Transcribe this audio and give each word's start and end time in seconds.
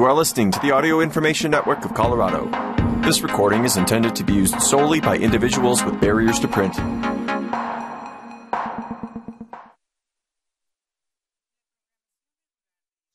You 0.00 0.06
are 0.06 0.14
listening 0.14 0.50
to 0.52 0.58
the 0.60 0.70
Audio 0.70 1.02
Information 1.02 1.50
Network 1.50 1.84
of 1.84 1.92
Colorado. 1.92 2.48
This 3.02 3.20
recording 3.20 3.66
is 3.66 3.76
intended 3.76 4.16
to 4.16 4.24
be 4.24 4.32
used 4.32 4.58
solely 4.62 4.98
by 4.98 5.18
individuals 5.18 5.84
with 5.84 6.00
barriers 6.00 6.38
to 6.38 6.48
print. 6.48 6.74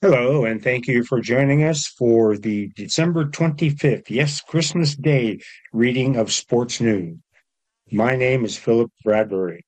Hello, 0.04 0.46
and 0.46 0.64
thank 0.64 0.86
you 0.86 1.04
for 1.04 1.20
joining 1.22 1.64
us 1.64 1.88
for 1.88 2.38
the 2.38 2.68
December 2.76 3.26
25th, 3.26 4.12
yes, 4.12 4.42
Christmas 4.42 4.96
Day 4.96 5.40
reading 5.74 6.18
of 6.18 6.32
Sports 6.32 6.80
News. 6.80 7.18
My 7.92 8.16
name 8.16 8.46
is 8.46 8.60
Philip 8.60 8.92
Bradbury. 9.04 9.65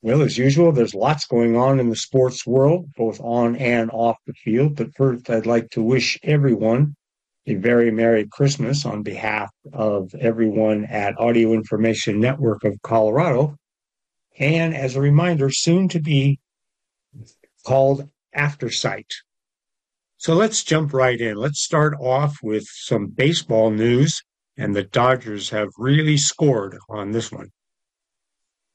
Well, 0.00 0.22
as 0.22 0.38
usual, 0.38 0.70
there's 0.70 0.94
lots 0.94 1.26
going 1.26 1.56
on 1.56 1.80
in 1.80 1.90
the 1.90 1.96
sports 1.96 2.46
world, 2.46 2.92
both 2.96 3.20
on 3.20 3.56
and 3.56 3.90
off 3.90 4.16
the 4.26 4.32
field. 4.32 4.76
But 4.76 4.94
first, 4.96 5.28
I'd 5.28 5.46
like 5.46 5.70
to 5.70 5.82
wish 5.82 6.18
everyone 6.22 6.94
a 7.46 7.54
very 7.54 7.90
Merry 7.90 8.26
Christmas 8.30 8.84
on 8.84 9.02
behalf 9.02 9.50
of 9.72 10.14
everyone 10.14 10.84
at 10.84 11.18
Audio 11.18 11.52
Information 11.52 12.20
Network 12.20 12.62
of 12.62 12.80
Colorado. 12.82 13.56
And 14.38 14.74
as 14.74 14.94
a 14.94 15.00
reminder, 15.00 15.50
soon 15.50 15.88
to 15.88 15.98
be 15.98 16.38
called 17.64 18.08
Aftersight. 18.36 19.10
So 20.18 20.34
let's 20.34 20.62
jump 20.62 20.92
right 20.92 21.20
in. 21.20 21.36
Let's 21.36 21.60
start 21.60 21.94
off 21.98 22.36
with 22.42 22.64
some 22.68 23.06
baseball 23.08 23.70
news, 23.70 24.22
and 24.56 24.76
the 24.76 24.84
Dodgers 24.84 25.50
have 25.50 25.68
really 25.76 26.18
scored 26.18 26.76
on 26.88 27.10
this 27.10 27.32
one. 27.32 27.50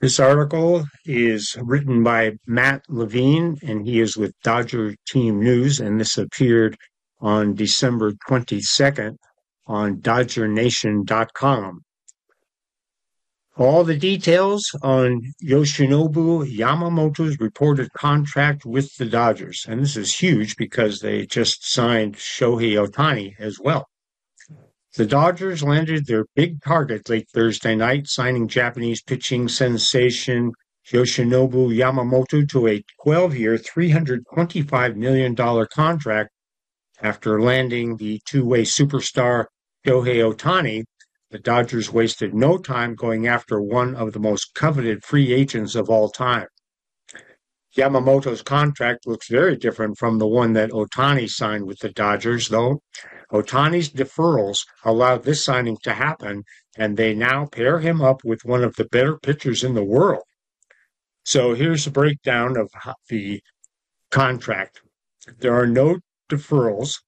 This 0.04 0.20
article 0.20 0.84
is 1.06 1.56
written 1.62 2.04
by 2.04 2.34
Matt 2.46 2.82
Levine, 2.90 3.56
and 3.64 3.88
he 3.88 4.02
is 4.02 4.18
with 4.18 4.34
Dodger 4.44 4.96
Team 5.08 5.40
News, 5.40 5.80
and 5.80 5.98
this 5.98 6.18
appeared 6.18 6.76
on 7.22 7.56
December 7.56 8.12
22nd 8.30 9.16
on 9.66 10.02
DodgerNation.com. 10.02 11.86
All 13.56 13.86
the 13.86 13.96
details 13.96 14.70
on 14.82 15.22
Yoshinobu 15.42 16.54
Yamamoto's 16.54 17.40
reported 17.40 17.88
contract 17.94 18.66
with 18.66 18.94
the 18.98 19.06
Dodgers. 19.06 19.66
And 19.70 19.82
this 19.82 19.96
is 19.96 20.14
huge 20.14 20.58
because 20.58 21.00
they 21.00 21.26
just 21.26 21.66
signed 21.66 22.18
Shohei 22.18 22.74
Ohtani 22.74 23.36
as 23.40 23.58
well. 23.58 23.88
The 24.96 25.08
Dodgers 25.08 25.64
landed 25.64 26.06
their 26.06 26.26
big 26.36 26.62
target 26.62 27.10
late 27.10 27.28
Thursday 27.34 27.74
night, 27.74 28.08
signing 28.08 28.48
Japanese 28.48 29.02
pitching 29.02 29.48
sensation 29.48 30.52
Yoshinobu 30.86 31.76
Yamamoto 31.76 32.48
to 32.50 32.68
a 32.68 32.84
12 33.04 33.36
year, 33.36 33.58
$325 33.58 34.96
million 34.96 35.36
contract 35.74 36.30
after 37.02 37.42
landing 37.42 37.98
the 37.98 38.22
two 38.28 38.46
way 38.46 38.62
superstar 38.62 39.46
Shohei 39.84 40.32
Ohtani. 40.32 40.84
The 41.32 41.40
Dodgers 41.40 41.92
wasted 41.92 42.36
no 42.36 42.60
time 42.60 42.94
going 42.94 43.26
after 43.26 43.60
one 43.60 43.96
of 43.96 44.14
the 44.14 44.20
most 44.20 44.54
coveted 44.54 45.04
free 45.04 45.34
agents 45.34 45.74
of 45.74 45.90
all 45.90 46.10
time. 46.10 46.46
Yamamoto's 47.76 48.42
contract 48.42 49.08
looks 49.08 49.28
very 49.28 49.56
different 49.56 49.98
from 49.98 50.20
the 50.20 50.28
one 50.28 50.54
that 50.54 50.70
Ohtani 50.70 51.30
signed 51.30 51.66
with 51.66 51.80
the 51.80 51.90
Dodgers, 51.90 52.50
though. 52.50 52.82
Ohtani's 53.32 53.90
deferrals 53.90 54.66
allowed 54.84 55.24
this 55.24 55.44
signing 55.44 55.78
to 55.84 55.94
happen, 55.94 56.44
and 56.78 56.96
they 56.96 57.16
now 57.16 57.48
pair 57.48 57.80
him 57.80 58.02
up 58.02 58.24
with 58.24 58.46
one 58.46 58.64
of 58.64 58.76
the 58.76 58.86
better 58.86 59.18
pitchers 59.18 59.64
in 59.64 59.74
the 59.74 59.84
world. 59.84 60.24
So 61.26 61.54
here's 61.56 61.88
a 61.88 61.92
breakdown 61.92 62.58
of 62.58 62.70
the 63.10 63.42
contract. 64.12 64.82
There 65.40 65.56
are 65.56 65.68
no 65.68 66.00
deferrals. 66.30 67.00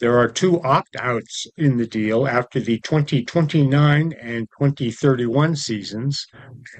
There 0.00 0.18
are 0.18 0.28
two 0.28 0.60
opt 0.62 0.96
outs 0.98 1.46
in 1.56 1.76
the 1.76 1.86
deal 1.86 2.26
after 2.26 2.58
the 2.58 2.80
2029 2.80 4.12
and 4.20 4.48
2031 4.58 5.54
seasons, 5.54 6.26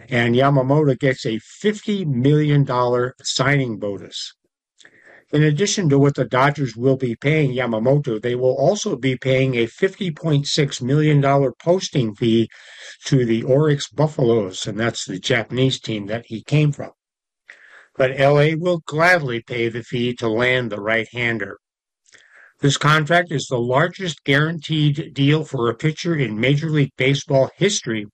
and 0.09 0.35
Yamamoto 0.35 0.99
gets 0.99 1.25
a 1.25 1.39
$50 1.63 2.07
million 2.07 2.67
signing 3.23 3.79
bonus. 3.79 4.35
In 5.33 5.45
addition 5.45 5.89
to 5.91 5.99
what 5.99 6.17
the 6.17 6.25
Dodgers 6.25 6.77
will 6.77 6.97
be 6.97 7.15
paying 7.15 7.53
Yamamoto, 7.53 8.21
they 8.21 8.35
will 8.35 8.57
also 8.57 8.97
be 8.97 9.17
paying 9.17 9.55
a 9.55 9.69
$50.6 9.69 10.83
million 10.83 11.53
posting 11.63 12.17
fee 12.17 12.49
to 13.05 13.25
the 13.25 13.43
Orix 13.43 13.95
Buffaloes, 13.95 14.67
and 14.67 14.79
that's 14.79 15.05
the 15.05 15.21
Japanese 15.21 15.79
team 15.79 16.07
that 16.07 16.27
he 16.27 16.43
came 16.43 16.73
from. 16.73 16.91
But 17.97 18.19
LA 18.19 18.57
will 18.57 18.83
gladly 18.87 19.41
pay 19.41 19.69
the 19.69 19.85
fee 19.85 20.15
to 20.15 20.29
land 20.29 20.71
the 20.71 20.81
right 20.81 21.07
hander. 21.13 21.59
This 22.65 22.79
contract 22.79 23.31
is 23.31 23.47
the 23.47 23.59
largest 23.59 24.25
guaranteed 24.25 25.13
deal 25.13 25.45
for 25.45 25.69
a 25.69 25.75
pitcher 25.75 26.17
in 26.17 26.41
Major 26.41 26.71
League 26.71 26.97
Baseball 26.97 27.51
history, 27.59 28.07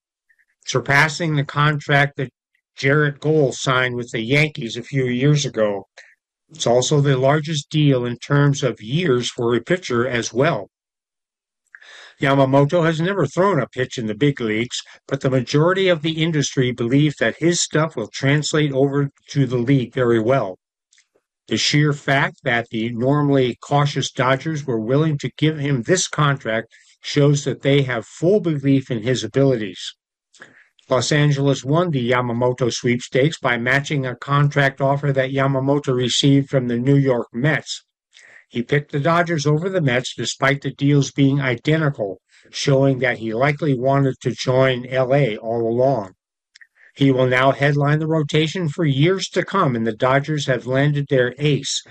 surpassing 0.66 1.36
the 1.36 1.44
contract 1.44 2.16
that 2.16 2.32
Gerrit 2.76 3.20
Cole 3.20 3.52
signed 3.52 3.94
with 3.94 4.10
the 4.10 4.22
Yankees 4.22 4.76
a 4.76 4.82
few 4.82 5.04
years 5.04 5.46
ago 5.46 5.84
it's 6.50 6.66
also 6.66 7.00
the 7.00 7.16
largest 7.16 7.70
deal 7.70 8.04
in 8.04 8.16
terms 8.16 8.64
of 8.64 8.82
years 8.82 9.30
for 9.30 9.54
a 9.54 9.60
pitcher 9.60 10.04
as 10.08 10.32
well. 10.32 10.68
Yamamoto 12.20 12.84
has 12.84 13.00
never 13.00 13.24
thrown 13.24 13.60
a 13.60 13.68
pitch 13.68 13.98
in 13.98 14.08
the 14.08 14.16
big 14.16 14.40
leagues, 14.40 14.82
but 15.06 15.20
the 15.20 15.30
majority 15.30 15.86
of 15.86 16.02
the 16.02 16.20
industry 16.20 16.72
believes 16.72 17.14
that 17.20 17.36
his 17.38 17.62
stuff 17.62 17.94
will 17.94 18.08
translate 18.08 18.72
over 18.72 19.10
to 19.28 19.46
the 19.46 19.58
league 19.58 19.94
very 19.94 20.18
well. 20.18 20.58
The 21.50 21.56
sheer 21.56 21.92
fact 21.92 22.44
that 22.44 22.68
the 22.70 22.90
normally 22.92 23.56
cautious 23.60 24.12
Dodgers 24.12 24.64
were 24.64 24.78
willing 24.78 25.18
to 25.18 25.32
give 25.36 25.58
him 25.58 25.82
this 25.82 26.06
contract 26.06 26.72
shows 27.02 27.42
that 27.42 27.62
they 27.62 27.82
have 27.82 28.06
full 28.06 28.38
belief 28.38 28.88
in 28.88 29.02
his 29.02 29.24
abilities. 29.24 29.96
Los 30.88 31.10
Angeles 31.10 31.64
won 31.64 31.90
the 31.90 32.08
Yamamoto 32.08 32.72
sweepstakes 32.72 33.36
by 33.40 33.58
matching 33.58 34.06
a 34.06 34.14
contract 34.14 34.80
offer 34.80 35.12
that 35.12 35.32
Yamamoto 35.32 35.92
received 35.92 36.48
from 36.48 36.68
the 36.68 36.78
New 36.78 36.94
York 36.94 37.26
Mets. 37.32 37.84
He 38.48 38.62
picked 38.62 38.92
the 38.92 39.00
Dodgers 39.00 39.44
over 39.44 39.68
the 39.68 39.80
Mets 39.80 40.14
despite 40.14 40.60
the 40.60 40.70
deals 40.70 41.10
being 41.10 41.40
identical, 41.40 42.20
showing 42.50 43.00
that 43.00 43.18
he 43.18 43.34
likely 43.34 43.76
wanted 43.76 44.14
to 44.20 44.30
join 44.30 44.84
LA 44.84 45.34
all 45.34 45.68
along. 45.68 46.14
He 47.00 47.10
will 47.10 47.26
now 47.26 47.52
headline 47.52 47.98
the 47.98 48.06
rotation 48.06 48.68
for 48.68 48.84
years 48.84 49.30
to 49.30 49.42
come, 49.42 49.74
and 49.74 49.86
the 49.86 49.96
Dodgers 49.96 50.44
have 50.48 50.66
landed 50.66 51.06
their 51.08 51.34
ace. 51.38 51.82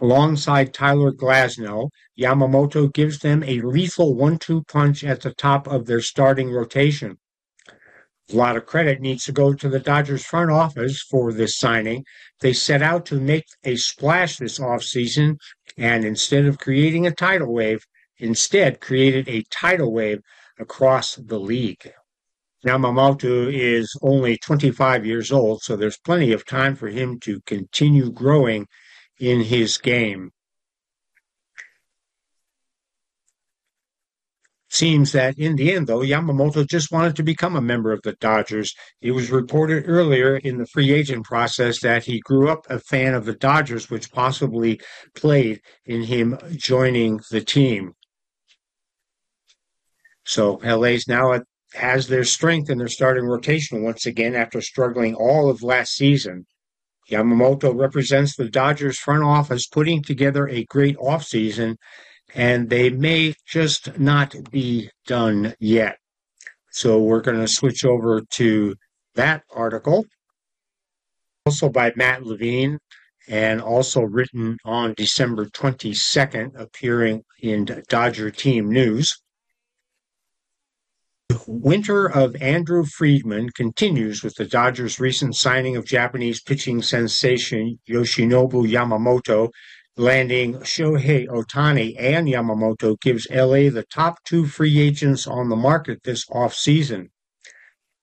Alongside 0.00 0.72
Tyler 0.72 1.10
Glasnow, 1.10 1.88
Yamamoto 2.16 2.86
gives 2.92 3.18
them 3.18 3.42
a 3.42 3.60
lethal 3.62 4.14
one 4.14 4.38
two 4.38 4.62
punch 4.68 5.02
at 5.02 5.22
the 5.22 5.34
top 5.34 5.66
of 5.66 5.86
their 5.86 6.00
starting 6.00 6.52
rotation. 6.52 7.18
A 8.30 8.36
lot 8.36 8.56
of 8.56 8.66
credit 8.66 9.00
needs 9.00 9.24
to 9.24 9.32
go 9.32 9.52
to 9.52 9.68
the 9.68 9.80
Dodgers 9.80 10.24
front 10.24 10.52
office 10.52 11.02
for 11.02 11.32
this 11.32 11.58
signing. 11.58 12.04
They 12.38 12.52
set 12.52 12.82
out 12.82 13.04
to 13.06 13.18
make 13.18 13.46
a 13.64 13.74
splash 13.74 14.36
this 14.36 14.60
offseason, 14.60 15.38
and 15.76 16.04
instead 16.04 16.44
of 16.44 16.60
creating 16.60 17.04
a 17.04 17.10
tidal 17.10 17.52
wave, 17.52 17.84
instead 18.18 18.80
created 18.80 19.28
a 19.28 19.42
tidal 19.50 19.92
wave 19.92 20.20
across 20.56 21.16
the 21.16 21.40
league. 21.40 21.92
Yamamoto 22.66 23.52
is 23.52 23.96
only 24.02 24.36
25 24.38 25.06
years 25.06 25.30
old, 25.30 25.62
so 25.62 25.76
there's 25.76 25.98
plenty 25.98 26.32
of 26.32 26.44
time 26.44 26.74
for 26.74 26.88
him 26.88 27.20
to 27.20 27.40
continue 27.46 28.10
growing 28.10 28.66
in 29.20 29.40
his 29.40 29.78
game. 29.78 30.32
Seems 34.68 35.12
that 35.12 35.38
in 35.38 35.54
the 35.54 35.72
end, 35.72 35.86
though, 35.86 36.00
Yamamoto 36.00 36.68
just 36.68 36.90
wanted 36.90 37.14
to 37.16 37.22
become 37.22 37.54
a 37.54 37.62
member 37.62 37.92
of 37.92 38.02
the 38.02 38.14
Dodgers. 38.14 38.74
It 39.00 39.12
was 39.12 39.30
reported 39.30 39.84
earlier 39.86 40.36
in 40.36 40.58
the 40.58 40.66
free 40.66 40.92
agent 40.92 41.24
process 41.24 41.80
that 41.80 42.04
he 42.04 42.20
grew 42.20 42.50
up 42.50 42.66
a 42.68 42.80
fan 42.80 43.14
of 43.14 43.24
the 43.24 43.34
Dodgers, 43.34 43.88
which 43.88 44.10
possibly 44.10 44.80
played 45.14 45.60
in 45.86 46.02
him 46.02 46.36
joining 46.56 47.20
the 47.30 47.40
team. 47.40 47.94
So 50.24 50.60
LA's 50.64 51.06
now 51.06 51.40
has 51.74 52.08
their 52.08 52.24
strength 52.24 52.70
in 52.70 52.78
their 52.78 52.88
starting 52.88 53.24
rotation 53.24 53.82
once 53.82 54.06
again 54.06 54.34
after 54.34 54.60
struggling 54.60 55.14
all 55.14 55.50
of 55.50 55.62
last 55.62 55.94
season. 55.94 56.46
Yamamoto 57.10 57.76
represents 57.76 58.36
the 58.36 58.48
Dodgers 58.48 58.98
front 58.98 59.22
office 59.22 59.66
putting 59.66 60.02
together 60.02 60.48
a 60.48 60.64
great 60.64 60.96
offseason 60.96 61.76
and 62.34 62.68
they 62.68 62.90
may 62.90 63.34
just 63.46 63.98
not 63.98 64.34
be 64.50 64.90
done 65.06 65.54
yet. 65.60 65.98
So 66.70 67.00
we're 67.00 67.20
going 67.20 67.40
to 67.40 67.48
switch 67.48 67.84
over 67.84 68.22
to 68.32 68.74
that 69.14 69.44
article, 69.54 70.04
also 71.46 71.68
by 71.68 71.92
Matt 71.96 72.24
Levine, 72.24 72.78
and 73.28 73.60
also 73.60 74.02
written 74.02 74.58
on 74.64 74.94
December 74.94 75.46
22nd, 75.46 76.60
appearing 76.60 77.22
in 77.40 77.82
Dodger 77.88 78.30
Team 78.30 78.70
News. 78.70 79.16
Winter 81.48 82.06
of 82.06 82.34
Andrew 82.36 82.84
Friedman 82.84 83.50
continues 83.50 84.24
with 84.24 84.34
the 84.34 84.44
Dodgers' 84.44 84.98
recent 84.98 85.36
signing 85.36 85.76
of 85.76 85.84
Japanese 85.84 86.40
pitching 86.40 86.82
sensation 86.82 87.78
Yoshinobu 87.88 88.68
Yamamoto 88.68 89.50
Landing 89.96 90.54
Shohei 90.60 91.26
Ohtani 91.28 91.94
and 91.98 92.28
Yamamoto 92.28 93.00
gives 93.00 93.26
LA 93.30 93.70
the 93.70 93.84
top 93.92 94.22
two 94.24 94.46
free 94.46 94.78
agents 94.80 95.26
on 95.26 95.48
the 95.48 95.56
market 95.56 96.00
this 96.04 96.24
offseason. 96.26 97.06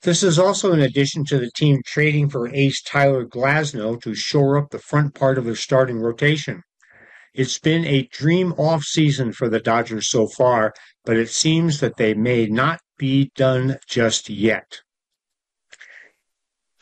This 0.01 0.23
is 0.23 0.39
also 0.39 0.73
in 0.73 0.81
addition 0.81 1.23
to 1.25 1.37
the 1.37 1.51
team 1.55 1.81
trading 1.85 2.29
for 2.29 2.47
ace 2.47 2.81
Tyler 2.81 3.25
Glasnow 3.25 4.01
to 4.01 4.15
shore 4.15 4.57
up 4.57 4.71
the 4.71 4.79
front 4.79 5.15
part 5.15 5.37
of 5.37 5.45
their 5.45 5.55
starting 5.55 5.99
rotation. 5.99 6.63
It's 7.33 7.57
been 7.57 7.83
a 7.85 8.07
dream 8.11 8.53
offseason 8.53 9.33
for 9.33 9.49
the 9.49 9.59
Dodgers 9.59 10.09
so 10.09 10.27
far, 10.27 10.73
but 11.03 11.17
it 11.17 11.29
seems 11.29 11.79
that 11.79 11.97
they 11.97 12.13
may 12.13 12.45
not 12.45 12.79
be 12.97 13.31
done 13.35 13.77
just 13.87 14.29
yet. 14.29 14.81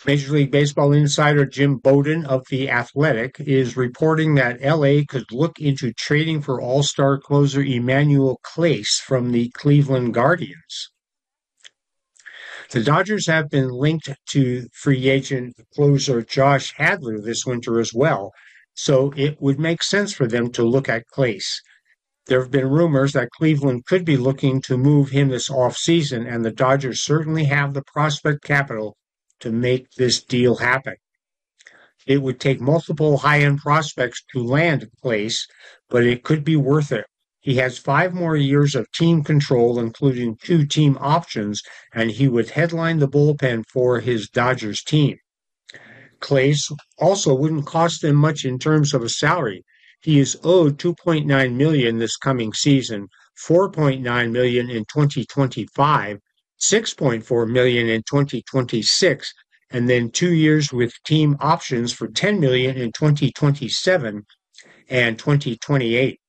Major 0.05 0.33
League 0.33 0.51
Baseball 0.51 0.93
insider 0.93 1.45
Jim 1.45 1.77
Bowden 1.77 2.25
of 2.25 2.43
The 2.49 2.71
Athletic 2.71 3.39
is 3.39 3.77
reporting 3.77 4.33
that 4.35 4.59
LA 4.59 5.01
could 5.07 5.31
look 5.31 5.59
into 5.59 5.93
trading 5.93 6.41
for 6.41 6.59
all 6.59 6.81
star 6.81 7.19
closer 7.19 7.61
Emmanuel 7.61 8.39
Clase 8.43 8.99
from 8.99 9.31
the 9.31 9.49
Cleveland 9.49 10.15
Guardians. 10.15 10.89
The 12.71 12.81
Dodgers 12.81 13.27
have 13.27 13.49
been 13.49 13.69
linked 13.69 14.09
to 14.29 14.67
free 14.73 15.07
agent 15.09 15.55
closer 15.75 16.23
Josh 16.23 16.73
Hader 16.75 17.23
this 17.23 17.45
winter 17.45 17.79
as 17.79 17.93
well, 17.93 18.31
so 18.73 19.13
it 19.15 19.39
would 19.39 19.59
make 19.59 19.83
sense 19.83 20.13
for 20.13 20.25
them 20.25 20.51
to 20.53 20.63
look 20.63 20.89
at 20.89 21.03
Clase. 21.13 21.61
There 22.31 22.39
have 22.39 22.49
been 22.49 22.69
rumors 22.69 23.11
that 23.11 23.31
Cleveland 23.31 23.85
could 23.85 24.05
be 24.05 24.15
looking 24.15 24.61
to 24.61 24.77
move 24.77 25.09
him 25.09 25.27
this 25.27 25.49
offseason, 25.49 26.25
and 26.33 26.45
the 26.45 26.49
Dodgers 26.49 27.03
certainly 27.03 27.43
have 27.43 27.73
the 27.73 27.81
prospect 27.81 28.41
capital 28.41 28.95
to 29.41 29.51
make 29.51 29.91
this 29.97 30.23
deal 30.23 30.55
happen. 30.55 30.95
It 32.07 32.21
would 32.21 32.39
take 32.39 32.61
multiple 32.61 33.17
high 33.17 33.41
end 33.41 33.57
prospects 33.57 34.23
to 34.31 34.41
land 34.41 34.87
Clase, 35.03 35.39
but 35.89 36.05
it 36.05 36.23
could 36.23 36.45
be 36.45 36.55
worth 36.55 36.93
it. 36.93 37.05
He 37.41 37.55
has 37.55 37.77
five 37.77 38.13
more 38.13 38.37
years 38.37 38.75
of 38.75 38.89
team 38.93 39.25
control, 39.25 39.77
including 39.77 40.37
two 40.41 40.65
team 40.65 40.97
options, 41.01 41.61
and 41.93 42.11
he 42.11 42.29
would 42.29 42.51
headline 42.51 42.99
the 42.99 43.09
bullpen 43.09 43.65
for 43.73 43.99
his 43.99 44.29
Dodgers 44.29 44.81
team. 44.83 45.17
Clase 46.21 46.71
also 46.97 47.35
wouldn't 47.35 47.65
cost 47.65 48.01
them 48.01 48.15
much 48.15 48.45
in 48.45 48.57
terms 48.57 48.93
of 48.93 49.03
a 49.03 49.09
salary. 49.09 49.65
He 50.01 50.19
is 50.19 50.35
owed 50.43 50.79
2.9 50.79 51.53
million 51.53 51.99
this 51.99 52.17
coming 52.17 52.53
season, 52.53 53.07
4.9 53.47 54.31
million 54.31 54.69
in 54.69 54.83
2025, 54.85 56.17
6.4 56.59 57.49
million 57.49 57.87
in 57.87 58.01
2026 58.01 59.33
and 59.69 59.89
then 59.89 60.09
2 60.09 60.33
years 60.33 60.73
with 60.73 60.91
team 61.05 61.37
options 61.39 61.93
for 61.93 62.07
10 62.07 62.39
million 62.39 62.75
in 62.77 62.91
2027 62.91 64.25
and 64.89 65.19
2028. 65.19 66.19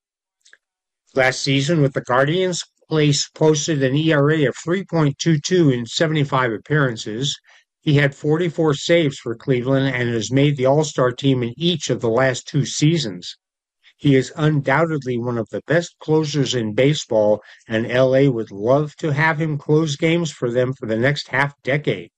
Last 1.15 1.41
season 1.41 1.83
with 1.83 1.93
the 1.95 2.03
Guardians, 2.03 2.63
Clase 2.91 3.35
posted 3.35 3.83
an 3.83 3.97
ERA 3.97 4.49
of 4.49 4.55
3.22 4.67 5.73
in 5.73 5.87
75 5.87 6.53
appearances. 6.53 7.39
He 7.81 7.95
had 7.95 8.15
44 8.15 8.75
saves 8.75 9.19
for 9.19 9.35
Cleveland 9.35 9.95
and 9.95 10.11
has 10.11 10.31
made 10.31 10.57
the 10.57 10.67
All-Star 10.67 11.11
team 11.11 11.43
in 11.43 11.55
each 11.57 11.89
of 11.89 12.01
the 12.01 12.11
last 12.11 12.47
two 12.47 12.67
seasons. 12.67 13.37
He 14.03 14.17
is 14.17 14.33
undoubtedly 14.35 15.17
one 15.17 15.39
of 15.39 15.49
the 15.51 15.63
best 15.69 15.95
closers 16.01 16.57
in 16.57 16.75
baseball, 16.75 17.41
and 17.69 17.87
LA 17.87 18.29
would 18.29 18.51
love 18.51 18.97
to 18.97 19.13
have 19.13 19.41
him 19.41 19.57
close 19.57 19.95
games 19.95 20.33
for 20.33 20.51
them 20.51 20.73
for 20.73 20.87
the 20.87 20.97
next 20.97 21.29
half 21.29 21.55
decade. 21.63 22.11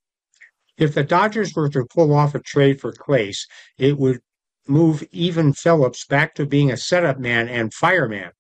If 0.78 0.94
the 0.94 1.04
Dodgers 1.04 1.52
were 1.54 1.68
to 1.68 1.84
pull 1.94 2.14
off 2.14 2.34
a 2.34 2.40
trade 2.40 2.80
for 2.80 2.90
Clase, 2.90 3.46
it 3.76 3.98
would 3.98 4.20
move 4.66 5.04
Evan 5.14 5.52
Phillips 5.52 6.06
back 6.06 6.34
to 6.36 6.46
being 6.46 6.70
a 6.70 6.78
setup 6.78 7.18
man 7.18 7.50
and 7.50 7.74
fireman. 7.74 8.30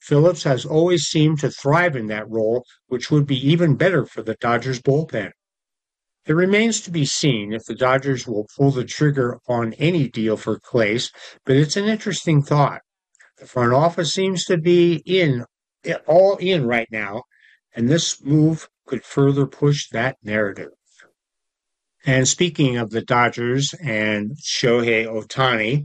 Phillips 0.00 0.44
has 0.44 0.64
always 0.64 1.02
seemed 1.02 1.40
to 1.40 1.50
thrive 1.50 1.96
in 1.96 2.06
that 2.06 2.30
role, 2.30 2.64
which 2.86 3.10
would 3.10 3.26
be 3.26 3.36
even 3.46 3.76
better 3.76 4.06
for 4.06 4.22
the 4.22 4.36
Dodgers 4.40 4.80
bullpen. 4.80 5.32
It 6.24 6.32
remains 6.32 6.80
to 6.80 6.90
be 6.90 7.04
seen 7.04 7.52
if 7.52 7.66
the 7.66 7.74
Dodgers 7.74 8.26
will 8.26 8.48
pull 8.56 8.70
the 8.70 8.86
trigger 8.86 9.40
on 9.46 9.74
any 9.74 10.08
deal 10.08 10.38
for 10.38 10.58
Clase, 10.58 11.10
but 11.44 11.54
it's 11.54 11.76
an 11.76 11.84
interesting 11.84 12.42
thought. 12.42 12.80
The 13.38 13.46
front 13.46 13.72
office 13.72 14.12
seems 14.12 14.44
to 14.46 14.56
be 14.56 15.02
in 15.04 15.44
all 16.06 16.36
in 16.36 16.66
right 16.66 16.88
now, 16.90 17.24
and 17.74 17.88
this 17.88 18.22
move 18.22 18.68
could 18.86 19.04
further 19.04 19.46
push 19.46 19.88
that 19.90 20.16
narrative. 20.22 20.70
And 22.06 22.28
speaking 22.28 22.76
of 22.76 22.90
the 22.90 23.02
Dodgers 23.02 23.74
and 23.82 24.36
Shohei 24.36 25.06
Ohtani, 25.06 25.84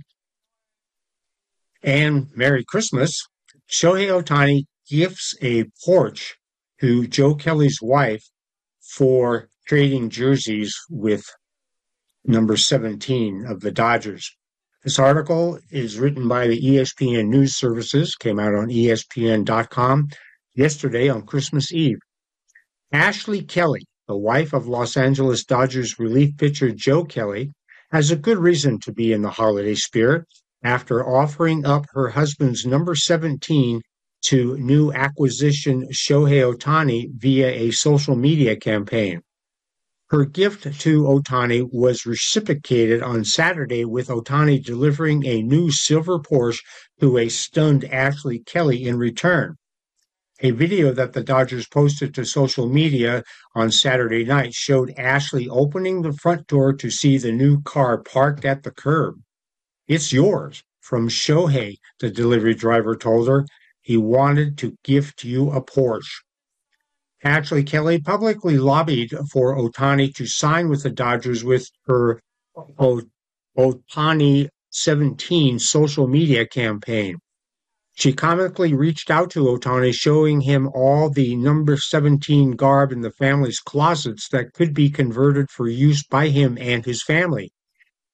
and 1.81 2.27
Merry 2.35 2.63
Christmas, 2.65 3.25
Shohei 3.69 4.07
Ohtani 4.07 4.65
gifts 4.89 5.33
a 5.41 5.65
Porsche 5.85 6.33
to 6.81 7.07
Joe 7.07 7.35
Kelly's 7.35 7.79
wife 7.81 8.23
for 8.95 9.49
trading 9.67 10.09
jerseys 10.09 10.75
with 10.89 11.23
number 12.25 12.57
17 12.57 13.45
of 13.45 13.61
the 13.61 13.71
Dodgers. 13.71 14.35
This 14.81 14.97
article 14.97 15.59
is 15.69 15.99
written 15.99 16.29
by 16.29 16.47
the 16.47 16.57
ESPN 16.57 17.27
News 17.27 17.57
Services, 17.57 18.15
came 18.15 18.39
out 18.39 18.55
on 18.55 18.69
ESPN.com 18.69 20.07
yesterday 20.55 21.09
on 21.09 21.25
Christmas 21.25 21.73
Eve. 21.73 21.97
Ashley 22.93 23.41
Kelly, 23.41 23.83
the 24.07 24.15
wife 24.15 24.53
of 24.53 24.69
Los 24.69 24.95
Angeles 24.95 25.43
Dodgers 25.43 25.99
relief 25.99 26.37
pitcher 26.37 26.71
Joe 26.71 27.03
Kelly, 27.03 27.51
has 27.91 28.09
a 28.09 28.15
good 28.15 28.37
reason 28.37 28.79
to 28.79 28.93
be 28.93 29.11
in 29.11 29.21
the 29.21 29.31
holiday 29.31 29.75
spirit 29.75 30.23
after 30.63 31.05
offering 31.05 31.65
up 31.65 31.85
her 31.91 32.07
husband's 32.07 32.65
number 32.65 32.95
17 32.95 33.81
to 34.27 34.57
new 34.59 34.93
acquisition 34.93 35.89
Shohei 35.91 36.53
Ohtani 36.53 37.09
via 37.17 37.49
a 37.49 37.71
social 37.71 38.15
media 38.15 38.55
campaign. 38.55 39.19
Her 40.11 40.25
gift 40.25 40.63
to 40.63 41.03
Ohtani 41.03 41.69
was 41.71 42.07
reciprocated 42.07 43.03
on 43.03 43.23
Saturday 43.23 43.85
with 43.85 44.07
Ohtani 44.07 44.63
delivering 44.63 45.23
a 45.23 45.43
new 45.43 45.71
silver 45.71 46.17
Porsche 46.17 46.63
to 46.99 47.19
a 47.19 47.29
stunned 47.29 47.85
Ashley 47.85 48.39
Kelly 48.39 48.85
in 48.85 48.97
return. 48.97 49.57
A 50.39 50.49
video 50.49 50.91
that 50.93 51.13
the 51.13 51.21
Dodgers 51.21 51.67
posted 51.67 52.15
to 52.15 52.25
social 52.25 52.67
media 52.67 53.23
on 53.53 53.71
Saturday 53.71 54.25
night 54.25 54.55
showed 54.55 54.95
Ashley 54.97 55.47
opening 55.47 56.01
the 56.01 56.13
front 56.13 56.47
door 56.47 56.73
to 56.73 56.89
see 56.89 57.19
the 57.19 57.31
new 57.31 57.61
car 57.61 58.01
parked 58.01 58.45
at 58.45 58.63
the 58.63 58.71
curb. 58.71 59.21
It's 59.87 60.11
yours, 60.11 60.63
from 60.81 61.07
Shohei, 61.07 61.75
the 61.99 62.09
delivery 62.09 62.55
driver 62.55 62.95
told 62.95 63.27
her. 63.27 63.45
He 63.81 63.97
wanted 63.97 64.57
to 64.57 64.75
gift 64.83 65.23
you 65.23 65.51
a 65.51 65.61
Porsche. 65.61 66.23
Ashley 67.23 67.63
Kelly 67.63 67.99
publicly 67.99 68.57
lobbied 68.57 69.13
for 69.31 69.55
Ohtani 69.55 70.15
to 70.15 70.25
sign 70.25 70.69
with 70.69 70.83
the 70.83 70.89
Dodgers 70.89 71.43
with 71.43 71.69
her 71.85 72.21
Ohtani 73.57 74.47
17 74.69 75.59
social 75.59 76.07
media 76.07 76.47
campaign. 76.47 77.17
She 77.93 78.13
comically 78.13 78.73
reached 78.73 79.11
out 79.11 79.29
to 79.31 79.43
Ohtani, 79.47 79.93
showing 79.93 80.39
him 80.39 80.69
all 80.73 81.09
the 81.09 81.35
number 81.35 81.75
17 81.75 82.51
garb 82.51 82.93
in 82.93 83.01
the 83.01 83.11
family's 83.11 83.59
closets 83.59 84.29
that 84.29 84.53
could 84.53 84.73
be 84.73 84.89
converted 84.89 85.49
for 85.49 85.67
use 85.67 86.05
by 86.05 86.29
him 86.29 86.57
and 86.61 86.85
his 86.85 87.03
family. 87.03 87.51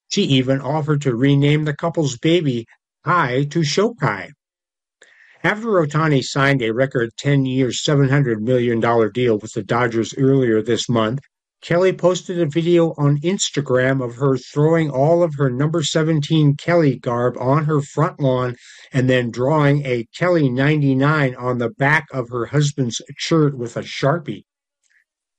She 0.08 0.22
even 0.22 0.60
offered 0.60 1.02
to 1.02 1.14
rename 1.14 1.64
the 1.64 1.76
couple's 1.76 2.18
baby 2.18 2.66
Kai 3.04 3.44
to 3.44 3.60
Shokai. 3.60 4.30
After 5.46 5.68
Ohtani 5.68 6.24
signed 6.24 6.60
a 6.60 6.72
record 6.72 7.12
10 7.18 7.46
year, 7.46 7.68
$700 7.68 8.40
million 8.40 8.80
deal 9.12 9.38
with 9.38 9.52
the 9.52 9.62
Dodgers 9.62 10.12
earlier 10.18 10.60
this 10.60 10.88
month, 10.88 11.20
Kelly 11.62 11.92
posted 11.92 12.40
a 12.40 12.46
video 12.46 12.94
on 12.98 13.20
Instagram 13.20 14.04
of 14.04 14.16
her 14.16 14.36
throwing 14.36 14.90
all 14.90 15.22
of 15.22 15.36
her 15.36 15.48
number 15.48 15.84
17 15.84 16.56
Kelly 16.56 16.98
garb 16.98 17.36
on 17.38 17.66
her 17.66 17.80
front 17.80 18.18
lawn 18.18 18.56
and 18.92 19.08
then 19.08 19.30
drawing 19.30 19.86
a 19.86 20.08
Kelly 20.18 20.50
99 20.50 21.36
on 21.36 21.58
the 21.58 21.70
back 21.70 22.06
of 22.12 22.28
her 22.30 22.46
husband's 22.46 23.00
shirt 23.16 23.56
with 23.56 23.76
a 23.76 23.82
Sharpie. 23.82 24.46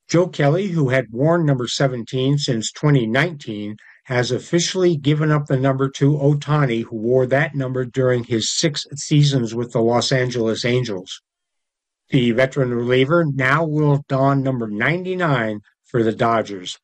Joe 0.07 0.29
Kelly, 0.29 0.67
who 0.67 0.87
had 0.87 1.07
worn 1.11 1.45
number 1.45 1.67
17 1.67 2.37
since 2.37 2.71
2019, 2.71 3.75
has 4.07 4.31
officially 4.31 4.95
given 4.95 5.31
up 5.31 5.47
the 5.47 5.57
number 5.57 5.89
to 5.89 6.13
Ohtani, 6.13 6.83
who 6.83 6.95
wore 6.95 7.25
that 7.25 7.53
number 7.53 7.83
during 7.83 8.23
his 8.23 8.49
six 8.49 8.87
seasons 8.95 9.53
with 9.53 9.73
the 9.73 9.81
Los 9.81 10.13
Angeles 10.13 10.63
Angels. 10.63 11.21
The 12.09 12.31
veteran 12.31 12.73
reliever 12.73 13.25
now 13.25 13.65
will 13.65 14.05
don 14.07 14.41
number 14.41 14.69
99 14.69 15.59
for 15.83 16.03
the 16.03 16.13
Dodgers. 16.13 16.79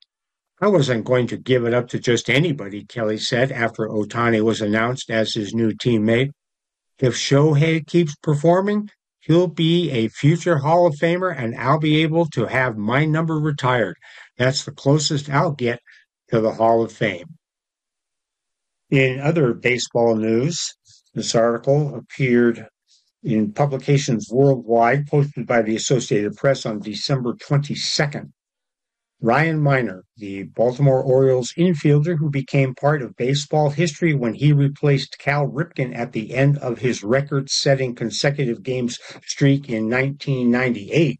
I 0.60 0.68
wasn't 0.68 1.06
going 1.06 1.28
to 1.28 1.38
give 1.38 1.64
it 1.64 1.74
up 1.74 1.88
to 1.90 2.00
just 2.00 2.30
anybody, 2.30 2.84
Kelly 2.84 3.18
said 3.18 3.54
after 3.54 3.88
Ohtani 3.88 4.42
was 4.42 4.60
announced 4.60 5.10
as 5.10 5.34
his 5.34 5.54
new 5.54 5.72
teammate. 5.72 6.32
If 7.00 7.16
Shohei 7.16 7.88
keeps 7.88 8.16
performing, 8.18 8.90
he'll 9.22 9.48
be 9.48 9.92
a 9.92 10.10
future 10.10 10.58
Hall 10.58 10.88
of 10.88 10.96
Famer 10.96 11.34
and 11.34 11.56
I'll 11.56 11.80
be 11.80 12.02
able 12.02 12.26
to 12.32 12.48
have 12.48 12.76
my 12.76 13.06
number 13.06 13.40
retired. 13.40 13.96
That's 14.38 14.66
the 14.66 14.74
closest 14.74 15.30
I'll 15.30 15.54
get 15.54 15.80
to 16.34 16.42
the 16.42 16.54
Hall 16.54 16.84
of 16.84 16.92
Fame. 16.92 17.28
In 18.90 19.20
other 19.20 19.54
baseball 19.54 20.16
news, 20.16 20.74
This 21.14 21.36
article 21.36 21.94
appeared 21.94 22.66
in 23.22 23.54
publications 23.54 24.30
worldwide, 24.32 25.06
posted 25.06 25.46
by 25.46 25.62
the 25.62 25.76
Associated 25.76 26.36
Press 26.36 26.66
on 26.66 26.80
December 26.80 27.36
22nd. 27.36 28.32
Ryan 29.22 29.60
Minor, 29.60 30.06
the 30.18 30.46
Baltimore 30.46 31.04
Orioles 31.04 31.54
infielder 31.56 32.18
who 32.18 32.32
became 32.32 32.74
part 32.74 33.04
of 33.04 33.16
baseball 33.16 33.70
history 33.70 34.16
when 34.16 34.34
he 34.34 34.52
replaced 34.54 35.20
Cal 35.20 35.46
Ripken 35.46 35.96
at 35.96 36.14
the 36.14 36.34
end 36.34 36.58
of 36.58 36.80
his 36.80 37.04
record 37.04 37.52
setting 37.52 37.94
consecutive 37.94 38.64
games 38.64 38.98
streak 39.24 39.70
in 39.70 39.88
1998, 39.88 41.20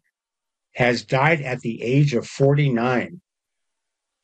has 0.74 1.04
died 1.04 1.40
at 1.40 1.60
the 1.60 1.80
age 1.84 2.14
of 2.14 2.26
49. 2.26 3.20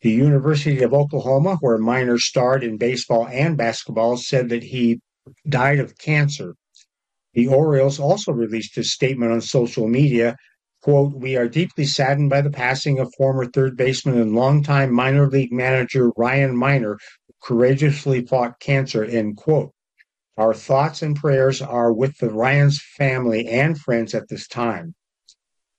The 0.03 0.11
University 0.11 0.83
of 0.83 0.95
Oklahoma, 0.95 1.57
where 1.61 1.79
Minor 1.79 2.19
starred 2.19 2.65
in 2.65 2.79
baseball 2.79 3.27
and 3.29 3.57
basketball, 3.57 4.17
said 4.17 4.49
that 4.49 4.63
he 4.63 5.01
died 5.49 5.79
of 5.79 5.99
cancer. 5.99 6.55
The 7.35 7.49
Orioles 7.49 8.01
also 8.01 8.33
released 8.33 8.79
a 8.79 8.85
statement 8.85 9.33
on 9.33 9.41
social 9.41 9.87
media 9.89 10.37
quote, 10.83 11.15
we 11.15 11.37
are 11.37 11.49
deeply 11.49 11.85
saddened 11.85 12.31
by 12.31 12.41
the 12.41 12.51
passing 12.51 12.99
of 12.99 13.13
former 13.15 13.45
third 13.45 13.77
baseman 13.77 14.19
and 14.19 14.35
longtime 14.35 14.93
minor 14.93 15.29
league 15.29 15.53
manager 15.53 16.11
Ryan 16.17 16.57
Minor, 16.57 16.99
who 17.27 17.35
courageously 17.43 18.25
fought 18.25 18.59
cancer, 18.61 19.05
end 19.05 19.37
quote. 19.37 19.73
Our 20.39 20.55
thoughts 20.55 21.03
and 21.03 21.15
prayers 21.15 21.61
are 21.61 21.93
with 21.93 22.17
the 22.19 22.31
Ryan's 22.31 22.81
family 22.97 23.47
and 23.47 23.79
friends 23.79 24.15
at 24.15 24.29
this 24.29 24.49
time. 24.49 24.95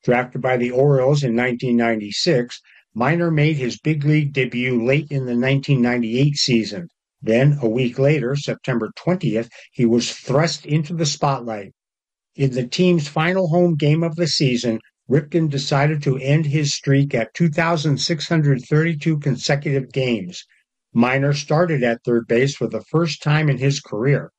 Drafted 0.03 0.41
by 0.41 0.57
the 0.57 0.71
Orioles 0.71 1.23
in 1.23 1.35
1996, 1.35 2.61
Minor 2.93 3.31
made 3.31 3.55
his 3.55 3.79
big 3.79 4.03
league 4.03 4.33
debut 4.33 4.83
late 4.83 5.07
in 5.09 5.25
the 5.25 5.37
1998 5.37 6.35
season. 6.35 6.89
Then, 7.21 7.57
a 7.61 7.69
week 7.69 7.97
later, 7.97 8.35
September 8.35 8.91
20th, 8.97 9.49
he 9.71 9.85
was 9.85 10.11
thrust 10.11 10.65
into 10.65 10.93
the 10.93 11.05
spotlight. 11.05 11.71
In 12.35 12.51
the 12.51 12.67
team's 12.67 13.07
final 13.07 13.47
home 13.47 13.75
game 13.75 14.03
of 14.03 14.15
the 14.15 14.27
season, 14.27 14.79
Ripken 15.09 15.49
decided 15.49 16.01
to 16.03 16.17
end 16.17 16.47
his 16.47 16.73
streak 16.73 17.13
at 17.13 17.33
2,632 17.33 19.19
consecutive 19.19 19.91
games. 19.91 20.45
Minor 20.93 21.33
started 21.33 21.83
at 21.83 22.03
third 22.03 22.27
base 22.27 22.55
for 22.55 22.67
the 22.67 22.83
first 22.83 23.21
time 23.21 23.49
in 23.49 23.57
his 23.57 23.79
career. 23.79 24.31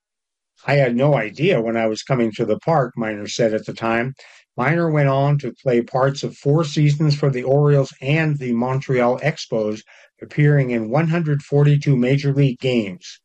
I 0.66 0.74
had 0.74 0.94
no 0.94 1.14
idea 1.14 1.60
when 1.60 1.76
I 1.76 1.86
was 1.86 2.02
coming 2.02 2.32
to 2.32 2.44
the 2.44 2.58
park, 2.58 2.94
Minor 2.96 3.26
said 3.26 3.52
at 3.54 3.66
the 3.66 3.72
time. 3.72 4.14
Minor 4.56 4.90
went 4.90 5.08
on 5.08 5.38
to 5.38 5.54
play 5.62 5.80
parts 5.80 6.22
of 6.22 6.36
four 6.36 6.62
seasons 6.62 7.14
for 7.14 7.30
the 7.30 7.42
Orioles 7.42 7.94
and 8.02 8.38
the 8.38 8.52
Montreal 8.52 9.18
Expos, 9.20 9.80
appearing 10.20 10.70
in 10.70 10.90
142 10.90 11.96
major 11.96 12.34
league 12.34 12.58
games. 12.58 13.20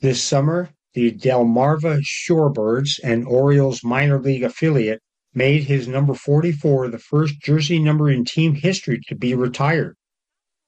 This 0.00 0.20
summer, 0.20 0.70
the 0.94 1.12
Delmarva 1.12 2.02
Shorebirds, 2.02 2.98
an 3.04 3.24
Orioles 3.24 3.84
minor 3.84 4.20
league 4.20 4.42
affiliate, 4.42 5.00
made 5.32 5.64
his 5.64 5.86
number 5.86 6.14
44 6.14 6.88
the 6.88 6.98
first 6.98 7.40
jersey 7.40 7.78
number 7.78 8.10
in 8.10 8.24
team 8.24 8.56
history 8.56 9.00
to 9.06 9.14
be 9.14 9.34
retired. 9.34 9.94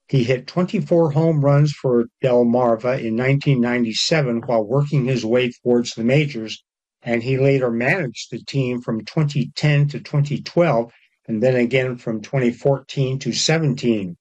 He 0.06 0.22
hit 0.22 0.46
24 0.46 1.10
home 1.12 1.44
runs 1.44 1.72
for 1.72 2.06
Delmarva 2.22 3.00
in 3.00 3.16
1997 3.16 4.42
while 4.42 4.64
working 4.64 5.06
his 5.06 5.24
way 5.24 5.50
towards 5.50 5.94
the 5.94 6.04
majors, 6.04 6.62
and 7.02 7.22
he 7.22 7.38
later 7.38 7.70
managed 7.70 8.30
the 8.30 8.42
team 8.44 8.80
from 8.80 9.04
2010 9.04 9.88
to 9.88 10.00
2012 10.00 10.92
and 11.26 11.42
then 11.42 11.56
again 11.56 11.96
from 11.96 12.20
2014 12.20 13.18
to 13.20 13.32
17. 13.32 14.16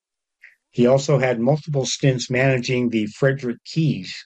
He 0.71 0.85
also 0.85 1.17
had 1.17 1.39
multiple 1.39 1.85
stints 1.85 2.29
managing 2.29 2.89
the 2.89 3.07
Frederick 3.07 3.57
Keys. 3.65 4.25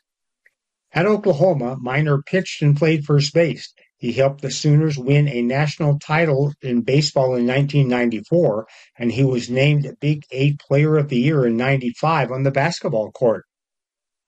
At 0.91 1.05
Oklahoma, 1.05 1.77
Minor 1.79 2.21
pitched 2.21 2.61
and 2.61 2.77
played 2.77 3.05
first 3.05 3.33
base. 3.33 3.73
He 3.97 4.11
helped 4.11 4.41
the 4.41 4.51
Sooners 4.51 4.97
win 4.97 5.29
a 5.29 5.41
national 5.41 5.97
title 5.97 6.53
in 6.61 6.81
baseball 6.81 7.35
in 7.35 7.47
1994, 7.47 8.67
and 8.99 9.11
he 9.13 9.23
was 9.23 9.49
named 9.49 9.95
Big 10.01 10.23
Eight 10.29 10.59
Player 10.59 10.97
of 10.97 11.07
the 11.07 11.17
Year 11.17 11.47
in 11.47 11.55
95 11.55 12.31
on 12.31 12.43
the 12.43 12.51
basketball 12.51 13.11
court. 13.11 13.45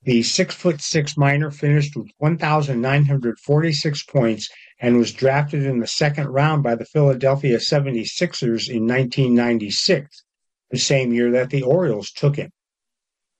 The 0.05 0.21
six 0.21 0.53
foot 0.53 0.81
six 0.81 1.17
Minor 1.17 1.49
finished 1.49 1.95
with 1.95 2.11
1,946 2.19 4.03
points 4.03 4.51
and 4.79 4.97
was 4.97 5.11
drafted 5.11 5.63
in 5.63 5.79
the 5.79 5.87
second 5.87 6.27
round 6.27 6.61
by 6.61 6.75
the 6.75 6.85
Philadelphia 6.85 7.57
76ers 7.57 8.69
in 8.69 8.85
1996, 8.85 10.23
the 10.69 10.77
same 10.77 11.11
year 11.11 11.31
that 11.31 11.49
the 11.49 11.63
Orioles 11.63 12.11
took 12.11 12.35
him. 12.35 12.51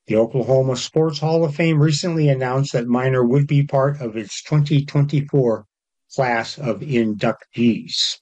The 0.07 0.15
Oklahoma 0.15 0.75
Sports 0.77 1.19
Hall 1.19 1.45
of 1.45 1.53
Fame 1.53 1.79
recently 1.79 2.29
announced 2.29 2.74
that 2.74 2.88
Minor 2.88 3.24
would 3.24 3.45
be 3.45 3.62
part 3.62 4.01
of 4.01 4.17
its 4.17 4.41
2024 4.41 5.67
class 6.15 6.57
of 6.57 6.79
inductees. 6.79 8.17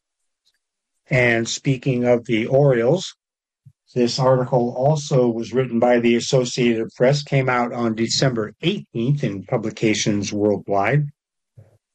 And 1.09 1.47
speaking 1.47 2.03
of 2.03 2.25
the 2.25 2.47
Orioles, 2.47 3.15
this 3.93 4.19
article 4.19 4.73
also 4.75 5.27
was 5.27 5.53
written 5.53 5.79
by 5.79 5.99
the 5.99 6.15
Associated 6.15 6.89
Press, 6.95 7.23
came 7.23 7.47
out 7.47 7.71
on 7.71 7.95
December 7.95 8.53
18th 8.63 9.23
in 9.23 9.43
publications 9.43 10.33
worldwide. 10.33 11.05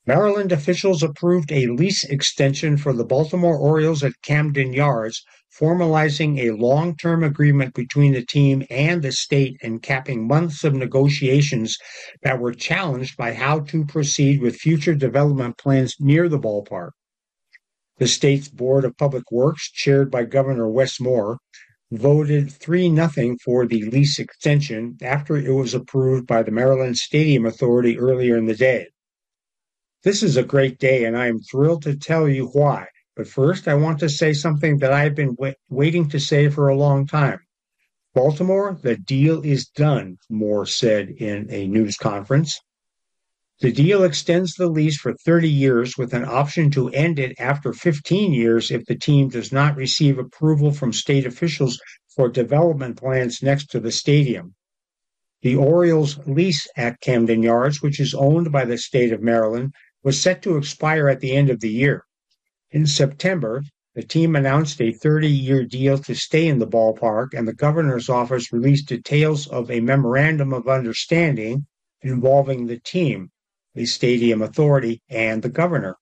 Maryland 0.06 0.52
officials 0.52 1.02
approved 1.02 1.52
a 1.52 1.66
lease 1.66 2.04
extension 2.04 2.76
for 2.76 2.92
the 2.92 3.04
Baltimore 3.04 3.58
Orioles 3.58 4.02
at 4.02 4.22
Camden 4.22 4.72
Yards 4.72 5.22
formalizing 5.58 6.38
a 6.38 6.52
long 6.52 6.96
term 6.96 7.24
agreement 7.24 7.74
between 7.74 8.12
the 8.12 8.24
team 8.24 8.64
and 8.70 9.02
the 9.02 9.12
state 9.12 9.56
and 9.62 9.82
capping 9.82 10.26
months 10.26 10.64
of 10.64 10.74
negotiations 10.74 11.76
that 12.22 12.38
were 12.38 12.52
challenged 12.52 13.16
by 13.16 13.32
how 13.32 13.60
to 13.60 13.84
proceed 13.84 14.40
with 14.40 14.56
future 14.56 14.94
development 14.94 15.58
plans 15.58 15.96
near 15.98 16.28
the 16.28 16.38
ballpark. 16.38 16.90
The 17.98 18.06
state's 18.06 18.48
Board 18.48 18.84
of 18.84 18.96
Public 18.96 19.24
Works, 19.32 19.70
chaired 19.70 20.10
by 20.10 20.24
Governor 20.24 20.68
Wes 20.68 21.00
Moore, 21.00 21.38
voted 21.90 22.50
3 22.52 22.94
0 22.94 23.36
for 23.44 23.66
the 23.66 23.82
lease 23.90 24.18
extension 24.18 24.96
after 25.02 25.36
it 25.36 25.52
was 25.52 25.74
approved 25.74 26.26
by 26.26 26.42
the 26.42 26.50
Maryland 26.50 26.96
Stadium 26.98 27.46
Authority 27.46 27.98
earlier 27.98 28.36
in 28.36 28.46
the 28.46 28.54
day. 28.54 28.88
This 30.04 30.22
is 30.22 30.36
a 30.36 30.42
great 30.42 30.78
day, 30.78 31.04
and 31.04 31.16
I 31.16 31.26
am 31.26 31.40
thrilled 31.40 31.82
to 31.82 31.96
tell 31.96 32.28
you 32.28 32.46
why. 32.46 32.86
But 33.16 33.26
first, 33.26 33.66
I 33.66 33.74
want 33.74 33.98
to 34.00 34.08
say 34.08 34.32
something 34.32 34.78
that 34.78 34.92
I've 34.92 35.14
been 35.14 35.34
wait- 35.38 35.56
waiting 35.68 36.08
to 36.10 36.20
say 36.20 36.48
for 36.48 36.68
a 36.68 36.76
long 36.76 37.06
time. 37.06 37.40
Baltimore, 38.14 38.78
the 38.82 38.96
deal 38.96 39.42
is 39.42 39.66
done, 39.66 40.18
Moore 40.30 40.66
said 40.66 41.08
in 41.08 41.46
a 41.50 41.66
news 41.66 41.96
conference. 41.96 42.60
The 43.60 43.72
deal 43.72 44.04
extends 44.04 44.54
the 44.54 44.68
lease 44.68 44.98
for 44.98 45.14
30 45.14 45.48
years 45.48 45.98
with 45.98 46.14
an 46.14 46.24
option 46.24 46.70
to 46.70 46.90
end 46.90 47.18
it 47.18 47.34
after 47.40 47.72
15 47.72 48.32
years 48.32 48.70
if 48.70 48.84
the 48.84 48.94
team 48.94 49.30
does 49.30 49.50
not 49.50 49.74
receive 49.74 50.16
approval 50.16 50.70
from 50.70 50.92
state 50.92 51.26
officials 51.26 51.80
for 52.14 52.28
development 52.28 52.98
plans 52.98 53.42
next 53.42 53.72
to 53.72 53.80
the 53.80 53.90
stadium. 53.90 54.54
The 55.42 55.56
Orioles' 55.56 56.20
lease 56.24 56.68
at 56.76 57.00
Camden 57.00 57.42
Yards, 57.42 57.82
which 57.82 57.98
is 57.98 58.14
owned 58.14 58.52
by 58.52 58.64
the 58.64 58.78
state 58.78 59.12
of 59.12 59.22
Maryland, 59.22 59.74
was 60.04 60.20
set 60.20 60.40
to 60.42 60.56
expire 60.56 61.08
at 61.08 61.18
the 61.18 61.32
end 61.32 61.50
of 61.50 61.58
the 61.58 61.70
year. 61.70 62.04
In 62.70 62.86
September, 62.86 63.64
the 63.96 64.04
team 64.04 64.36
announced 64.36 64.80
a 64.80 64.92
30 64.92 65.28
year 65.28 65.64
deal 65.64 65.98
to 65.98 66.14
stay 66.14 66.46
in 66.46 66.60
the 66.60 66.66
ballpark, 66.68 67.34
and 67.34 67.48
the 67.48 67.54
governor's 67.54 68.08
office 68.08 68.52
released 68.52 68.86
details 68.86 69.48
of 69.48 69.68
a 69.68 69.80
memorandum 69.80 70.52
of 70.52 70.68
understanding 70.68 71.66
involving 72.02 72.68
the 72.68 72.78
team, 72.78 73.32
the 73.74 73.86
stadium 73.86 74.42
authority, 74.42 75.02
and 75.08 75.42
the 75.42 75.48
governor. 75.48 75.96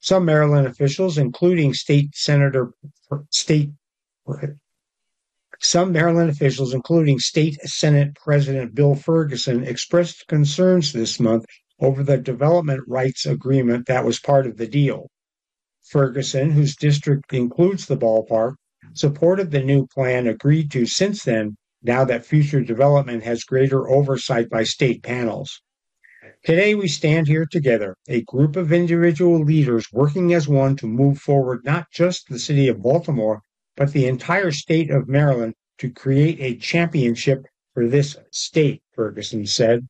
Some 0.00 0.24
Maryland 0.24 0.66
officials, 0.66 1.18
including 1.18 1.74
State 1.74 2.14
Senator, 2.14 2.72
State, 3.30 3.70
some 5.60 5.92
Maryland 5.92 6.28
officials, 6.30 6.74
including 6.74 7.20
State 7.20 7.60
Senate 7.62 8.16
President 8.16 8.74
Bill 8.74 8.96
Ferguson, 8.96 9.62
expressed 9.62 10.26
concerns 10.26 10.92
this 10.92 11.20
month 11.20 11.44
over 11.78 12.02
the 12.02 12.18
development 12.18 12.82
rights 12.88 13.26
agreement 13.26 13.86
that 13.86 14.04
was 14.04 14.18
part 14.18 14.46
of 14.46 14.56
the 14.56 14.66
deal. 14.66 15.08
Ferguson, 15.82 16.50
whose 16.50 16.74
district 16.74 17.32
includes 17.32 17.86
the 17.86 17.96
ballpark, 17.96 18.54
supported 18.94 19.50
the 19.50 19.62
new 19.62 19.86
plan 19.86 20.26
agreed 20.26 20.70
to 20.72 20.86
since 20.86 21.24
then, 21.24 21.56
now 21.82 22.04
that 22.04 22.24
future 22.26 22.62
development 22.62 23.22
has 23.22 23.44
greater 23.44 23.88
oversight 23.88 24.48
by 24.50 24.64
state 24.64 25.02
panels. 25.02 25.60
Today, 26.44 26.74
we 26.74 26.88
stand 26.88 27.26
here 27.26 27.46
together, 27.46 27.96
a 28.08 28.22
group 28.22 28.56
of 28.56 28.72
individual 28.72 29.42
leaders 29.42 29.92
working 29.92 30.32
as 30.32 30.48
one 30.48 30.76
to 30.76 30.86
move 30.86 31.18
forward 31.18 31.64
not 31.64 31.90
just 31.90 32.28
the 32.28 32.38
city 32.38 32.68
of 32.68 32.82
Baltimore, 32.82 33.42
but 33.76 33.92
the 33.92 34.06
entire 34.06 34.50
state 34.50 34.90
of 34.90 35.08
Maryland 35.08 35.54
to 35.78 35.90
create 35.90 36.38
a 36.40 36.58
championship 36.58 37.44
for 37.74 37.88
this 37.88 38.16
state, 38.30 38.82
Ferguson 38.94 39.46
said. 39.46 39.88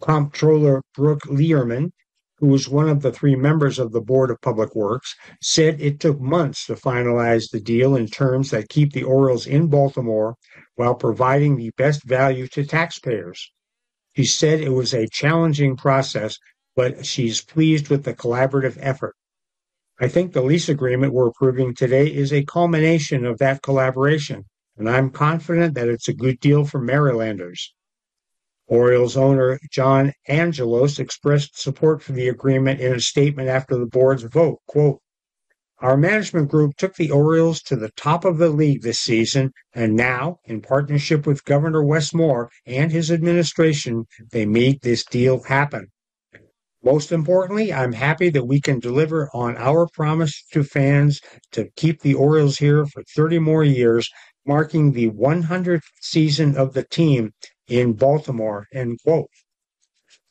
Comptroller 0.00 0.82
Brooke 0.94 1.26
Lierman 1.26 1.92
who 2.40 2.46
was 2.46 2.68
one 2.68 2.88
of 2.88 3.02
the 3.02 3.12
three 3.12 3.36
members 3.36 3.78
of 3.78 3.92
the 3.92 4.00
Board 4.00 4.30
of 4.30 4.40
Public 4.40 4.74
Works, 4.74 5.14
said 5.42 5.78
it 5.78 6.00
took 6.00 6.18
months 6.18 6.66
to 6.66 6.74
finalize 6.74 7.50
the 7.50 7.60
deal 7.60 7.94
in 7.94 8.06
terms 8.06 8.50
that 8.50 8.70
keep 8.70 8.92
the 8.92 9.04
Orioles 9.04 9.46
in 9.46 9.66
Baltimore 9.66 10.36
while 10.74 10.94
providing 10.94 11.56
the 11.56 11.70
best 11.76 12.02
value 12.04 12.46
to 12.48 12.64
taxpayers. 12.64 13.52
He 14.12 14.24
said 14.24 14.60
it 14.60 14.70
was 14.70 14.92
a 14.92 15.08
challenging 15.08 15.76
process, 15.76 16.38
but 16.74 17.06
she's 17.06 17.42
pleased 17.42 17.88
with 17.88 18.04
the 18.04 18.14
collaborative 18.14 18.76
effort. 18.80 19.14
I 20.00 20.08
think 20.08 20.32
the 20.32 20.42
lease 20.42 20.68
agreement 20.68 21.12
we're 21.12 21.28
approving 21.28 21.74
today 21.74 22.06
is 22.06 22.32
a 22.32 22.44
culmination 22.44 23.26
of 23.26 23.38
that 23.38 23.62
collaboration, 23.62 24.46
and 24.76 24.88
I'm 24.88 25.10
confident 25.10 25.74
that 25.74 25.88
it's 25.88 26.08
a 26.08 26.14
good 26.14 26.40
deal 26.40 26.64
for 26.64 26.80
Marylanders. 26.80 27.74
Orioles 28.66 29.16
owner 29.16 29.58
John 29.70 30.12
Angelos 30.28 30.98
expressed 30.98 31.60
support 31.60 32.02
for 32.02 32.12
the 32.12 32.28
agreement 32.28 32.80
in 32.80 32.94
a 32.94 33.00
statement 33.00 33.48
after 33.48 33.76
the 33.76 33.86
board's 33.86 34.22
vote. 34.22 34.60
Quote, 34.66 35.00
our 35.80 35.96
management 35.96 36.50
group 36.50 36.76
took 36.76 36.94
the 36.94 37.10
Orioles 37.10 37.62
to 37.62 37.76
the 37.76 37.90
top 37.90 38.24
of 38.24 38.38
the 38.38 38.50
league 38.50 38.82
this 38.82 39.00
season, 39.00 39.52
and 39.72 39.96
now, 39.96 40.38
in 40.44 40.60
partnership 40.60 41.26
with 41.26 41.44
Governor 41.44 41.82
Wes 41.82 42.12
Moore 42.12 42.50
and 42.66 42.92
his 42.92 43.10
administration, 43.10 44.04
they 44.30 44.44
made 44.44 44.82
this 44.82 45.04
deal 45.04 45.42
happen. 45.42 45.86
Most 46.82 47.12
importantly, 47.12 47.72
I'm 47.72 47.92
happy 47.92 48.30
that 48.30 48.46
we 48.46 48.60
can 48.60 48.78
deliver 48.78 49.28
on 49.34 49.56
our 49.58 49.86
promise 49.86 50.44
to 50.52 50.64
fans 50.64 51.20
to 51.52 51.68
keep 51.76 52.00
the 52.00 52.14
Orioles 52.14 52.58
here 52.58 52.86
for 52.86 53.02
30 53.14 53.38
more 53.38 53.64
years, 53.64 54.08
marking 54.46 54.92
the 54.92 55.10
100th 55.10 55.82
season 56.00 56.56
of 56.56 56.72
the 56.72 56.84
team 56.84 57.32
in 57.68 57.92
Baltimore. 57.92 58.66
End 58.72 58.98
quote. 59.02 59.28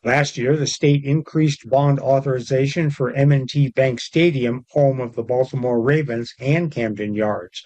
Last 0.04 0.38
year, 0.38 0.56
the 0.56 0.66
state 0.66 1.04
increased 1.04 1.70
bond 1.70 2.00
authorization 2.00 2.90
for 2.90 3.12
M&T 3.12 3.72
Bank 3.72 4.00
Stadium, 4.00 4.66
home 4.70 5.02
of 5.02 5.16
the 5.16 5.24
Baltimore 5.24 5.82
Ravens, 5.82 6.34
and 6.40 6.72
Camden 6.72 7.16
Yards. 7.16 7.62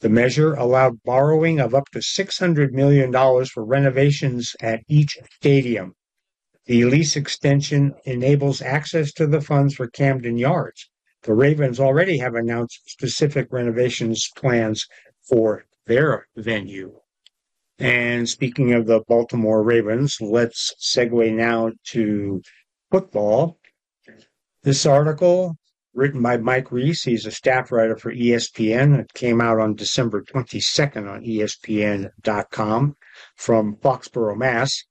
The 0.00 0.08
measure 0.08 0.54
allowed 0.54 1.02
borrowing 1.02 1.60
of 1.60 1.74
up 1.74 1.90
to 1.90 1.98
$600 1.98 2.72
million 2.72 3.12
for 3.44 3.64
renovations 3.64 4.56
at 4.60 4.80
each 4.88 5.18
stadium. 5.36 5.94
The 6.64 6.86
lease 6.86 7.16
extension 7.16 7.94
enables 8.06 8.62
access 8.62 9.12
to 9.14 9.26
the 9.26 9.42
funds 9.42 9.74
for 9.74 9.86
Camden 9.86 10.38
Yards. 10.38 10.88
The 11.24 11.34
Ravens 11.34 11.78
already 11.78 12.16
have 12.16 12.34
announced 12.34 12.80
specific 12.90 13.48
renovations 13.50 14.30
plans 14.34 14.86
for 15.28 15.66
their 15.86 16.28
venue. 16.34 17.00
And 17.78 18.28
speaking 18.28 18.72
of 18.72 18.86
the 18.86 19.00
Baltimore 19.08 19.62
Ravens, 19.62 20.18
let's 20.20 20.74
segue 20.80 21.34
now 21.34 21.72
to 21.88 22.40
football. 22.90 23.58
This 24.62 24.86
article, 24.86 25.56
written 25.92 26.22
by 26.22 26.36
Mike 26.36 26.70
Reiss, 26.70 27.02
he's 27.02 27.26
a 27.26 27.32
staff 27.32 27.72
writer 27.72 27.96
for 27.96 28.12
ESPN. 28.12 29.00
It 29.00 29.12
came 29.14 29.40
out 29.40 29.58
on 29.58 29.74
December 29.74 30.22
22nd 30.22 31.10
on 31.10 31.24
ESPN.com 31.24 32.96
from 33.36 33.76
Foxborough, 33.76 34.36
Mass. 34.36 34.84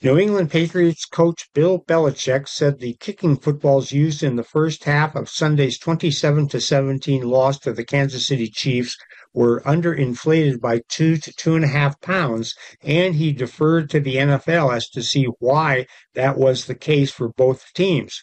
New 0.00 0.16
England 0.16 0.48
Patriots 0.48 1.04
coach 1.04 1.48
Bill 1.54 1.80
Belichick 1.80 2.46
said 2.46 2.78
the 2.78 2.96
kicking 3.00 3.36
footballs 3.36 3.90
used 3.90 4.22
in 4.22 4.36
the 4.36 4.44
first 4.44 4.84
half 4.84 5.16
of 5.16 5.28
Sunday's 5.28 5.76
27 5.76 6.46
to 6.50 6.60
17 6.60 7.28
loss 7.28 7.58
to 7.58 7.72
the 7.72 7.84
Kansas 7.84 8.24
City 8.24 8.46
Chiefs 8.46 8.96
were 9.34 9.60
underinflated 9.62 10.60
by 10.60 10.82
two 10.88 11.16
to 11.16 11.32
two 11.32 11.56
and 11.56 11.64
a 11.64 11.68
half 11.68 12.00
pounds, 12.00 12.54
and 12.80 13.16
he 13.16 13.32
deferred 13.32 13.90
to 13.90 13.98
the 13.98 14.14
NFL 14.14 14.72
as 14.72 14.88
to 14.90 15.02
see 15.02 15.24
why 15.40 15.84
that 16.14 16.38
was 16.38 16.66
the 16.66 16.76
case 16.76 17.10
for 17.10 17.30
both 17.30 17.64
teams. 17.74 18.22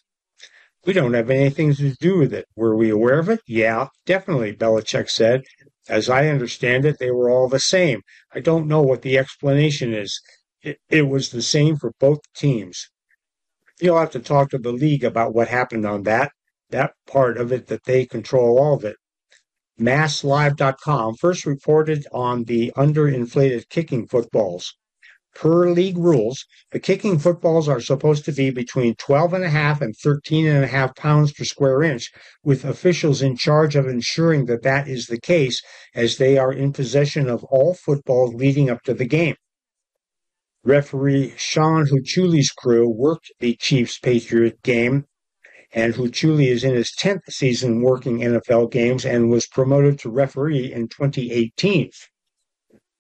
We 0.86 0.94
don't 0.94 1.14
have 1.14 1.30
anything 1.30 1.76
to 1.76 1.94
do 2.00 2.20
with 2.20 2.34
it. 2.34 2.46
Were 2.56 2.78
we 2.78 2.90
aware 2.90 3.20
of 3.20 3.28
it? 3.28 3.42
Yeah, 3.46 3.88
definitely, 4.06 4.54
Belichick 4.56 5.10
said. 5.10 5.44
As 5.90 6.10
I 6.10 6.30
understand 6.30 6.86
it, 6.86 7.00
they 7.00 7.12
were 7.12 7.30
all 7.30 7.50
the 7.50 7.60
same. 7.60 8.00
I 8.34 8.40
don't 8.40 8.66
know 8.66 8.82
what 8.82 9.02
the 9.02 9.18
explanation 9.18 9.94
is 9.94 10.22
it, 10.66 10.80
it 10.90 11.04
was 11.04 11.30
the 11.30 11.44
same 11.44 11.78
for 11.78 11.92
both 12.00 12.20
teams. 12.36 12.90
You'll 13.80 14.00
have 14.00 14.12
to 14.12 14.20
talk 14.20 14.50
to 14.50 14.58
the 14.58 14.72
league 14.72 15.04
about 15.04 15.34
what 15.34 15.48
happened 15.48 15.86
on 15.86 16.04
that, 16.04 16.32
that 16.72 16.94
part 17.06 17.38
of 17.38 17.52
it 17.52 17.68
that 17.68 17.84
they 17.84 18.06
control 18.06 18.58
all 18.58 18.76
of 18.76 18.84
it. 18.84 18.96
MassLive.com 19.80 21.16
first 21.16 21.46
reported 21.46 22.08
on 22.12 22.46
the 22.46 22.74
underinflated 22.76 23.70
kicking 23.70 24.08
footballs. 24.08 24.74
Per 25.36 25.70
league 25.70 25.98
rules, 25.98 26.46
the 26.72 26.80
kicking 26.80 27.20
footballs 27.20 27.68
are 27.68 27.82
supposed 27.82 28.24
to 28.26 28.32
be 28.32 28.50
between 28.50 28.96
12.5 28.96 29.82
and 29.82 29.94
13.5 29.94 30.96
pounds 30.96 31.34
per 31.34 31.44
square 31.44 31.84
inch, 31.84 32.10
with 32.44 32.64
officials 32.64 33.22
in 33.22 33.36
charge 33.36 33.76
of 33.76 33.86
ensuring 33.86 34.46
that 34.46 34.64
that 34.64 34.88
is 34.88 35.08
the 35.08 35.20
case 35.20 35.62
as 35.94 36.18
they 36.18 36.38
are 36.38 36.54
in 36.54 36.72
possession 36.72 37.30
of 37.30 37.44
all 37.44 37.74
footballs 37.74 38.34
leading 38.34 38.70
up 38.70 38.82
to 38.84 38.94
the 38.94 39.06
game. 39.06 39.36
Referee 40.66 41.32
Shawn 41.38 41.86
Hochuli's 41.86 42.50
crew 42.50 42.90
worked 42.90 43.32
the 43.40 43.56
Chiefs 43.56 44.00
Patriot 44.00 44.64
game, 44.64 45.06
and 45.72 45.94
Hochuli 45.94 46.48
is 46.48 46.64
in 46.64 46.74
his 46.74 46.92
10th 47.00 47.22
season 47.30 47.84
working 47.84 48.22
NFL 48.22 48.72
games 48.72 49.06
and 49.06 49.30
was 49.30 49.46
promoted 49.46 50.00
to 50.00 50.10
referee 50.10 50.74
in 50.74 50.88
2018. 50.88 51.92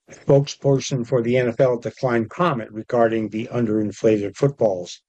A 0.10 0.14
spokesperson 0.14 1.08
for 1.08 1.24
the 1.24 1.34
NFL 1.34 1.82
declined 1.82 2.30
comment 2.30 2.72
regarding 2.72 3.30
the 3.30 3.50
underinflated 3.52 4.36
footballs. 4.36 5.02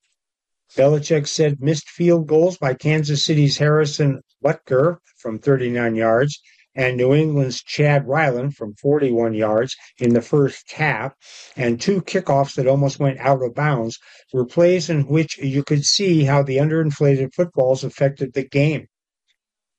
Belichick 0.75 1.27
said 1.27 1.61
missed 1.61 1.91
field 1.91 2.27
goals 2.27 2.57
by 2.57 2.73
Kansas 2.73 3.23
City's 3.23 3.59
Harrison 3.59 4.23
Butker 4.43 4.97
from 5.19 5.39
39 5.39 5.95
yards 5.95 6.41
and 6.77 6.97
New 6.97 7.15
England's 7.15 7.63
Chad 7.63 8.07
Ryland 8.07 8.55
from 8.55 8.75
41 8.75 9.33
yards 9.33 9.75
in 9.99 10.13
the 10.13 10.21
first 10.21 10.71
half, 10.73 11.15
and 11.57 11.81
two 11.81 12.03
kickoffs 12.03 12.55
that 12.55 12.67
almost 12.67 13.01
went 13.01 13.19
out 13.19 13.43
of 13.43 13.55
bounds 13.55 13.99
were 14.33 14.45
plays 14.45 14.91
in 14.91 15.09
which 15.09 15.39
you 15.39 15.65
could 15.65 15.85
see 15.85 16.25
how 16.25 16.43
the 16.43 16.59
underinflated 16.59 17.33
footballs 17.35 17.83
affected 17.83 18.35
the 18.35 18.47
game. 18.47 18.87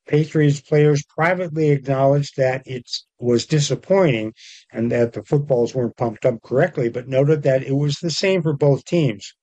Patriots 0.08 0.62
players 0.62 1.04
privately 1.16 1.70
acknowledged 1.70 2.36
that 2.38 2.64
it 2.66 2.90
was 3.20 3.46
disappointing 3.46 4.34
and 4.72 4.92
that 4.92 5.14
the 5.14 5.24
footballs 5.24 5.76
weren't 5.76 5.98
pumped 5.98 6.26
up 6.26 6.42
correctly, 6.42 6.90
but 6.90 7.08
noted 7.08 7.44
that 7.44 7.64
it 7.64 7.76
was 7.76 7.98
the 7.98 8.10
same 8.10 8.42
for 8.42 8.54
both 8.54 8.86
teams. 8.86 9.36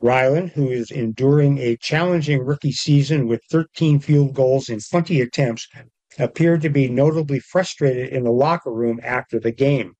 Ryland, 0.00 0.50
who 0.50 0.70
is 0.70 0.90
enduring 0.90 1.58
a 1.58 1.76
challenging 1.76 2.40
rookie 2.40 2.72
season 2.72 3.26
with 3.26 3.42
13 3.50 3.98
field 3.98 4.34
goals 4.34 4.68
in 4.68 4.78
20 4.78 5.20
attempts, 5.20 5.66
appeared 6.18 6.62
to 6.62 6.70
be 6.70 6.88
notably 6.88 7.38
frustrated 7.40 8.08
in 8.08 8.24
the 8.24 8.30
locker 8.30 8.72
room 8.72 9.00
after 9.02 9.38
the 9.38 9.52
game. 9.52 9.94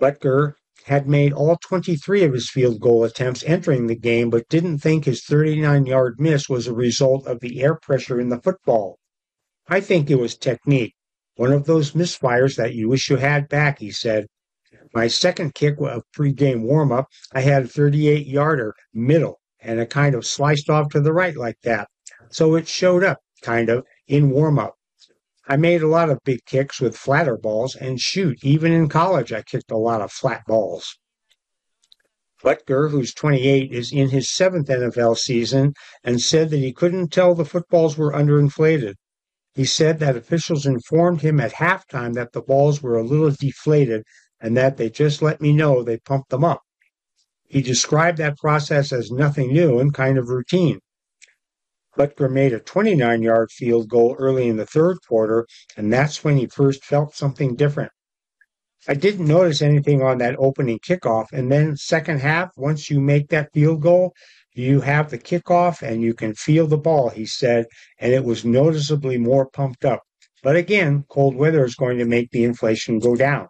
Butker 0.00 0.54
had 0.84 1.08
made 1.08 1.32
all 1.32 1.56
23 1.56 2.24
of 2.24 2.32
his 2.32 2.50
field 2.50 2.80
goal 2.80 3.04
attempts 3.04 3.44
entering 3.44 3.86
the 3.86 3.96
game, 3.96 4.28
but 4.28 4.48
didn't 4.48 4.78
think 4.78 5.04
his 5.04 5.24
39 5.24 5.86
yard 5.86 6.16
miss 6.18 6.48
was 6.48 6.66
a 6.66 6.74
result 6.74 7.26
of 7.26 7.40
the 7.40 7.62
air 7.62 7.74
pressure 7.74 8.20
in 8.20 8.28
the 8.28 8.40
football. 8.40 8.98
I 9.68 9.80
think 9.80 10.10
it 10.10 10.18
was 10.18 10.36
technique. 10.36 10.94
One 11.36 11.52
of 11.52 11.64
those 11.64 11.92
misfires 11.92 12.56
that 12.56 12.74
you 12.74 12.88
wish 12.88 13.08
you 13.08 13.16
had 13.16 13.48
back, 13.48 13.78
he 13.78 13.90
said. 13.90 14.26
My 14.92 15.08
second 15.08 15.54
kick 15.54 15.76
of 15.80 16.02
pre-game 16.12 16.62
warm-up, 16.62 17.08
I 17.32 17.40
had 17.40 17.64
a 17.64 17.68
38 17.68 18.26
yarder 18.26 18.74
middle 18.92 19.40
and 19.60 19.80
it 19.80 19.90
kind 19.90 20.14
of 20.14 20.26
sliced 20.26 20.68
off 20.68 20.90
to 20.90 21.00
the 21.00 21.12
right 21.12 21.36
like 21.36 21.60
that. 21.62 21.88
So 22.30 22.54
it 22.54 22.68
showed 22.68 23.02
up, 23.02 23.20
kind 23.42 23.70
of, 23.70 23.84
in 24.06 24.30
warm-up. 24.30 24.74
I 25.46 25.56
made 25.56 25.82
a 25.82 25.88
lot 25.88 26.08
of 26.08 26.18
big 26.24 26.44
kicks 26.46 26.80
with 26.80 26.96
flatter 26.96 27.36
balls, 27.36 27.76
and 27.76 28.00
shoot, 28.00 28.42
even 28.42 28.72
in 28.72 28.88
college, 28.88 29.32
I 29.32 29.42
kicked 29.42 29.70
a 29.70 29.76
lot 29.76 30.00
of 30.00 30.10
flat 30.10 30.42
balls. 30.46 30.98
Butker, 32.42 32.90
who's 32.90 33.12
28, 33.12 33.72
is 33.72 33.92
in 33.92 34.10
his 34.10 34.30
seventh 34.30 34.68
NFL 34.68 35.18
season 35.18 35.74
and 36.02 36.20
said 36.20 36.50
that 36.50 36.58
he 36.58 36.72
couldn't 36.72 37.08
tell 37.08 37.34
the 37.34 37.44
footballs 37.44 37.96
were 37.96 38.12
underinflated. 38.12 38.94
He 39.54 39.64
said 39.64 39.98
that 39.98 40.16
officials 40.16 40.66
informed 40.66 41.20
him 41.20 41.40
at 41.40 41.54
halftime 41.54 42.14
that 42.14 42.32
the 42.32 42.42
balls 42.42 42.82
were 42.82 42.98
a 42.98 43.04
little 43.04 43.30
deflated 43.30 44.02
and 44.40 44.56
that 44.56 44.76
they 44.76 44.90
just 44.90 45.22
let 45.22 45.40
me 45.40 45.52
know 45.52 45.82
they 45.82 45.98
pumped 45.98 46.30
them 46.30 46.44
up. 46.44 46.62
He 47.44 47.62
described 47.62 48.18
that 48.18 48.36
process 48.36 48.92
as 48.92 49.10
nothing 49.10 49.52
new 49.52 49.78
and 49.78 49.94
kind 49.94 50.18
of 50.18 50.28
routine. 50.28 50.80
Butker 51.96 52.30
made 52.30 52.52
a 52.52 52.60
29 52.60 53.22
yard 53.22 53.50
field 53.50 53.88
goal 53.88 54.16
early 54.18 54.48
in 54.48 54.56
the 54.56 54.66
third 54.66 54.98
quarter, 55.06 55.46
and 55.76 55.92
that's 55.92 56.24
when 56.24 56.36
he 56.36 56.46
first 56.46 56.84
felt 56.84 57.14
something 57.14 57.54
different. 57.56 57.92
I 58.86 58.94
didn't 58.94 59.28
notice 59.28 59.62
anything 59.62 60.02
on 60.02 60.18
that 60.18 60.36
opening 60.38 60.78
kickoff. 60.78 61.26
And 61.32 61.50
then, 61.50 61.76
second 61.76 62.20
half, 62.20 62.50
once 62.56 62.90
you 62.90 63.00
make 63.00 63.28
that 63.28 63.50
field 63.54 63.80
goal, 63.80 64.12
you 64.54 64.82
have 64.82 65.10
the 65.10 65.18
kickoff 65.18 65.82
and 65.82 66.02
you 66.02 66.14
can 66.14 66.34
feel 66.34 66.66
the 66.66 66.76
ball, 66.76 67.08
he 67.08 67.24
said, 67.26 67.66
and 67.98 68.12
it 68.12 68.24
was 68.24 68.44
noticeably 68.44 69.16
more 69.16 69.48
pumped 69.48 69.84
up. 69.84 70.02
But 70.42 70.56
again, 70.56 71.04
cold 71.08 71.34
weather 71.34 71.64
is 71.64 71.74
going 71.74 71.98
to 71.98 72.04
make 72.04 72.30
the 72.30 72.44
inflation 72.44 72.98
go 72.98 73.16
down. 73.16 73.48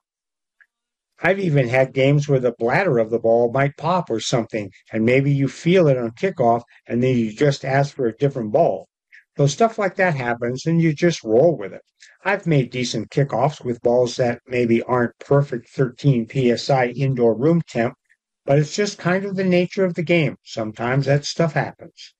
I've 1.24 1.40
even 1.40 1.68
had 1.68 1.94
games 1.94 2.28
where 2.28 2.38
the 2.38 2.52
bladder 2.58 2.98
of 2.98 3.08
the 3.08 3.18
ball 3.18 3.50
might 3.50 3.78
pop 3.78 4.10
or 4.10 4.20
something, 4.20 4.70
and 4.92 5.06
maybe 5.06 5.32
you 5.32 5.48
feel 5.48 5.88
it 5.88 5.96
on 5.96 6.10
kickoff, 6.10 6.62
and 6.86 7.02
then 7.02 7.16
you 7.16 7.32
just 7.32 7.64
ask 7.64 7.94
for 7.96 8.06
a 8.06 8.16
different 8.16 8.52
ball. 8.52 8.86
So 9.38 9.46
stuff 9.46 9.78
like 9.78 9.96
that 9.96 10.14
happens, 10.14 10.66
and 10.66 10.82
you 10.82 10.92
just 10.92 11.24
roll 11.24 11.56
with 11.56 11.72
it. 11.72 11.80
I've 12.26 12.46
made 12.46 12.70
decent 12.70 13.08
kickoffs 13.10 13.64
with 13.64 13.80
balls 13.80 14.16
that 14.16 14.42
maybe 14.46 14.82
aren't 14.82 15.18
perfect 15.18 15.70
13 15.70 16.28
psi 16.28 16.88
indoor 16.88 17.34
room 17.34 17.62
temp, 17.66 17.94
but 18.44 18.58
it's 18.58 18.76
just 18.76 18.98
kind 18.98 19.24
of 19.24 19.34
the 19.34 19.44
nature 19.44 19.86
of 19.86 19.94
the 19.94 20.02
game. 20.02 20.36
Sometimes 20.44 21.06
that 21.06 21.24
stuff 21.24 21.54
happens. 21.54 22.14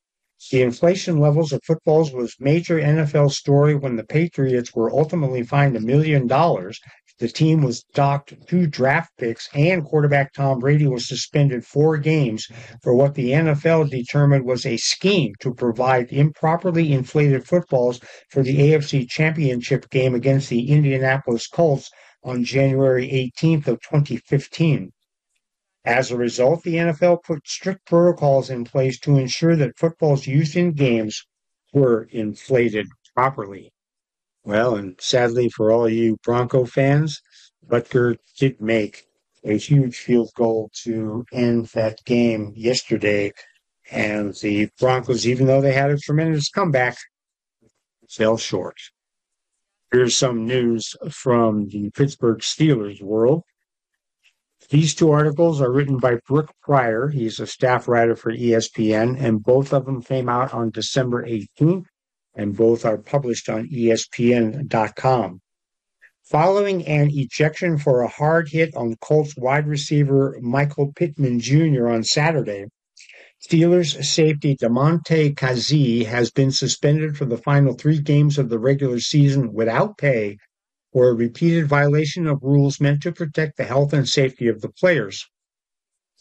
The 0.50 0.62
inflation 0.62 1.18
levels 1.18 1.52
of 1.52 1.60
footballs 1.62 2.10
was 2.10 2.36
major 2.40 2.78
NFL 2.78 3.32
story 3.32 3.74
when 3.74 3.96
the 3.96 4.04
Patriots 4.04 4.74
were 4.74 4.90
ultimately 4.90 5.42
fined 5.42 5.76
a 5.76 5.80
million 5.80 6.26
dollars. 6.26 6.80
The 7.18 7.28
team 7.28 7.62
was 7.62 7.84
docked 7.94 8.34
two 8.48 8.66
draft 8.66 9.12
picks 9.18 9.48
and 9.54 9.84
quarterback 9.84 10.32
Tom 10.32 10.58
Brady 10.58 10.88
was 10.88 11.06
suspended 11.06 11.64
four 11.64 11.96
games 11.96 12.48
for 12.82 12.92
what 12.94 13.14
the 13.14 13.30
NFL 13.30 13.88
determined 13.90 14.44
was 14.44 14.66
a 14.66 14.76
scheme 14.78 15.32
to 15.38 15.54
provide 15.54 16.12
improperly 16.12 16.92
inflated 16.92 17.46
footballs 17.46 18.00
for 18.30 18.42
the 18.42 18.58
AFC 18.58 19.08
championship 19.08 19.88
game 19.90 20.14
against 20.14 20.48
the 20.48 20.68
Indianapolis 20.70 21.46
Colts 21.46 21.88
on 22.24 22.42
January 22.42 23.06
18th 23.08 23.68
of 23.68 23.80
2015. 23.82 24.90
As 25.84 26.10
a 26.10 26.16
result, 26.16 26.62
the 26.62 26.76
NFL 26.76 27.22
put 27.22 27.46
strict 27.46 27.84
protocols 27.84 28.48
in 28.48 28.64
place 28.64 28.98
to 29.00 29.18
ensure 29.18 29.54
that 29.54 29.78
footballs 29.78 30.26
used 30.26 30.56
in 30.56 30.72
games 30.72 31.22
were 31.74 32.08
inflated 32.10 32.86
properly. 33.14 33.73
Well, 34.44 34.76
and 34.76 34.96
sadly 35.00 35.48
for 35.48 35.72
all 35.72 35.88
you 35.88 36.18
Bronco 36.22 36.66
fans, 36.66 37.20
Butker 37.66 38.16
did 38.38 38.60
make 38.60 39.04
a 39.42 39.56
huge 39.56 39.96
field 39.96 40.30
goal 40.36 40.70
to 40.82 41.24
end 41.32 41.66
that 41.74 42.04
game 42.04 42.52
yesterday. 42.54 43.32
And 43.90 44.34
the 44.42 44.68
Broncos, 44.78 45.26
even 45.26 45.46
though 45.46 45.60
they 45.60 45.72
had 45.72 45.90
a 45.90 45.98
tremendous 45.98 46.50
comeback, 46.50 46.96
fell 48.10 48.36
short. 48.36 48.76
Here's 49.90 50.16
some 50.16 50.46
news 50.46 50.94
from 51.10 51.68
the 51.68 51.90
Pittsburgh 51.90 52.40
Steelers 52.40 53.00
world. 53.00 53.44
These 54.70 54.94
two 54.94 55.10
articles 55.10 55.60
are 55.60 55.70
written 55.70 55.98
by 55.98 56.18
Brooke 56.26 56.52
Pryor. 56.62 57.08
He's 57.08 57.38
a 57.38 57.46
staff 57.46 57.86
writer 57.86 58.16
for 58.16 58.32
ESPN, 58.32 59.20
and 59.22 59.42
both 59.42 59.72
of 59.72 59.84
them 59.84 60.02
came 60.02 60.28
out 60.28 60.52
on 60.52 60.70
December 60.70 61.24
18th, 61.24 61.84
and 62.34 62.56
both 62.56 62.84
are 62.84 62.98
published 62.98 63.48
on 63.48 63.68
ESPN.com. 63.68 65.40
Following 66.24 66.86
an 66.86 67.10
ejection 67.12 67.76
for 67.76 68.00
a 68.00 68.08
hard 68.08 68.48
hit 68.48 68.74
on 68.74 68.96
Colts 68.96 69.36
wide 69.36 69.66
receiver 69.66 70.38
Michael 70.40 70.92
Pittman 70.94 71.38
Jr. 71.38 71.88
on 71.88 72.02
Saturday, 72.02 72.66
Steelers 73.46 74.02
safety 74.02 74.56
Damontae 74.56 75.34
Kazee 75.34 76.06
has 76.06 76.30
been 76.30 76.50
suspended 76.50 77.18
for 77.18 77.26
the 77.26 77.36
final 77.36 77.74
three 77.74 78.00
games 78.00 78.38
of 78.38 78.48
the 78.48 78.58
regular 78.58 79.00
season 79.00 79.52
without 79.52 79.98
pay 79.98 80.38
for 80.94 81.10
a 81.10 81.14
repeated 81.14 81.66
violation 81.66 82.26
of 82.26 82.42
rules 82.42 82.80
meant 82.80 83.02
to 83.02 83.12
protect 83.12 83.58
the 83.58 83.64
health 83.64 83.92
and 83.92 84.08
safety 84.08 84.48
of 84.48 84.62
the 84.62 84.70
players. 84.70 85.28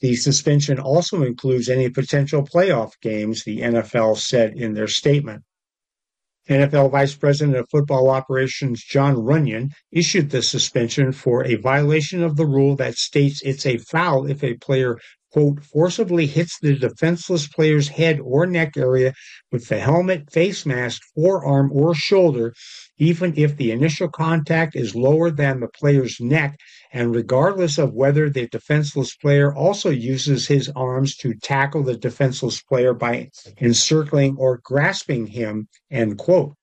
The 0.02 0.16
suspension 0.18 0.80
also 0.80 1.24
includes 1.24 1.70
any 1.70 1.90
potential 1.90 2.44
playoff 2.44 3.00
games, 3.02 3.46
the 3.46 3.62
NFL 3.62 4.18
said 4.18 4.58
in 4.58 4.74
their 4.74 4.90
statement. 4.90 5.44
NFL 6.50 6.92
Vice 6.92 7.16
President 7.16 7.58
of 7.58 7.70
Football 7.70 8.10
Operations 8.10 8.84
John 8.84 9.16
Runyan 9.16 9.70
issued 9.92 10.30
the 10.30 10.42
suspension 10.42 11.12
for 11.12 11.46
a 11.46 11.56
violation 11.56 12.22
of 12.22 12.36
the 12.36 12.46
rule 12.46 12.76
that 12.76 12.96
states 12.96 13.42
it's 13.44 13.66
a 13.66 13.78
foul 13.78 14.30
if 14.30 14.44
a 14.44 14.56
player 14.56 14.98
quote, 15.34 15.64
forcibly 15.64 16.28
hits 16.28 16.60
the 16.60 16.76
defenseless 16.76 17.48
player's 17.48 17.88
head 17.88 18.20
or 18.24 18.46
neck 18.46 18.78
area 18.78 19.14
with 19.52 19.68
the 19.68 19.80
helmet, 19.80 20.32
face 20.32 20.66
mask, 20.66 21.02
forearm, 21.16 21.72
or 21.74 21.96
shoulder, 21.96 22.54
even 23.00 23.34
if 23.36 23.58
the 23.58 23.72
initial 23.72 24.08
contact 24.08 24.76
is 24.76 24.96
lower 24.96 25.32
than 25.32 25.60
the 25.60 25.68
player's 25.80 26.18
neck, 26.20 26.56
and 26.94 27.16
regardless 27.16 27.80
of 27.80 27.94
whether 27.94 28.30
the 28.30 28.48
defenseless 28.48 29.16
player 29.16 29.54
also 29.54 29.90
uses 29.90 30.48
his 30.48 30.70
arms 30.76 31.18
to 31.18 31.34
tackle 31.34 31.84
the 31.84 31.98
defenseless 31.98 32.62
player 32.62 32.94
by 32.94 33.30
encircling 33.60 34.38
or 34.38 34.62
grasping 34.64 35.26
him, 35.26 35.68
end 35.90 36.18
quote. 36.20 36.54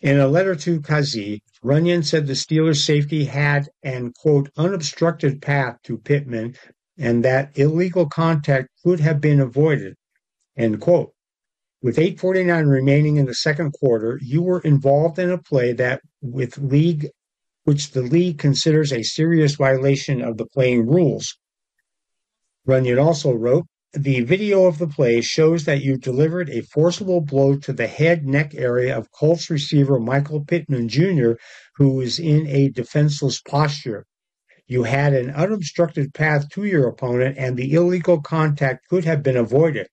In 0.00 0.20
a 0.20 0.28
letter 0.28 0.54
to 0.54 0.80
Kazee, 0.80 1.40
Runyan 1.64 2.04
said 2.04 2.26
the 2.26 2.34
Steelers' 2.34 2.84
safety 2.84 3.24
had 3.24 3.68
an, 3.82 4.12
quote, 4.12 4.50
unobstructed 4.56 5.42
path 5.42 5.78
to 5.84 5.98
Pittman 5.98 6.54
and 6.96 7.24
that 7.24 7.58
illegal 7.58 8.08
contact 8.08 8.68
could 8.84 9.00
have 9.00 9.20
been 9.20 9.40
avoided. 9.40 9.96
End 10.56 10.80
quote. 10.80 11.12
With 11.82 11.98
849 11.98 12.66
remaining 12.66 13.16
in 13.16 13.26
the 13.26 13.34
second 13.34 13.72
quarter, 13.72 14.18
you 14.22 14.42
were 14.42 14.60
involved 14.60 15.18
in 15.18 15.30
a 15.30 15.38
play 15.38 15.72
that 15.72 16.00
with 16.22 16.56
league 16.56 17.08
which 17.64 17.90
the 17.90 18.02
league 18.02 18.38
considers 18.38 18.92
a 18.92 19.02
serious 19.02 19.56
violation 19.56 20.22
of 20.22 20.36
the 20.36 20.46
playing 20.46 20.86
rules. 20.86 21.36
Runyan 22.66 23.02
also 23.02 23.32
wrote, 23.32 23.66
the 23.92 24.22
video 24.22 24.64
of 24.64 24.78
the 24.78 24.88
play 24.88 25.20
shows 25.20 25.66
that 25.66 25.82
you 25.82 25.96
delivered 25.96 26.50
a 26.50 26.62
forcible 26.62 27.20
blow 27.20 27.56
to 27.58 27.72
the 27.72 27.86
head 27.86 28.26
neck 28.26 28.52
area 28.54 28.96
of 28.96 29.12
Colts 29.12 29.48
receiver 29.48 30.00
Michael 30.00 30.44
Pittman 30.44 30.88
Jr., 30.88 31.34
who 31.76 32.00
is 32.00 32.18
in 32.18 32.46
a 32.48 32.70
defenseless 32.70 33.40
posture. 33.40 34.04
You 34.66 34.82
had 34.82 35.12
an 35.12 35.30
unobstructed 35.30 36.12
path 36.12 36.48
to 36.50 36.64
your 36.64 36.88
opponent, 36.88 37.36
and 37.38 37.56
the 37.56 37.72
illegal 37.72 38.20
contact 38.20 38.88
could 38.88 39.04
have 39.04 39.22
been 39.22 39.36
avoided. 39.36 39.86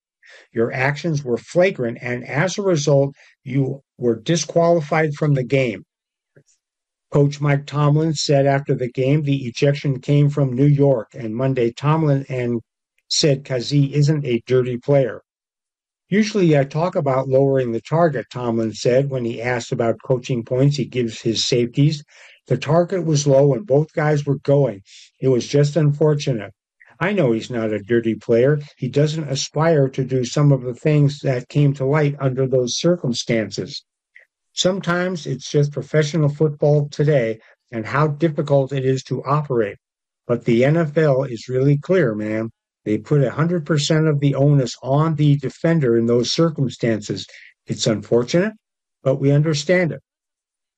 Your 0.51 0.71
actions 0.71 1.23
were 1.23 1.37
flagrant, 1.37 1.99
and 2.01 2.25
as 2.25 2.57
a 2.57 2.63
result, 2.63 3.13
you 3.43 3.81
were 3.97 4.15
disqualified 4.15 5.13
from 5.13 5.35
the 5.35 5.43
game. 5.43 5.83
Coach 7.11 7.41
Mike 7.41 7.65
Tomlin 7.65 8.13
said 8.13 8.45
after 8.45 8.73
the 8.73 8.89
game 8.89 9.23
the 9.23 9.45
ejection 9.45 9.99
came 9.99 10.29
from 10.29 10.53
New 10.53 10.65
York, 10.65 11.09
and 11.13 11.35
Monday 11.35 11.69
Tomlin 11.71 12.25
and 12.29 12.61
said 13.09 13.43
Kazee 13.43 13.91
isn't 13.91 14.25
a 14.25 14.41
dirty 14.47 14.77
player. 14.77 15.21
Usually 16.07 16.57
I 16.57 16.63
talk 16.63 16.95
about 16.95 17.27
lowering 17.27 17.73
the 17.73 17.81
target, 17.81 18.27
Tomlin 18.31 18.71
said 18.73 19.09
when 19.09 19.25
he 19.25 19.41
asked 19.41 19.73
about 19.73 20.01
coaching 20.05 20.45
points 20.45 20.77
he 20.77 20.85
gives 20.85 21.21
his 21.21 21.45
safeties. 21.45 22.01
The 22.47 22.57
target 22.57 23.05
was 23.05 23.27
low 23.27 23.53
and 23.53 23.67
both 23.67 23.93
guys 23.93 24.25
were 24.25 24.39
going. 24.39 24.81
It 25.19 25.27
was 25.27 25.47
just 25.47 25.75
unfortunate. 25.75 26.53
I 27.01 27.11
know 27.11 27.33
he's 27.33 27.49
not 27.49 27.73
a 27.73 27.79
dirty 27.79 28.15
player. 28.15 28.59
He 28.77 28.87
doesn't 28.87 29.27
aspire 29.29 29.89
to 29.89 30.05
do 30.05 30.23
some 30.23 30.51
of 30.51 30.61
the 30.61 30.75
things 30.75 31.19
that 31.23 31.49
came 31.49 31.73
to 31.73 31.85
light 31.85 32.15
under 32.19 32.47
those 32.47 32.77
circumstances. 32.77 33.83
Sometimes 34.53 35.25
it's 35.25 35.49
just 35.49 35.71
professional 35.71 36.29
football 36.29 36.89
today 36.89 37.39
and 37.71 37.85
how 37.85 38.07
difficult 38.07 38.73
it 38.73 38.85
is 38.85 39.03
to 39.03 39.23
operate. 39.23 39.77
But 40.27 40.45
the 40.45 40.63
NFL 40.63 41.29
is 41.29 41.47
really 41.47 41.77
clear, 41.77 42.13
man. 42.15 42.49
They 42.83 42.97
put 42.97 43.21
100% 43.21 44.09
of 44.09 44.19
the 44.19 44.35
onus 44.35 44.75
on 44.81 45.15
the 45.15 45.37
defender 45.37 45.97
in 45.97 46.07
those 46.07 46.31
circumstances. 46.31 47.25
It's 47.67 47.87
unfortunate, 47.87 48.53
but 49.03 49.17
we 49.17 49.31
understand 49.31 49.91
it 49.91 50.01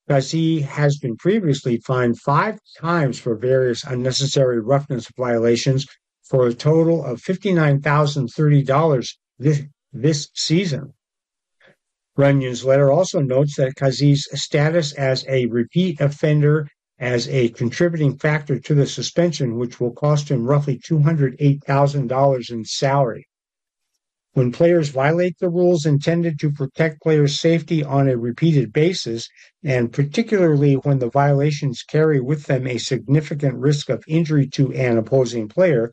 because 0.07 0.31
has 0.31 0.97
been 0.97 1.15
previously 1.15 1.77
fined 1.77 2.19
five 2.19 2.59
times 2.77 3.19
for 3.19 3.35
various 3.35 3.83
unnecessary 3.83 4.59
roughness 4.59 5.07
violations 5.17 5.85
for 6.23 6.47
a 6.47 6.53
total 6.53 7.05
of 7.05 7.21
$59,030 7.21 9.15
this, 9.39 9.63
this 9.93 10.29
season. 10.33 10.93
Runyan's 12.15 12.63
letter 12.63 12.91
also 12.91 13.21
notes 13.21 13.55
that 13.57 13.75
Kazee's 13.75 14.27
status 14.33 14.93
as 14.93 15.25
a 15.27 15.47
repeat 15.47 15.99
offender 15.99 16.67
as 16.99 17.27
a 17.27 17.49
contributing 17.49 18.17
factor 18.17 18.59
to 18.59 18.75
the 18.75 18.85
suspension, 18.85 19.57
which 19.57 19.79
will 19.79 19.93
cost 19.93 20.29
him 20.29 20.45
roughly 20.45 20.77
$208,000 20.77 22.51
in 22.51 22.65
salary. 22.65 23.25
When 24.33 24.51
players 24.51 24.89
violate 24.89 25.37
the 25.39 25.49
rules 25.49 25.85
intended 25.85 26.39
to 26.39 26.51
protect 26.51 27.01
players' 27.01 27.39
safety 27.39 27.83
on 27.83 28.07
a 28.07 28.17
repeated 28.17 28.71
basis, 28.73 29.27
and 29.63 29.91
particularly 29.91 30.75
when 30.75 30.99
the 30.99 31.09
violations 31.09 31.83
carry 31.83 32.19
with 32.19 32.45
them 32.45 32.67
a 32.67 32.77
significant 32.77 33.55
risk 33.55 33.89
of 33.89 34.03
injury 34.07 34.47
to 34.49 34.71
an 34.73 34.97
opposing 34.97 35.47
player, 35.47 35.91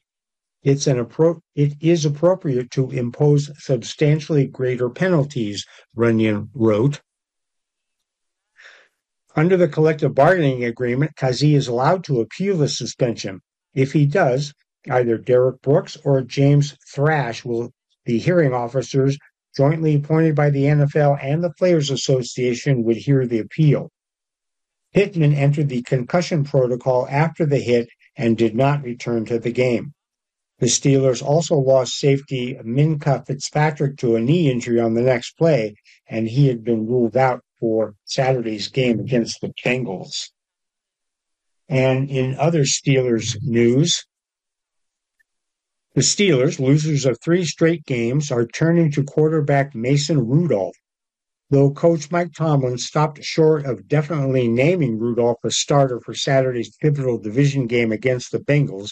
it's 0.62 0.86
an 0.86 1.02
appro- 1.02 1.40
it 1.54 1.74
is 1.80 2.04
appropriate 2.04 2.70
to 2.72 2.90
impose 2.90 3.50
substantially 3.62 4.46
greater 4.46 4.90
penalties, 4.90 5.64
Runyan 5.96 6.48
wrote. 6.54 7.00
Under 9.36 9.56
the 9.56 9.68
collective 9.68 10.14
bargaining 10.14 10.64
agreement, 10.64 11.16
Kazee 11.16 11.54
is 11.54 11.68
allowed 11.68 12.04
to 12.04 12.20
appeal 12.20 12.58
the 12.58 12.68
suspension. 12.68 13.40
If 13.74 13.92
he 13.92 14.04
does, 14.04 14.52
either 14.90 15.16
Derrick 15.16 15.62
Brooks 15.62 15.96
or 16.04 16.20
James 16.22 16.76
Thrash 16.92 17.44
will 17.44 17.72
the 18.04 18.18
hearing 18.18 18.52
officers 18.52 19.18
jointly 19.56 19.94
appointed 19.94 20.34
by 20.34 20.50
the 20.50 20.64
NFL 20.64 21.22
and 21.22 21.44
the 21.44 21.52
Players 21.58 21.90
Association 21.90 22.82
would 22.84 22.96
hear 22.96 23.26
the 23.26 23.38
appeal. 23.38 23.90
Pittman 24.92 25.34
entered 25.34 25.68
the 25.68 25.82
concussion 25.82 26.44
protocol 26.44 27.06
after 27.08 27.46
the 27.46 27.58
hit 27.58 27.88
and 28.16 28.36
did 28.36 28.54
not 28.54 28.82
return 28.82 29.24
to 29.26 29.38
the 29.38 29.52
game. 29.52 29.92
The 30.60 30.66
Steelers 30.66 31.22
also 31.22 31.56
lost 31.56 31.98
safety 31.98 32.54
Minkah 32.62 33.26
Fitzpatrick 33.26 33.96
to 33.96 34.14
a 34.14 34.20
knee 34.20 34.50
injury 34.50 34.78
on 34.78 34.92
the 34.92 35.00
next 35.00 35.38
play, 35.38 35.74
and 36.06 36.28
he 36.28 36.48
had 36.48 36.62
been 36.62 36.86
ruled 36.86 37.16
out 37.16 37.42
for 37.58 37.94
Saturday's 38.04 38.68
game 38.68 39.00
against 39.00 39.40
the 39.40 39.54
Bengals. 39.64 40.28
And 41.66 42.10
in 42.10 42.36
other 42.36 42.64
Steelers 42.64 43.38
news, 43.40 44.04
The 45.94 46.02
Steelers, 46.02 46.60
losers 46.60 47.06
of 47.06 47.18
three 47.24 47.46
straight 47.46 47.86
games, 47.86 48.30
are 48.30 48.46
turning 48.46 48.90
to 48.92 49.02
quarterback 49.02 49.74
Mason 49.74 50.18
Rudolph. 50.26 50.76
Though 51.48 51.70
coach 51.70 52.10
Mike 52.10 52.32
Tomlin 52.36 52.76
stopped 52.76 53.24
short 53.24 53.64
of 53.64 53.88
definitely 53.88 54.46
naming 54.46 54.98
Rudolph 54.98 55.38
a 55.42 55.50
starter 55.50 56.00
for 56.00 56.12
Saturday's 56.12 56.76
pivotal 56.76 57.18
division 57.18 57.66
game 57.66 57.92
against 57.92 58.30
the 58.30 58.38
Bengals, 58.38 58.90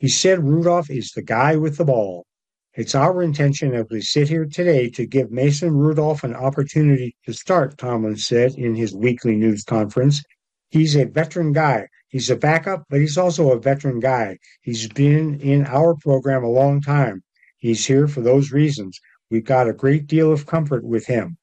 he 0.00 0.08
said 0.08 0.42
Rudolph 0.42 0.88
is 0.88 1.12
the 1.12 1.22
guy 1.22 1.56
with 1.56 1.76
the 1.76 1.84
ball. 1.84 2.24
It's 2.72 2.94
our 2.94 3.22
intention 3.22 3.74
as 3.74 3.84
we 3.90 4.00
sit 4.00 4.30
here 4.30 4.46
today 4.46 4.88
to 4.90 5.04
give 5.04 5.30
Mason 5.30 5.72
Rudolph 5.76 6.24
an 6.24 6.34
opportunity 6.34 7.14
to 7.26 7.34
start, 7.34 7.76
Tomlin 7.76 8.16
said 8.16 8.54
in 8.54 8.74
his 8.74 8.94
weekly 8.94 9.36
news 9.36 9.62
conference. 9.62 10.22
He's 10.70 10.96
a 10.96 11.04
veteran 11.04 11.52
guy. 11.52 11.86
He's 12.08 12.30
a 12.30 12.36
backup, 12.36 12.84
but 12.88 13.00
he's 13.00 13.18
also 13.18 13.50
a 13.50 13.60
veteran 13.60 14.00
guy. 14.00 14.38
He's 14.62 14.88
been 14.88 15.38
in 15.38 15.66
our 15.66 15.94
program 15.94 16.44
a 16.44 16.50
long 16.50 16.80
time. 16.80 17.22
He's 17.58 17.84
here 17.84 18.08
for 18.08 18.22
those 18.22 18.52
reasons. 18.52 18.98
We've 19.30 19.44
got 19.44 19.68
a 19.68 19.74
great 19.74 20.06
deal 20.06 20.32
of 20.32 20.46
comfort 20.46 20.82
with 20.82 21.04
him. 21.04 21.36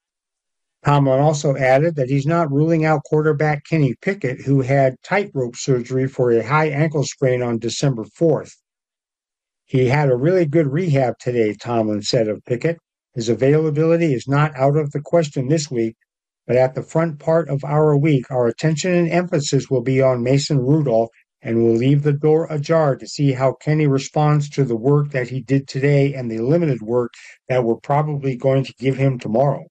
Tomlin 0.86 1.20
also 1.20 1.56
added 1.56 1.96
that 1.96 2.10
he's 2.10 2.26
not 2.26 2.52
ruling 2.52 2.86
out 2.86 3.04
quarterback 3.04 3.66
Kenny 3.66 3.96
Pickett, 4.02 4.42
who 4.42 4.62
had 4.62 4.96
tightrope 5.04 5.56
surgery 5.56 6.08
for 6.08 6.32
a 6.32 6.46
high 6.46 6.70
ankle 6.70 7.04
sprain 7.04 7.42
on 7.42 7.60
December 7.60 8.06
4th. 8.06 8.52
He 9.66 9.88
had 9.88 10.10
a 10.10 10.16
really 10.16 10.46
good 10.46 10.68
rehab 10.68 11.16
today, 11.20 11.54
Tomlin 11.54 12.02
said 12.02 12.30
of 12.30 12.46
Pickett. 12.46 12.78
His 13.16 13.28
availability 13.28 14.14
is 14.14 14.28
not 14.28 14.56
out 14.56 14.78
of 14.78 14.92
the 14.92 15.02
question 15.02 15.48
this 15.48 15.70
week, 15.70 15.96
but 16.46 16.56
at 16.56 16.76
the 16.76 16.84
front 16.84 17.20
part 17.20 17.50
of 17.50 17.66
our 17.66 17.98
week, 17.98 18.32
our 18.32 18.48
attention 18.48 18.94
and 18.94 19.10
emphasis 19.10 19.70
will 19.70 19.82
be 19.82 20.02
on 20.02 20.24
Mason 20.24 20.60
Rudolph, 20.60 21.10
and 21.42 21.62
we'll 21.62 21.76
leave 21.76 22.04
the 22.04 22.14
door 22.14 22.48
ajar 22.50 22.96
to 22.96 23.08
see 23.08 23.34
how 23.34 23.54
Kenny 23.54 23.88
responds 23.88 24.50
to 24.52 24.64
the 24.64 24.78
work 24.78 25.12
that 25.12 25.28
he 25.28 25.42
did 25.42 25.68
today 25.68 26.14
and 26.14 26.32
the 26.32 26.40
limited 26.40 26.82
work 26.82 27.14
that 27.50 27.66
we're 27.66 27.76
probably 27.76 28.38
going 28.38 28.64
to 28.64 28.74
give 28.80 28.96
him 28.96 29.20
tomorrow. 29.20 29.66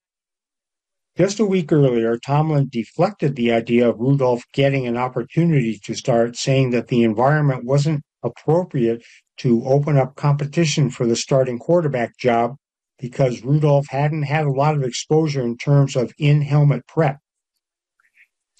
Just 1.17 1.39
a 1.39 1.45
week 1.45 1.71
earlier, 1.71 2.15
Tomlin 2.15 2.69
deflected 2.71 3.35
the 3.35 3.51
idea 3.51 3.89
of 3.89 3.99
Rudolph 3.99 4.43
getting 4.53 4.85
an 4.85 4.97
opportunity 4.97 5.79
to 5.83 5.95
start, 5.95 6.35
saying 6.35 6.69
that 6.71 6.89
the 6.89 7.01
environment 7.01 7.65
wasn't 7.65 8.03
appropriate 8.21 9.03
to 9.37 9.65
open 9.65 9.97
up 9.97 10.15
competition 10.15 10.91
for 10.91 11.07
the 11.07 11.15
starting 11.15 11.57
quarterback 11.57 12.15
job 12.19 12.55
because 12.99 13.43
Rudolph 13.43 13.87
hadn't 13.89 14.23
had 14.23 14.45
a 14.45 14.51
lot 14.51 14.75
of 14.75 14.83
exposure 14.83 15.41
in 15.41 15.57
terms 15.57 15.95
of 15.95 16.13
in 16.19 16.43
helmet 16.43 16.85
prep. 16.85 17.17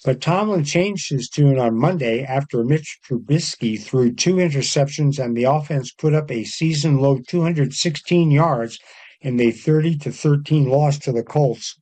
But 0.04 0.20
Tomlin 0.20 0.64
changed 0.64 1.10
his 1.10 1.28
tune 1.28 1.60
on 1.60 1.78
Monday 1.78 2.24
after 2.24 2.64
Mitch 2.64 2.98
Trubisky 3.08 3.80
threw 3.80 4.12
two 4.12 4.34
interceptions 4.34 5.24
and 5.24 5.36
the 5.36 5.44
offense 5.44 5.92
put 5.92 6.12
up 6.12 6.28
a 6.28 6.42
season 6.42 6.98
low 6.98 7.20
216 7.20 8.32
yards 8.32 8.80
in 9.20 9.40
a 9.40 9.52
30 9.52 9.96
to 9.98 10.10
13 10.10 10.68
loss 10.68 10.98
to 10.98 11.12
the 11.12 11.22
Colts. 11.22 11.78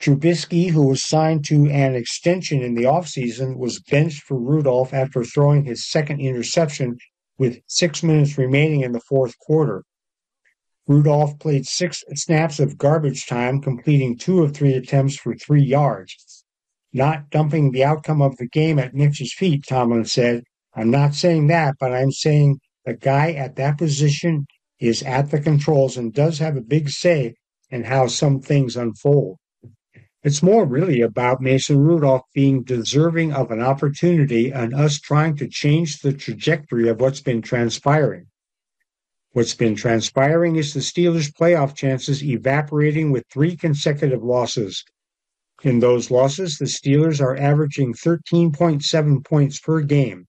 Trubisky, 0.00 0.70
who 0.70 0.86
was 0.86 1.06
signed 1.06 1.44
to 1.44 1.68
an 1.68 1.94
extension 1.94 2.62
in 2.62 2.74
the 2.74 2.84
offseason, 2.84 3.58
was 3.58 3.80
benched 3.80 4.22
for 4.22 4.40
Rudolph 4.40 4.94
after 4.94 5.22
throwing 5.24 5.64
his 5.64 5.90
second 5.90 6.20
interception 6.20 6.96
with 7.36 7.60
six 7.66 8.02
minutes 8.02 8.38
remaining 8.38 8.80
in 8.80 8.92
the 8.92 9.00
fourth 9.00 9.38
quarter. 9.38 9.84
Rudolph 10.86 11.38
played 11.38 11.66
six 11.66 12.02
snaps 12.14 12.58
of 12.58 12.78
garbage 12.78 13.26
time, 13.26 13.60
completing 13.60 14.16
two 14.16 14.42
of 14.42 14.54
three 14.54 14.72
attempts 14.72 15.16
for 15.16 15.34
three 15.34 15.62
yards. 15.62 16.44
Not 16.94 17.28
dumping 17.30 17.70
the 17.70 17.84
outcome 17.84 18.22
of 18.22 18.36
the 18.38 18.48
game 18.48 18.78
at 18.78 18.94
Mitch's 18.94 19.34
feet, 19.34 19.64
Tomlin 19.68 20.06
said. 20.06 20.44
I'm 20.74 20.90
not 20.90 21.14
saying 21.14 21.48
that, 21.48 21.74
but 21.78 21.92
I'm 21.92 22.10
saying 22.10 22.58
the 22.86 22.94
guy 22.94 23.32
at 23.32 23.56
that 23.56 23.76
position 23.76 24.46
is 24.78 25.02
at 25.02 25.30
the 25.30 25.40
controls 25.40 25.98
and 25.98 26.12
does 26.12 26.38
have 26.38 26.56
a 26.56 26.62
big 26.62 26.88
say 26.88 27.34
in 27.68 27.84
how 27.84 28.06
some 28.06 28.40
things 28.40 28.76
unfold. 28.76 29.36
It's 30.22 30.42
more 30.42 30.66
really 30.66 31.00
about 31.00 31.40
Mason 31.40 31.78
Rudolph 31.78 32.26
being 32.34 32.62
deserving 32.62 33.32
of 33.32 33.50
an 33.50 33.62
opportunity 33.62 34.50
and 34.52 34.74
us 34.74 35.00
trying 35.00 35.34
to 35.36 35.48
change 35.48 36.00
the 36.00 36.12
trajectory 36.12 36.90
of 36.90 37.00
what's 37.00 37.22
been 37.22 37.40
transpiring. 37.40 38.26
What's 39.32 39.54
been 39.54 39.74
transpiring 39.74 40.56
is 40.56 40.74
the 40.74 40.80
Steelers' 40.80 41.32
playoff 41.32 41.74
chances 41.74 42.22
evaporating 42.22 43.12
with 43.12 43.24
three 43.32 43.56
consecutive 43.56 44.22
losses. 44.22 44.84
In 45.62 45.78
those 45.78 46.10
losses, 46.10 46.58
the 46.58 46.66
Steelers 46.66 47.22
are 47.22 47.36
averaging 47.38 47.94
13.7 47.94 49.24
points 49.24 49.58
per 49.58 49.80
game. 49.80 50.26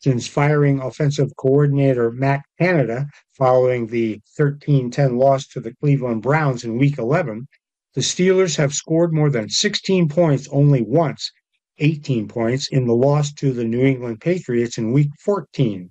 Since 0.00 0.26
firing 0.26 0.80
offensive 0.80 1.30
coordinator 1.36 2.10
Matt 2.10 2.42
Canada 2.58 3.06
following 3.34 3.86
the 3.86 4.20
13 4.36 4.90
10 4.90 5.18
loss 5.18 5.46
to 5.48 5.60
the 5.60 5.74
Cleveland 5.76 6.22
Browns 6.22 6.64
in 6.64 6.78
Week 6.78 6.98
11, 6.98 7.46
the 7.94 8.00
Steelers 8.00 8.56
have 8.56 8.72
scored 8.72 9.12
more 9.12 9.30
than 9.30 9.48
16 9.48 10.08
points 10.08 10.48
only 10.52 10.80
once, 10.80 11.32
18 11.78 12.28
points, 12.28 12.68
in 12.68 12.86
the 12.86 12.94
loss 12.94 13.32
to 13.32 13.52
the 13.52 13.64
New 13.64 13.84
England 13.84 14.20
Patriots 14.20 14.78
in 14.78 14.92
Week 14.92 15.10
14. 15.24 15.90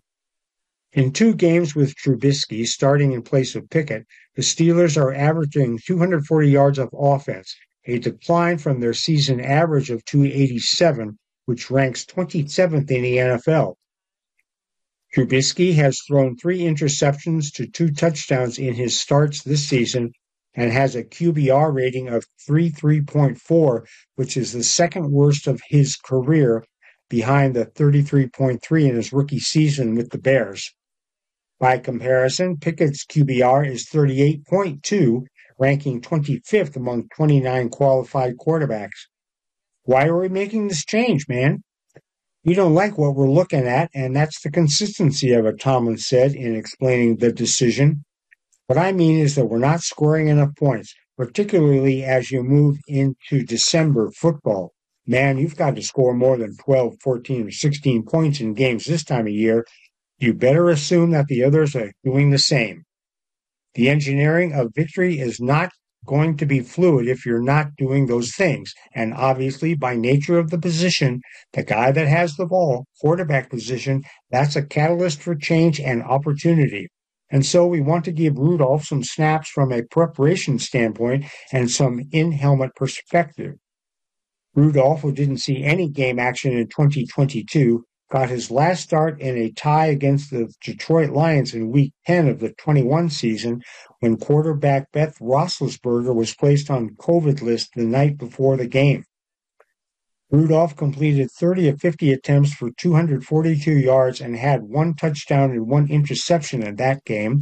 In 0.93 1.11
two 1.11 1.33
games 1.33 1.75
with 1.75 1.95
Trubisky 1.95 2.65
starting 2.65 3.11
in 3.11 3.21
place 3.21 3.53
of 3.53 3.69
Pickett, 3.69 4.05
the 4.35 4.41
Steelers 4.41 4.95
are 4.95 5.13
averaging 5.13 5.77
240 5.85 6.49
yards 6.49 6.79
of 6.79 6.89
offense, 6.97 7.53
a 7.85 7.99
decline 7.99 8.57
from 8.57 8.79
their 8.79 8.93
season 8.93 9.41
average 9.41 9.89
of 9.89 10.05
287, 10.05 11.19
which 11.45 11.69
ranks 11.69 12.05
27th 12.05 12.89
in 12.89 13.03
the 13.03 13.17
NFL. 13.17 13.75
Trubisky 15.13 15.73
has 15.73 15.99
thrown 16.07 16.37
three 16.37 16.61
interceptions 16.61 17.51
to 17.55 17.67
two 17.67 17.91
touchdowns 17.91 18.57
in 18.57 18.75
his 18.75 18.97
starts 18.97 19.43
this 19.43 19.67
season 19.67 20.13
and 20.55 20.71
has 20.71 20.95
a 20.95 21.03
QBR 21.03 21.73
rating 21.73 22.07
of 22.07 22.25
33.4, 22.49 23.85
which 24.15 24.35
is 24.35 24.53
the 24.53 24.63
second 24.63 25.11
worst 25.11 25.47
of 25.47 25.61
his 25.67 25.95
career 25.95 26.63
behind 27.09 27.55
the 27.55 27.65
33.3 27.65 28.89
in 28.89 28.95
his 28.95 29.13
rookie 29.13 29.39
season 29.39 29.95
with 29.95 30.09
the 30.11 30.17
Bears. 30.17 30.73
By 31.59 31.77
comparison, 31.77 32.57
Pickett's 32.57 33.05
QBR 33.05 33.67
is 33.67 33.89
38.2, 33.89 35.23
ranking 35.59 36.01
25th 36.01 36.75
among 36.75 37.09
29 37.15 37.69
qualified 37.69 38.37
quarterbacks. 38.37 39.07
Why 39.83 40.05
are 40.05 40.19
we 40.19 40.29
making 40.29 40.67
this 40.67 40.85
change, 40.85 41.27
man? 41.27 41.63
You 42.43 42.55
don't 42.55 42.73
like 42.73 42.97
what 42.97 43.15
we're 43.15 43.29
looking 43.29 43.67
at, 43.67 43.89
and 43.93 44.15
that's 44.15 44.41
the 44.41 44.51
consistency 44.51 45.33
of 45.33 45.45
it, 45.45 45.59
Tomlin 45.59 45.97
said 45.97 46.33
in 46.33 46.55
explaining 46.55 47.17
the 47.17 47.33
decision. 47.33 48.05
What 48.69 48.77
I 48.77 48.91
mean 48.91 49.17
is 49.17 49.33
that 49.33 49.47
we're 49.47 49.57
not 49.57 49.81
scoring 49.81 50.27
enough 50.27 50.55
points, 50.55 50.93
particularly 51.17 52.03
as 52.03 52.29
you 52.29 52.43
move 52.43 52.77
into 52.87 53.43
December 53.43 54.11
football. 54.11 54.73
Man, 55.07 55.39
you've 55.39 55.55
got 55.55 55.75
to 55.75 55.81
score 55.81 56.13
more 56.13 56.37
than 56.37 56.55
12, 56.55 56.97
14, 57.01 57.47
or 57.47 57.51
16 57.51 58.03
points 58.03 58.39
in 58.39 58.53
games 58.53 58.85
this 58.85 59.03
time 59.03 59.25
of 59.25 59.33
year. 59.33 59.65
You 60.19 60.35
better 60.35 60.69
assume 60.69 61.09
that 61.09 61.25
the 61.25 61.43
others 61.43 61.75
are 61.75 61.91
doing 62.03 62.29
the 62.29 62.37
same. 62.37 62.83
The 63.73 63.89
engineering 63.89 64.53
of 64.53 64.75
victory 64.75 65.19
is 65.19 65.39
not 65.39 65.71
going 66.05 66.37
to 66.37 66.45
be 66.45 66.59
fluid 66.59 67.07
if 67.07 67.25
you're 67.25 67.41
not 67.41 67.75
doing 67.75 68.05
those 68.05 68.35
things. 68.35 68.71
And 68.93 69.15
obviously, 69.15 69.73
by 69.73 69.95
nature 69.95 70.37
of 70.37 70.51
the 70.51 70.59
position, 70.59 71.21
the 71.53 71.63
guy 71.63 71.91
that 71.91 72.07
has 72.07 72.35
the 72.35 72.45
ball, 72.45 72.85
quarterback 73.01 73.49
position, 73.49 74.03
that's 74.29 74.55
a 74.55 74.61
catalyst 74.61 75.23
for 75.23 75.33
change 75.33 75.79
and 75.79 76.03
opportunity. 76.03 76.87
And 77.31 77.45
so 77.45 77.67
we 77.67 77.79
want 77.79 78.05
to 78.05 78.11
give 78.11 78.37
Rudolph 78.37 78.85
some 78.85 79.03
snaps 79.03 79.49
from 79.49 79.71
a 79.71 79.83
preparation 79.83 80.57
standpoint 80.59 81.25
and 81.51 81.69
some 81.69 82.01
in 82.11 82.31
helmet 82.31 82.75
perspective. 82.75 83.55
Rudolph, 84.55 85.01
who 85.01 85.11
didn't 85.11 85.37
see 85.37 85.63
any 85.63 85.87
game 85.87 86.17
action 86.17 86.53
in 86.53 86.67
2022, 86.67 87.85
got 88.11 88.29
his 88.29 88.49
last 88.49 88.81
start 88.81 89.21
in 89.21 89.37
a 89.37 89.51
tie 89.51 89.85
against 89.85 90.31
the 90.31 90.51
Detroit 90.63 91.11
Lions 91.11 91.53
in 91.53 91.71
week 91.71 91.93
10 92.07 92.27
of 92.27 92.39
the 92.39 92.51
21 92.53 93.09
season 93.11 93.61
when 93.99 94.17
quarterback 94.17 94.91
Ben 94.91 95.11
Roethlisberger 95.21 96.13
was 96.15 96.33
placed 96.33 96.71
on 96.71 96.95
COVID 96.95 97.41
list 97.41 97.69
the 97.75 97.83
night 97.83 98.17
before 98.17 98.57
the 98.57 98.67
game. 98.67 99.03
Rudolph 100.31 100.75
completed 100.75 101.31
30 101.31 101.69
of 101.69 101.81
50 101.81 102.11
attempts 102.11 102.53
for 102.53 102.69
242 102.77 103.71
yards 103.71 104.21
and 104.21 104.35
had 104.35 104.61
one 104.61 104.93
touchdown 104.93 105.49
and 105.49 105.67
one 105.67 105.89
interception 105.89 106.61
in 106.61 106.75
that 106.75 107.03
game. 107.03 107.41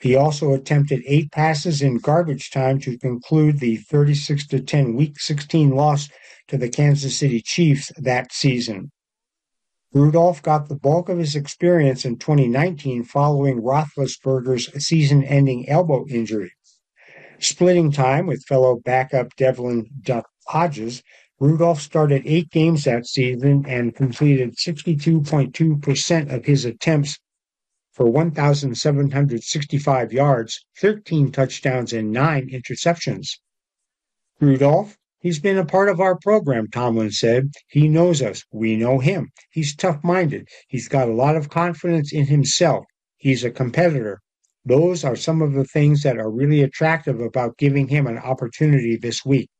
He 0.00 0.14
also 0.14 0.52
attempted 0.52 1.02
eight 1.06 1.32
passes 1.32 1.80
in 1.80 1.96
garbage 1.96 2.50
time 2.50 2.78
to 2.80 2.98
conclude 2.98 3.58
the 3.58 3.76
36 3.76 4.46
to 4.48 4.60
10 4.60 4.94
week 4.94 5.18
16 5.18 5.70
loss 5.70 6.10
to 6.48 6.58
the 6.58 6.68
Kansas 6.68 7.18
City 7.18 7.40
Chiefs 7.40 7.90
that 7.96 8.30
season. 8.32 8.90
Rudolph 9.94 10.42
got 10.42 10.68
the 10.68 10.76
bulk 10.76 11.08
of 11.08 11.18
his 11.18 11.36
experience 11.36 12.04
in 12.04 12.18
2019 12.18 13.04
following 13.04 13.62
Roethlisberger's 13.62 14.84
season 14.84 15.24
ending 15.24 15.66
elbow 15.70 16.04
injury. 16.10 16.52
Splitting 17.38 17.92
time 17.92 18.26
with 18.26 18.44
fellow 18.44 18.76
backup 18.84 19.34
Devlin 19.36 19.88
Duck 20.02 20.26
Hodges, 20.48 21.02
Rudolph 21.38 21.82
started 21.82 22.22
eight 22.24 22.50
games 22.50 22.84
that 22.84 23.06
season 23.06 23.66
and 23.68 23.94
completed 23.94 24.56
62.2% 24.56 26.32
of 26.32 26.46
his 26.46 26.64
attempts 26.64 27.18
for 27.92 28.10
1,765 28.10 30.12
yards, 30.14 30.64
13 30.80 31.32
touchdowns, 31.32 31.92
and 31.92 32.10
nine 32.10 32.48
interceptions. 32.48 33.38
Rudolph, 34.40 34.96
he's 35.20 35.38
been 35.38 35.58
a 35.58 35.66
part 35.66 35.90
of 35.90 36.00
our 36.00 36.18
program, 36.18 36.68
Tomlin 36.68 37.10
said. 37.10 37.50
He 37.68 37.86
knows 37.86 38.22
us. 38.22 38.42
We 38.50 38.76
know 38.76 38.98
him. 38.98 39.30
He's 39.50 39.76
tough 39.76 40.02
minded. 40.02 40.48
He's 40.68 40.88
got 40.88 41.08
a 41.08 41.14
lot 41.14 41.36
of 41.36 41.50
confidence 41.50 42.14
in 42.14 42.26
himself. 42.26 42.86
He's 43.18 43.44
a 43.44 43.50
competitor. 43.50 44.20
Those 44.64 45.04
are 45.04 45.16
some 45.16 45.42
of 45.42 45.52
the 45.52 45.64
things 45.64 46.02
that 46.02 46.16
are 46.16 46.30
really 46.30 46.62
attractive 46.62 47.20
about 47.20 47.58
giving 47.58 47.88
him 47.88 48.06
an 48.06 48.18
opportunity 48.18 48.96
this 48.96 49.24
week. 49.24 49.50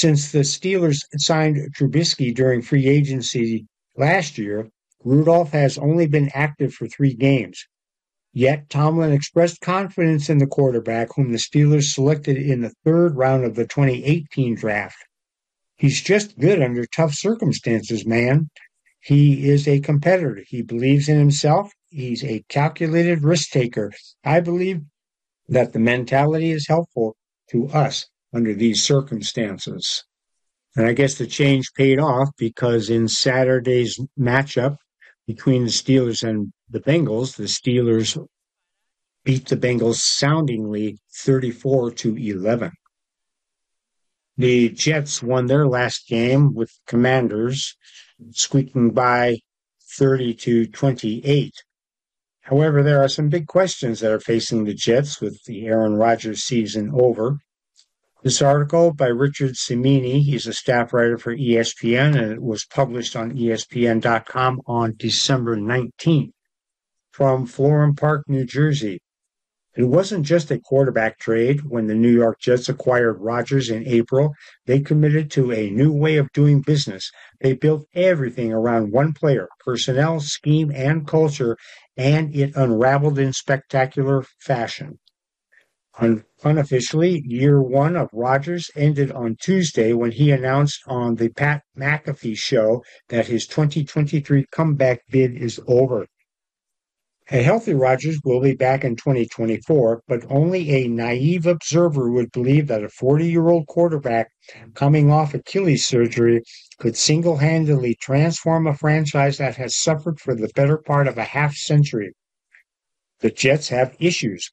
Since 0.00 0.30
the 0.30 0.44
Steelers 0.44 1.00
signed 1.16 1.74
Trubisky 1.74 2.32
during 2.32 2.62
free 2.62 2.86
agency 2.86 3.66
last 3.96 4.38
year, 4.38 4.68
Rudolph 5.02 5.50
has 5.50 5.76
only 5.76 6.06
been 6.06 6.30
active 6.34 6.72
for 6.72 6.86
three 6.86 7.14
games. 7.14 7.66
Yet 8.32 8.70
Tomlin 8.70 9.10
expressed 9.10 9.60
confidence 9.60 10.30
in 10.30 10.38
the 10.38 10.46
quarterback 10.46 11.08
whom 11.16 11.32
the 11.32 11.38
Steelers 11.38 11.92
selected 11.92 12.36
in 12.36 12.60
the 12.60 12.72
third 12.84 13.16
round 13.16 13.44
of 13.44 13.56
the 13.56 13.66
2018 13.66 14.54
draft. 14.54 15.04
He's 15.74 16.00
just 16.00 16.38
good 16.38 16.62
under 16.62 16.86
tough 16.86 17.14
circumstances, 17.14 18.06
man. 18.06 18.50
He 19.00 19.50
is 19.50 19.66
a 19.66 19.80
competitor. 19.80 20.44
He 20.46 20.62
believes 20.62 21.08
in 21.08 21.18
himself. 21.18 21.72
He's 21.88 22.22
a 22.22 22.44
calculated 22.48 23.24
risk 23.24 23.50
taker. 23.50 23.92
I 24.22 24.38
believe 24.38 24.82
that 25.48 25.72
the 25.72 25.80
mentality 25.80 26.52
is 26.52 26.68
helpful 26.68 27.16
to 27.50 27.66
us 27.70 28.06
under 28.34 28.54
these 28.54 28.82
circumstances. 28.82 30.04
And 30.76 30.86
I 30.86 30.92
guess 30.92 31.14
the 31.14 31.26
change 31.26 31.72
paid 31.74 31.98
off 31.98 32.28
because 32.36 32.90
in 32.90 33.08
Saturday's 33.08 33.98
matchup, 34.18 34.76
between 35.28 35.64
the 35.64 35.70
Steelers 35.70 36.26
and 36.26 36.52
the 36.70 36.80
Bengals. 36.80 37.36
The 37.36 37.44
Steelers 37.44 38.18
beat 39.24 39.46
the 39.46 39.56
Bengals 39.56 39.96
soundingly 39.96 40.96
34 41.14 41.92
to 41.92 42.16
11. 42.16 42.72
The 44.38 44.70
Jets 44.70 45.22
won 45.22 45.46
their 45.46 45.66
last 45.66 46.08
game 46.08 46.54
with 46.54 46.70
Commanders 46.86 47.76
squeaking 48.30 48.90
by 48.90 49.40
30 49.98 50.34
to 50.34 50.66
28. 50.66 51.52
However, 52.40 52.82
there 52.82 53.02
are 53.02 53.08
some 53.08 53.28
big 53.28 53.46
questions 53.46 54.00
that 54.00 54.10
are 54.10 54.20
facing 54.20 54.64
the 54.64 54.72
Jets 54.72 55.20
with 55.20 55.38
the 55.44 55.66
Aaron 55.66 55.94
Rodgers 55.96 56.44
season 56.44 56.90
over. 56.94 57.38
This 58.24 58.42
article 58.42 58.92
by 58.92 59.06
Richard 59.06 59.54
Cimini, 59.56 60.20
he's 60.22 60.48
a 60.48 60.52
staff 60.52 60.92
writer 60.92 61.18
for 61.18 61.36
ESPN, 61.36 62.20
and 62.20 62.32
it 62.32 62.42
was 62.42 62.64
published 62.64 63.14
on 63.14 63.30
ESPN.com 63.30 64.60
on 64.66 64.96
December 64.96 65.56
19th 65.56 66.32
from 67.12 67.46
Florham 67.46 67.96
Park, 67.96 68.24
New 68.26 68.44
Jersey. 68.44 68.98
It 69.76 69.84
wasn't 69.84 70.26
just 70.26 70.50
a 70.50 70.58
quarterback 70.58 71.20
trade. 71.20 71.60
When 71.68 71.86
the 71.86 71.94
New 71.94 72.10
York 72.10 72.40
Jets 72.40 72.68
acquired 72.68 73.20
Rodgers 73.20 73.70
in 73.70 73.86
April, 73.86 74.34
they 74.66 74.80
committed 74.80 75.30
to 75.30 75.52
a 75.52 75.70
new 75.70 75.92
way 75.92 76.16
of 76.16 76.32
doing 76.32 76.60
business. 76.60 77.12
They 77.40 77.52
built 77.52 77.86
everything 77.94 78.52
around 78.52 78.90
one 78.90 79.12
player, 79.12 79.46
personnel, 79.60 80.18
scheme, 80.18 80.72
and 80.74 81.06
culture, 81.06 81.56
and 81.96 82.34
it 82.34 82.56
unraveled 82.56 83.20
in 83.20 83.32
spectacular 83.32 84.24
fashion. 84.40 84.98
Un- 86.00 86.24
unofficially, 86.44 87.20
year 87.26 87.60
one 87.60 87.96
of 87.96 88.08
Rodgers 88.12 88.70
ended 88.76 89.10
on 89.10 89.34
Tuesday 89.34 89.92
when 89.92 90.12
he 90.12 90.30
announced 90.30 90.80
on 90.86 91.16
the 91.16 91.28
Pat 91.28 91.62
McAfee 91.76 92.38
show 92.38 92.84
that 93.08 93.26
his 93.26 93.48
2023 93.48 94.46
comeback 94.52 95.00
bid 95.10 95.34
is 95.34 95.60
over. 95.66 96.06
A 97.32 97.42
healthy 97.42 97.74
Rodgers 97.74 98.20
will 98.24 98.40
be 98.40 98.54
back 98.54 98.84
in 98.84 98.94
2024, 98.94 100.02
but 100.06 100.24
only 100.30 100.70
a 100.70 100.86
naive 100.86 101.46
observer 101.46 102.12
would 102.12 102.30
believe 102.30 102.68
that 102.68 102.84
a 102.84 102.88
40 102.88 103.28
year 103.28 103.48
old 103.48 103.66
quarterback 103.66 104.30
coming 104.74 105.10
off 105.10 105.34
Achilles 105.34 105.84
surgery 105.84 106.42
could 106.78 106.96
single 106.96 107.38
handedly 107.38 107.96
transform 108.00 108.68
a 108.68 108.74
franchise 108.76 109.38
that 109.38 109.56
has 109.56 109.76
suffered 109.76 110.20
for 110.20 110.36
the 110.36 110.48
better 110.54 110.78
part 110.78 111.08
of 111.08 111.18
a 111.18 111.24
half 111.24 111.56
century. 111.56 112.14
The 113.18 113.30
Jets 113.30 113.68
have 113.70 113.96
issues, 113.98 114.52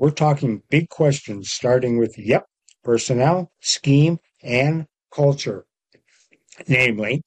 we're 0.00 0.10
talking 0.10 0.62
big 0.70 0.88
questions 0.88 1.50
starting 1.50 1.98
with, 1.98 2.18
yep, 2.18 2.46
personnel, 2.82 3.52
scheme, 3.60 4.18
and 4.42 4.86
culture. 5.14 5.66
Namely, 6.66 7.20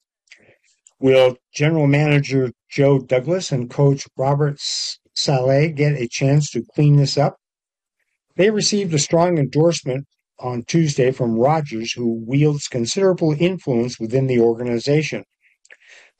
will 0.98 1.36
general 1.54 1.86
manager 1.86 2.50
Joe 2.68 2.98
Douglas 2.98 3.52
and 3.52 3.70
coach 3.70 4.04
Robert 4.16 4.56
Saleh 4.58 5.72
get 5.72 5.92
a 5.92 6.08
chance 6.08 6.50
to 6.50 6.64
clean 6.74 6.96
this 6.96 7.16
up? 7.16 7.36
They 8.36 8.50
received 8.50 8.92
a 8.92 8.98
strong 8.98 9.38
endorsement 9.38 10.06
on 10.40 10.64
Tuesday 10.64 11.12
from 11.12 11.38
Rodgers, 11.38 11.92
who 11.92 12.24
wields 12.26 12.66
considerable 12.66 13.36
influence 13.38 14.00
within 14.00 14.26
the 14.26 14.40
organization. 14.40 15.22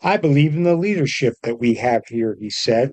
I 0.02 0.18
believe 0.18 0.54
in 0.54 0.62
the 0.62 0.76
leadership 0.76 1.34
that 1.42 1.58
we 1.58 1.74
have 1.74 2.02
here, 2.06 2.36
he 2.38 2.48
said. 2.48 2.92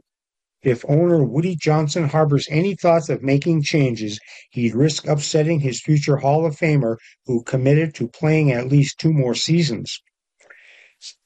If 0.63 0.86
owner 0.88 1.24
Woody 1.24 1.56
Johnson 1.56 2.10
harbors 2.10 2.47
any 2.50 2.76
thoughts 2.76 3.10
of 3.10 3.24
making 3.24 3.63
changes, 3.63 4.19
he'd 4.52 4.76
risk 4.76 5.08
upsetting 5.08 5.62
his 5.62 5.82
future 5.82 6.17
Hall 6.17 6.45
of 6.45 6.56
Famer 6.56 6.97
who 7.26 7.41
committed 7.41 7.95
to 7.95 8.08
playing 8.08 8.52
at 8.52 8.67
least 8.67 9.00
two 9.00 9.12
more 9.12 9.34
seasons. 9.34 10.00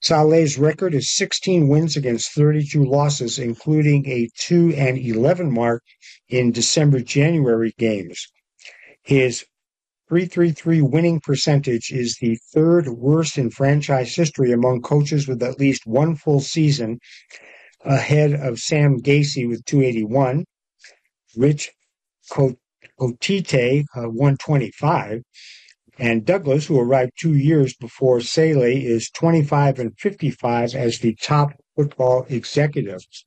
Saleh's 0.02 0.58
record 0.58 0.94
is 0.94 1.14
16 1.14 1.68
wins 1.68 1.98
against 1.98 2.32
32 2.32 2.86
losses, 2.86 3.38
including 3.38 4.08
a 4.08 4.30
2 4.40 4.74
and 4.74 4.98
11 4.98 5.54
mark 5.54 5.84
in 6.30 6.54
December 6.54 7.02
January 7.02 7.74
games. 7.78 8.28
His 9.04 9.44
333 10.08 10.82
winning 10.82 11.20
percentage 11.20 11.92
is 11.92 12.16
the 12.22 12.38
third 12.54 12.88
worst 12.88 13.38
in 13.38 13.50
franchise 13.50 14.16
history 14.16 14.54
among 14.54 14.82
coaches 14.82 15.28
with 15.28 15.44
at 15.44 15.60
least 15.60 15.86
one 15.86 16.16
full 16.16 16.40
season 16.40 17.00
ahead 17.86 18.34
of 18.34 18.60
Sam 18.60 19.00
Gase 19.00 19.48
with 19.48 19.64
281, 19.66 20.46
Rich 21.38 21.72
Kotite, 23.00 23.86
uh, 23.96 24.10
125, 24.10 25.22
and 25.98 26.26
Douglas, 26.26 26.66
who 26.66 26.80
arrived 26.80 27.14
two 27.18 27.36
years 27.36 27.76
before 27.76 28.20
Saleh, 28.20 28.84
is 28.84 29.10
25 29.12 29.80
and 29.80 29.98
55 29.98 30.76
as 30.76 31.00
the 31.00 31.16
top 31.16 31.54
football 31.76 32.26
executives. 32.30 33.26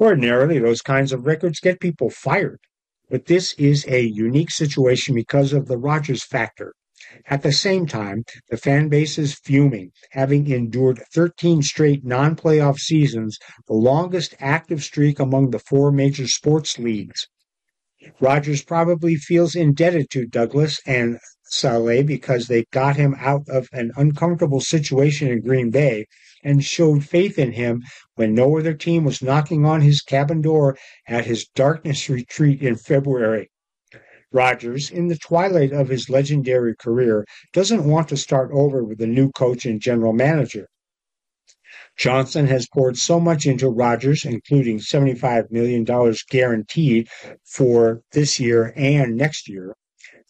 Ordinarily, 0.00 0.58
those 0.58 0.82
kinds 0.82 1.12
of 1.12 1.26
records 1.26 1.60
get 1.60 1.80
people 1.80 2.10
fired, 2.10 2.60
but 3.08 3.26
this 3.26 3.54
is 3.54 3.86
a 3.88 4.00
unique 4.00 4.50
situation 4.50 5.14
because 5.14 5.52
of 5.52 5.68
the 5.68 5.78
Rodgers 5.78 6.24
factor. 6.24 6.74
At 7.28 7.42
the 7.42 7.52
same 7.52 7.86
time, 7.86 8.24
the 8.50 8.56
fan 8.56 8.88
base 8.88 9.16
is 9.16 9.34
fuming, 9.34 9.92
having 10.10 10.48
endured 10.50 11.02
13 11.14 11.62
straight 11.62 12.04
non 12.04 12.34
playoff 12.34 12.78
seasons, 12.78 13.38
the 13.68 13.74
longest 13.74 14.34
active 14.40 14.82
streak 14.82 15.20
among 15.20 15.50
the 15.50 15.60
four 15.60 15.92
major 15.92 16.26
sports 16.26 16.80
leagues. 16.80 17.28
Rodgers 18.20 18.62
probably 18.62 19.14
feels 19.14 19.54
indebted 19.54 20.10
to 20.10 20.26
Douglas 20.26 20.80
and 20.84 21.18
Saleh 21.44 22.04
because 22.04 22.48
they 22.48 22.64
got 22.72 22.96
him 22.96 23.14
out 23.18 23.48
of 23.48 23.68
an 23.72 23.92
uncomfortable 23.96 24.60
situation 24.60 25.28
in 25.28 25.42
Green 25.42 25.70
Bay 25.70 26.06
and 26.42 26.64
showed 26.64 27.04
faith 27.04 27.38
in 27.38 27.52
him 27.52 27.82
when 28.16 28.34
no 28.34 28.58
other 28.58 28.74
team 28.74 29.04
was 29.04 29.22
knocking 29.22 29.64
on 29.64 29.80
his 29.80 30.02
cabin 30.02 30.40
door 30.40 30.76
at 31.06 31.26
his 31.26 31.46
darkness 31.54 32.08
retreat 32.08 32.62
in 32.62 32.74
February. 32.74 33.48
Rodgers, 34.32 34.90
in 34.90 35.08
the 35.08 35.16
twilight 35.16 35.72
of 35.72 35.88
his 35.88 36.10
legendary 36.10 36.74
career, 36.74 37.24
doesn't 37.52 37.84
want 37.84 38.08
to 38.08 38.16
start 38.16 38.50
over 38.52 38.82
with 38.82 39.00
a 39.00 39.06
new 39.06 39.30
coach 39.32 39.64
and 39.64 39.80
general 39.80 40.12
manager. 40.12 40.68
Johnson 41.96 42.46
has 42.46 42.68
poured 42.68 42.98
so 42.98 43.18
much 43.18 43.46
into 43.46 43.68
Rodgers, 43.68 44.24
including 44.24 44.78
$75 44.78 45.50
million 45.50 45.84
guaranteed 46.28 47.08
for 47.44 48.02
this 48.12 48.38
year 48.38 48.72
and 48.76 49.16
next 49.16 49.48
year, 49.48 49.74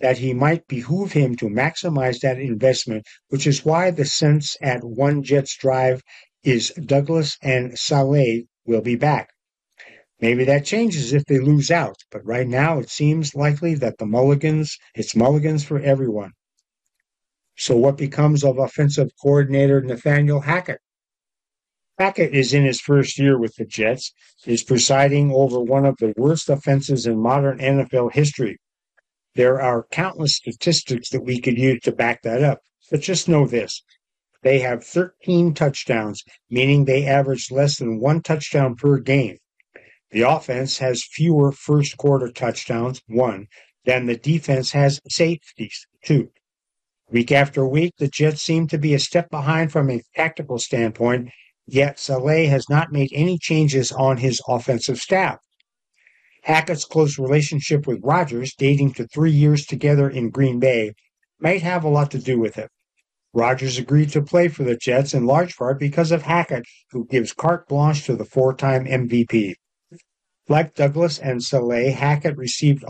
that 0.01 0.19
he 0.19 0.33
might 0.33 0.69
behoove 0.69 1.13
him 1.13 1.35
to 1.37 1.49
maximize 1.49 2.21
that 2.21 2.39
investment, 2.39 3.05
which 3.29 3.47
is 3.47 3.65
why 3.65 3.91
the 3.91 4.05
sense 4.05 4.57
at 4.61 4.85
One 4.85 5.23
Jets 5.23 5.57
Drive 5.57 6.03
is 6.45 6.71
Douglas 6.85 7.37
and 7.43 7.77
Saleh 7.79 8.45
will 8.65 8.83
be 8.83 8.97
back. 8.97 9.31
Maybe 10.21 10.45
that 10.45 10.65
changes 10.65 11.13
if 11.13 11.25
they 11.27 11.39
lose 11.39 11.71
out, 11.71 11.97
but 12.11 12.25
right 12.25 12.47
now 12.47 12.79
it 12.79 12.89
seems 12.89 13.35
likely 13.35 13.75
that 13.75 13.99
the 13.99 14.07
Mulligans, 14.07 14.79
it's 14.95 15.15
Mulligans 15.15 15.63
for 15.63 15.79
everyone. 15.79 16.33
So 17.57 17.77
what 17.77 17.99
becomes 17.99 18.43
of 18.43 18.59
offensive 18.59 19.11
coordinator 19.21 19.81
Nathaniel 19.83 20.41
Hackett? 20.41 20.81
Hackett 21.99 22.35
is 22.35 22.55
in 22.55 22.65
his 22.65 22.81
first 22.81 23.19
year 23.19 23.39
with 23.39 23.55
the 23.57 23.65
Jets, 23.65 24.13
is 24.47 24.63
presiding 24.63 25.33
over 25.33 25.61
one 25.61 25.87
of 25.87 25.97
the 25.99 26.13
worst 26.17 26.49
offenses 26.49 27.07
in 27.07 27.19
modern 27.19 27.59
NFL 27.59 28.13
history. 28.13 28.59
There 29.35 29.61
are 29.61 29.87
countless 29.91 30.37
statistics 30.37 31.11
that 31.11 31.25
we 31.25 31.41
could 31.41 31.59
use 31.59 31.81
to 31.83 31.93
back 31.93 32.23
that 32.23 32.43
up, 32.43 32.61
but 32.91 33.01
just 33.01 33.29
know 33.29 33.47
this. 33.47 33.83
They 34.43 34.61
have 34.61 34.85
13 34.85 35.55
touchdowns, 35.55 36.23
meaning 36.51 36.85
they 36.85 37.07
average 37.07 37.51
less 37.51 37.79
than 37.79 38.01
one 38.01 38.23
touchdown 38.23 38.77
per 38.77 38.99
game. 38.99 39.39
The 40.13 40.23
offense 40.23 40.79
has 40.79 41.09
fewer 41.11 41.51
first 41.51 41.97
quarter 41.97 42.31
touchdowns, 42.31 43.03
one, 43.09 43.49
than 43.85 44.07
the 44.07 44.17
defense 44.17 44.73
has 44.73 45.01
safeties, 45.09 45.87
two. 46.05 46.31
Week 47.11 47.33
after 47.33 47.67
week, 47.67 47.93
the 47.99 48.09
Jets 48.09 48.43
seem 48.43 48.67
to 48.69 48.79
be 48.79 48.95
a 48.95 48.99
step 48.99 49.31
behind 49.31 49.73
from 49.73 49.91
a 49.91 50.03
tactical 50.15 50.59
standpoint, 50.59 51.31
yet 51.67 51.99
Saleh 51.99 52.49
has 52.49 52.69
not 52.69 52.93
made 52.93 53.11
any 53.13 53.39
changes 53.39 53.91
on 53.93 54.19
his 54.19 54.41
offensive 54.49 54.99
staff. 54.99 55.39
Hackett's 56.45 56.85
close 56.85 57.19
relationship 57.19 57.89
with 57.89 58.01
Rodgers, 58.05 58.55
dating 58.55 58.93
to 58.95 59.09
three 59.09 59.33
years 59.33 59.67
together 59.67 60.09
in 60.09 60.31
Green 60.31 60.61
Bay, 60.61 60.93
might 61.41 61.63
have 61.63 61.83
a 61.83 61.89
lot 61.89 62.13
to 62.13 62.19
do 62.19 62.39
with 62.39 62.59
it. 62.59 62.71
Rodgers 63.33 63.77
agreed 63.79 64.11
to 64.13 64.23
play 64.23 64.47
for 64.49 64.63
the 64.63 64.77
Jets 64.77 65.13
in 65.13 65.27
large 65.27 65.57
part 65.57 65.81
because 65.81 66.13
of 66.13 66.23
Hackett, 66.23 66.65
who 66.93 67.07
gives 67.07 67.33
carte 67.33 67.69
blanche 67.69 68.05
to 68.05 68.15
the 68.15 68.25
four 68.25 68.55
time 68.55 68.85
MVP. 68.85 69.55
Like 70.49 70.75
Douglas 70.75 71.19
and 71.19 71.43
Saleh, 71.43 71.93
Hackett 71.93 72.37
received 72.37 72.85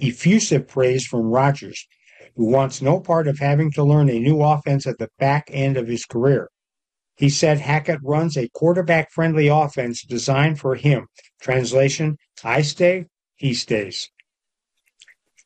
effusive 0.00 0.66
praise 0.66 1.06
from 1.06 1.26
Rodgers, 1.26 1.86
who 2.34 2.46
wants 2.46 2.80
no 2.80 2.98
part 2.98 3.28
of 3.28 3.38
having 3.38 3.70
to 3.72 3.84
learn 3.84 4.08
a 4.08 4.18
new 4.18 4.42
offense 4.42 4.86
at 4.86 4.96
the 4.98 5.10
back 5.18 5.50
end 5.50 5.76
of 5.76 5.86
his 5.86 6.06
career. 6.06 6.48
He 7.16 7.28
said 7.28 7.60
Hackett 7.60 8.00
runs 8.02 8.38
a 8.38 8.48
quarterback 8.54 9.12
friendly 9.12 9.48
offense 9.48 10.02
designed 10.02 10.58
for 10.58 10.74
him. 10.74 11.08
Translation 11.40 12.16
I 12.42 12.62
stay, 12.62 13.06
he 13.36 13.52
stays. 13.52 14.10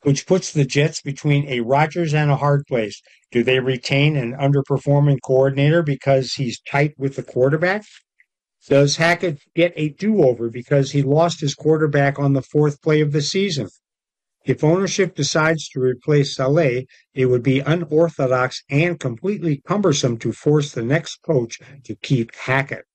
Which 0.03 0.25
puts 0.25 0.53
the 0.53 0.63
Jets 0.63 1.01
between 1.01 1.45
a 1.49 1.59
Rodgers 1.59 2.13
and 2.13 2.31
a 2.31 2.37
hard 2.37 2.65
place. 2.67 3.01
Do 3.31 3.43
they 3.43 3.59
retain 3.59 4.15
an 4.15 4.33
underperforming 4.33 5.17
coordinator 5.21 5.83
because 5.83 6.33
he's 6.33 6.61
tight 6.61 6.93
with 6.97 7.17
the 7.17 7.23
quarterback? 7.23 7.83
Does 8.67 8.97
Hackett 8.97 9.39
get 9.55 9.71
a 9.77 9.89
do 9.89 10.23
over 10.23 10.49
because 10.49 10.91
he 10.91 11.01
lost 11.01 11.39
his 11.39 11.55
quarterback 11.55 12.19
on 12.19 12.33
the 12.33 12.41
fourth 12.41 12.81
play 12.81 12.99
of 12.99 13.13
the 13.13 13.21
season? 13.21 13.69
If 14.45 14.63
ownership 14.63 15.15
decides 15.15 15.69
to 15.69 15.79
replace 15.79 16.35
Saleh, 16.35 16.85
it 17.13 17.25
would 17.27 17.43
be 17.43 17.59
unorthodox 17.59 18.63
and 18.69 18.99
completely 18.99 19.61
cumbersome 19.65 20.17
to 20.19 20.33
force 20.33 20.71
the 20.71 20.81
next 20.81 21.21
coach 21.21 21.59
to 21.85 21.95
keep 21.95 22.35
Hackett. 22.35 22.85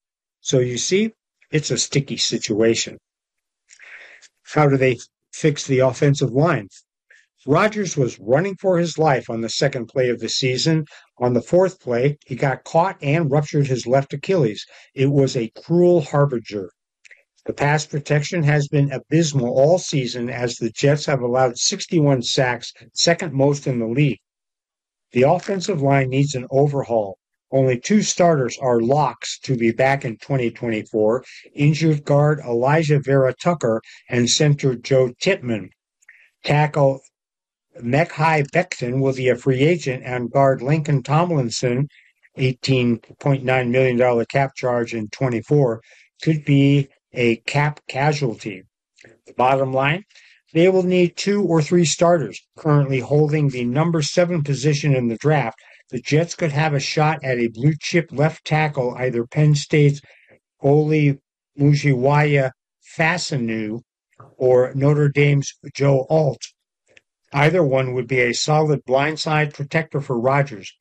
So 0.41 0.59
you 0.59 0.77
see, 0.77 1.12
it's 1.51 1.70
a 1.70 1.79
sticky 1.79 2.18
situation. 2.18 2.99
How 4.43 4.68
do 4.68 4.77
they 4.77 4.99
fix 5.33 5.66
the 5.66 5.81
offensive 5.81 6.33
line? 6.33 6.68
Rodgers 7.47 7.97
was 7.97 8.20
running 8.20 8.55
for 8.55 8.78
his 8.78 8.99
life 8.99 9.28
on 9.28 9.40
the 9.40 9.49
second 9.49 9.86
play 9.86 10.09
of 10.09 10.20
the 10.20 10.28
season. 10.28 10.86
On 11.18 11.32
the 11.32 11.43
fourth 11.43 11.80
play, 11.80 12.16
he 12.24 12.36
got 12.36 12.62
caught 12.62 12.97
and 13.03 13.32
ruptured 13.32 13.66
his 13.66 13.84
left 13.84 14.12
Achilles. 14.12 14.64
It 14.95 15.11
was 15.11 15.36
a 15.36 15.51
cruel 15.61 16.03
harbinger. 16.03 16.70
The 17.45 17.53
pass 17.53 17.84
protection 17.84 18.45
has 18.45 18.68
been 18.68 18.93
abysmal 18.93 19.49
all 19.59 19.78
season 19.78 20.30
as 20.30 20.55
the 20.55 20.70
Jets 20.70 21.07
have 21.07 21.20
allowed 21.20 21.59
61 21.59 22.22
sacks, 22.22 22.72
second 22.95 23.32
most 23.32 23.66
in 23.66 23.80
the 23.80 23.88
league. 23.88 24.20
The 25.11 25.22
offensive 25.22 25.82
line 25.82 26.11
needs 26.11 26.36
an 26.36 26.47
overhaul. 26.49 27.18
Only 27.51 27.80
two 27.80 28.03
starters 28.03 28.57
are 28.59 28.80
locks 28.80 29.40
to 29.40 29.57
be 29.57 29.72
back 29.72 30.05
in 30.05 30.16
2024 30.18 31.24
injured 31.55 32.05
guard 32.05 32.38
Alijah 32.38 33.05
Vera-Tucker 33.05 33.82
and 34.09 34.30
center 34.30 34.76
Joe 34.76 35.12
Tippmann. 35.20 35.70
Tackle 36.45 37.01
Mekhi 37.81 38.45
Becton 38.51 39.01
will 39.01 39.14
be 39.14 39.29
a 39.29 39.37
free 39.37 39.61
agent, 39.61 40.03
and 40.05 40.31
guard 40.31 40.61
Laken 40.61 41.03
Tomlinson, 41.05 41.89
$18.9 42.39 43.70
million 43.70 44.25
cap 44.27 44.55
charge 44.55 44.95
in 44.95 45.09
24, 45.09 45.81
could 46.23 46.45
be 46.45 46.89
a 47.12 47.37
cap 47.37 47.81
casualty. 47.89 48.62
The 49.27 49.33
bottom 49.35 49.73
line, 49.73 50.05
they 50.53 50.68
will 50.68 50.83
need 50.83 51.16
two 51.16 51.43
or 51.43 51.62
three 51.62 51.85
starters. 51.85 52.41
Currently 52.57 53.01
holding 53.01 53.49
the 53.49 53.64
number 53.64 54.03
seven 54.03 54.43
position 54.43 54.95
in 54.95 55.09
the 55.09 55.16
draft, 55.16 55.59
the 55.91 56.01
Jets 56.01 56.35
could 56.35 56.53
have 56.53 56.75
a 56.75 56.81
shot 56.81 57.18
at 57.23 57.39
a 57.39 57.49
blue 57.49 57.75
chip 57.81 58.11
left 58.12 58.45
tackle, 58.45 58.95
either 58.97 59.27
Penn 59.27 59.55
State's 59.55 60.01
Oli 60.61 61.18
Mujiwaya 61.59 62.51
Fashanu 62.97 63.81
or 64.37 64.73
Notre 64.75 65.09
Dame's 65.09 65.55
Joe 65.75 66.07
Alt. 66.09 66.43
Either 67.33 67.62
one 67.62 67.95
would 67.95 68.07
be 68.07 68.20
a 68.20 68.35
solid 68.35 68.85
blindside 68.85 69.55
protector 69.55 70.01
for 70.01 70.18
Rodgers. 70.18 70.72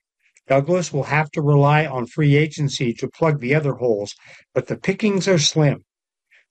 Douglas 0.47 0.91
will 0.91 1.03
have 1.03 1.31
to 1.31 1.41
rely 1.41 1.85
on 1.85 2.05
free 2.05 2.35
agency 2.35 2.93
to 2.93 3.07
plug 3.07 3.39
the 3.39 3.55
other 3.55 3.73
holes, 3.75 4.13
but 4.53 4.67
the 4.67 4.75
pickings 4.75 5.27
are 5.27 5.39
slim. 5.39 5.83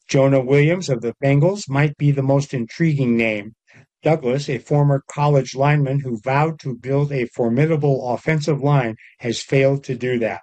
Jonah 0.09 0.41
Williams 0.41 0.89
of 0.89 1.03
the 1.03 1.15
Bengals 1.23 1.69
might 1.69 1.97
be 1.99 2.11
the 2.11 2.23
most 2.23 2.55
intriguing 2.55 3.17
name. 3.17 3.55
Douglas, 4.03 4.49
a 4.49 4.59
former 4.59 5.05
college 5.07 5.55
lineman 5.55 6.01
who 6.01 6.19
vowed 6.25 6.59
to 6.61 6.75
build 6.75 7.13
a 7.13 7.27
formidable 7.27 8.15
offensive 8.15 8.63
line, 8.63 8.97
has 9.19 9.43
failed 9.43 9.85
to 9.85 9.95
do 9.95 10.19
that. 10.19 10.41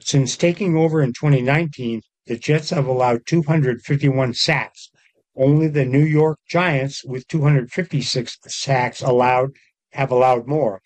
Since 0.00 0.36
taking 0.36 0.76
over 0.76 1.02
in 1.02 1.12
2019, 1.12 2.00
the 2.26 2.36
Jets 2.36 2.70
have 2.70 2.86
allowed 2.86 3.26
251 3.26 4.32
sacks, 4.32 4.90
only 5.36 5.68
the 5.68 5.84
New 5.84 6.04
York 6.04 6.38
Giants, 6.48 7.04
with 7.04 7.28
256 7.28 8.38
sacks 8.46 9.02
allowed, 9.02 9.50
have 9.92 10.10
allowed 10.10 10.46
more. 10.46 10.80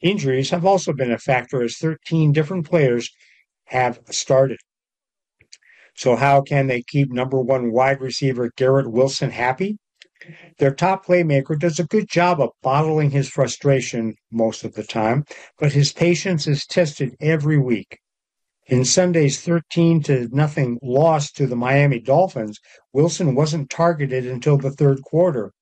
Injuries 0.00 0.50
have 0.50 0.66
also 0.66 0.92
been 0.92 1.10
a 1.10 1.18
factor 1.18 1.62
as 1.62 1.78
13 1.78 2.32
different 2.32 2.66
players 2.66 3.10
have 3.66 4.00
started. 4.10 4.58
So, 5.94 6.16
how 6.16 6.42
can 6.42 6.66
they 6.66 6.82
keep 6.82 7.10
number 7.10 7.40
one 7.40 7.72
wide 7.72 8.00
receiver 8.00 8.52
Garrett 8.56 8.90
Wilson 8.90 9.30
happy? 9.30 9.78
Their 10.58 10.74
top 10.74 11.06
playmaker 11.06 11.58
does 11.58 11.78
a 11.78 11.84
good 11.84 12.08
job 12.08 12.40
of 12.40 12.50
bottling 12.62 13.10
his 13.10 13.28
frustration 13.28 14.14
most 14.30 14.64
of 14.64 14.74
the 14.74 14.82
time, 14.82 15.24
but 15.58 15.72
his 15.72 15.92
patience 15.92 16.46
is 16.46 16.66
tested 16.66 17.14
every 17.20 17.58
week. 17.58 17.98
In 18.68 18.84
Sunday's 18.84 19.40
13 19.40 20.02
to 20.04 20.28
nothing 20.32 20.78
loss 20.82 21.30
to 21.32 21.46
the 21.46 21.54
Miami 21.54 22.00
Dolphins, 22.00 22.58
Wilson 22.92 23.34
wasn't 23.34 23.70
targeted 23.70 24.26
until 24.26 24.56
the 24.58 24.72
third 24.72 25.02
quarter. 25.02 25.52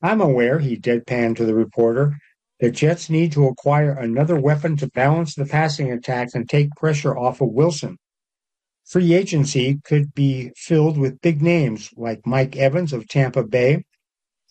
I'm 0.00 0.20
aware, 0.20 0.60
he 0.60 0.76
deadpanned 0.76 1.36
to 1.36 1.44
the 1.44 1.54
reporter, 1.54 2.16
the 2.58 2.70
Jets 2.70 3.10
need 3.10 3.32
to 3.32 3.46
acquire 3.46 3.90
another 3.90 4.40
weapon 4.40 4.76
to 4.78 4.88
balance 4.88 5.34
the 5.34 5.44
passing 5.44 5.92
attacks 5.92 6.34
and 6.34 6.48
take 6.48 6.70
pressure 6.70 7.16
off 7.16 7.42
of 7.42 7.50
Wilson. 7.50 7.98
Free 8.84 9.12
agency 9.12 9.80
could 9.84 10.14
be 10.14 10.52
filled 10.56 10.96
with 10.96 11.20
big 11.20 11.42
names 11.42 11.90
like 11.96 12.26
Mike 12.26 12.56
Evans 12.56 12.94
of 12.94 13.08
Tampa 13.08 13.42
Bay, 13.42 13.84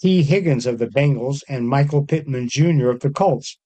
Tee 0.01 0.21
Higgins 0.21 0.67
of 0.67 0.77
the 0.77 0.87
Bengals, 0.87 1.41
and 1.49 1.67
Michael 1.67 2.05
Pittman 2.05 2.47
Jr. 2.47 2.89
of 2.89 2.99
the 2.99 3.09
Colts. 3.09 3.57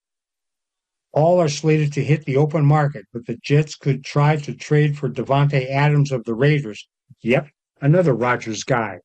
All 1.12 1.42
are 1.42 1.50
slated 1.50 1.92
to 1.94 2.04
hit 2.04 2.26
the 2.26 2.38
open 2.38 2.64
market, 2.64 3.06
but 3.12 3.26
the 3.26 3.38
Jets 3.44 3.76
could 3.76 4.04
try 4.04 4.36
to 4.36 4.54
trade 4.54 4.98
for 4.98 5.10
Davante 5.10 5.68
Adams 5.68 6.12
of 6.12 6.24
the 6.24 6.36
Raiders. 6.36 6.88
Yep, 7.22 7.50
another 7.82 8.14
Rodgers 8.14 8.64
guy. 8.64 9.00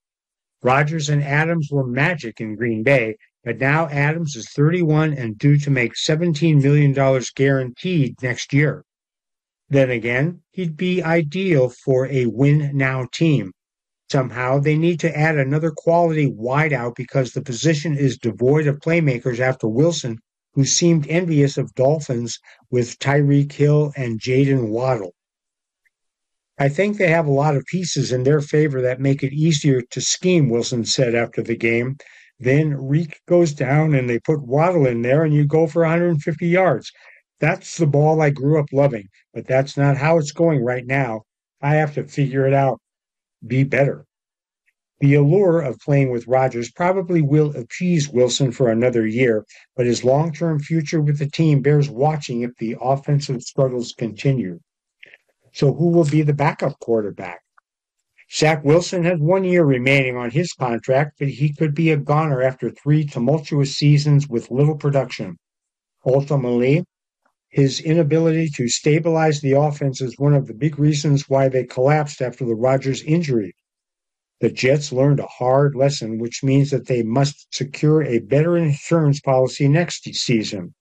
Rodgers 0.63 1.09
and 1.09 1.23
Adams 1.23 1.69
were 1.71 1.87
magic 1.87 2.41
in 2.41 2.57
Green 2.57 2.83
Bay, 2.83 3.17
but 3.43 3.59
now 3.59 3.89
Adams 3.89 4.37
is 4.37 4.51
31 4.51 5.15
and 5.15 5.39
due 5.39 5.59
to 5.59 5.71
make 5.71 5.95
$17 5.95 6.63
million 6.63 7.23
guaranteed 7.35 8.23
next 8.23 8.53
year. 8.53 8.85
Then 9.71 9.91
again, 9.91 10.43
he'd 10.51 10.77
be 10.77 11.03
ideal 11.03 11.71
for 11.85 12.07
a 12.07 12.27
win 12.27 12.71
now 12.77 13.07
team. 13.13 13.53
Somehow 14.13 14.59
they 14.59 14.77
need 14.77 15.01
to 15.01 15.17
add 15.17 15.39
another 15.39 15.73
quality 15.75 16.31
wideout 16.31 16.97
because 16.97 17.33
the 17.33 17.41
position 17.43 17.97
is 17.97 18.19
devoid 18.19 18.67
of 18.67 18.79
playmakers 18.79 19.41
after 19.41 19.67
Wilson 19.67 20.19
who 20.55 20.65
seemed 20.65 21.07
envious 21.09 21.59
of 21.59 21.75
Dolphins 21.75 22.39
with 22.71 22.99
Tyreek 22.99 23.53
Hill 23.53 23.93
and 23.97 24.21
Jaylen 24.21 24.69
Waddle. 24.69 25.15
I 26.59 26.69
think 26.69 26.97
they 26.97 27.09
have 27.09 27.27
a 27.27 27.33
lot 27.33 27.57
of 27.57 27.65
pieces 27.67 28.13
in 28.13 28.23
their 28.23 28.41
favor 28.41 28.81
that 28.81 29.01
make 29.01 29.25
it 29.25 29.33
easier 29.33 29.83
to 29.91 30.01
scheme, 30.01 30.49
Wilson 30.49 30.85
said 30.85 31.15
after 31.15 31.43
the 31.43 31.57
game. 31.57 31.97
Then 32.39 32.75
Reek 32.75 33.21
goes 33.27 33.53
down 33.53 33.95
and 33.95 34.09
they 34.09 34.21
put 34.21 34.47
Waddle 34.47 34.87
in 34.87 35.03
there 35.03 35.25
and 35.25 35.35
you 35.35 35.47
go 35.47 35.67
for 35.67 35.83
150 35.83 36.47
yards. 36.47 36.93
That's 37.41 37.77
the 37.77 37.87
ball 37.87 38.23
I 38.23 38.31
grew 38.31 38.61
up 38.61 38.73
loving, 38.73 39.09
but 39.33 39.47
that's 39.47 39.77
not 39.77 39.97
how 39.97 40.19
it's 40.19 40.33
going 40.33 40.65
right 40.65 40.87
now. 40.87 41.23
I 41.61 41.75
have 41.75 41.95
to 41.95 42.05
figure 42.05 42.47
it 42.47 42.55
out. 42.55 42.81
Be 43.45 43.65
better. 43.65 44.05
The 45.01 45.15
allure 45.15 45.61
of 45.61 45.81
playing 45.81 46.11
with 46.11 46.29
Rodgers 46.29 46.71
probably 46.71 47.21
will 47.21 47.55
appease 47.57 48.09
Wilson 48.09 48.53
for 48.53 48.71
another 48.71 49.07
year, 49.07 49.45
but 49.77 49.87
his 49.87 50.05
long 50.05 50.33
term 50.33 50.61
future 50.61 51.01
with 51.01 51.19
the 51.19 51.29
team 51.29 51.63
bears 51.63 51.91
watching 51.91 52.43
if 52.43 52.57
the 52.57 52.77
offensive 52.81 53.43
struggles 53.43 53.93
continue. 53.93 54.61
So, 55.53 55.75
who 55.75 55.89
will 55.89 56.05
be 56.05 56.23
the 56.23 56.33
backup 56.33 56.79
quarterback? 56.79 57.41
Zach 58.33 58.65
Wilson 58.65 59.05
has 59.05 59.19
one 59.19 59.45
year 59.45 59.65
remaining 59.65 60.17
on 60.17 60.31
his 60.31 60.53
contract, 60.53 61.19
but 61.19 61.29
he 61.29 61.53
could 61.53 61.75
be 61.75 61.91
a 61.91 61.97
goner 61.97 62.43
after 62.43 62.71
three 62.71 63.05
tumultuous 63.05 63.77
seasons 63.77 64.29
with 64.29 64.51
little 64.51 64.77
production. 64.77 65.37
Ultimately, 66.07 66.85
his 67.49 67.81
inability 67.81 68.49
to 68.57 68.69
stabilize 68.69 69.41
the 69.41 69.53
offense 69.53 70.01
is 70.01 70.19
one 70.19 70.35
of 70.35 70.47
the 70.47 70.55
big 70.55 70.79
reasons 70.79 71.29
why 71.29 71.49
they 71.49 71.65
collapsed 71.65 72.23
after 72.23 72.45
the 72.45 72.55
Rodgers 72.55 73.03
injury. 73.03 73.55
The 74.45 74.51
Jets 74.51 74.93
learned 74.93 75.21
a 75.21 75.27
hard 75.27 75.75
lesson, 75.75 76.19
which 76.19 76.45
means 76.45 76.71
that 76.71 76.87
they 76.87 77.03
must 77.03 77.47
secure 77.51 78.03
a 78.03 78.19
better 78.19 78.59
insurance 78.59 79.19
policy 79.19 79.69
next 79.69 80.05
season. 80.05 80.75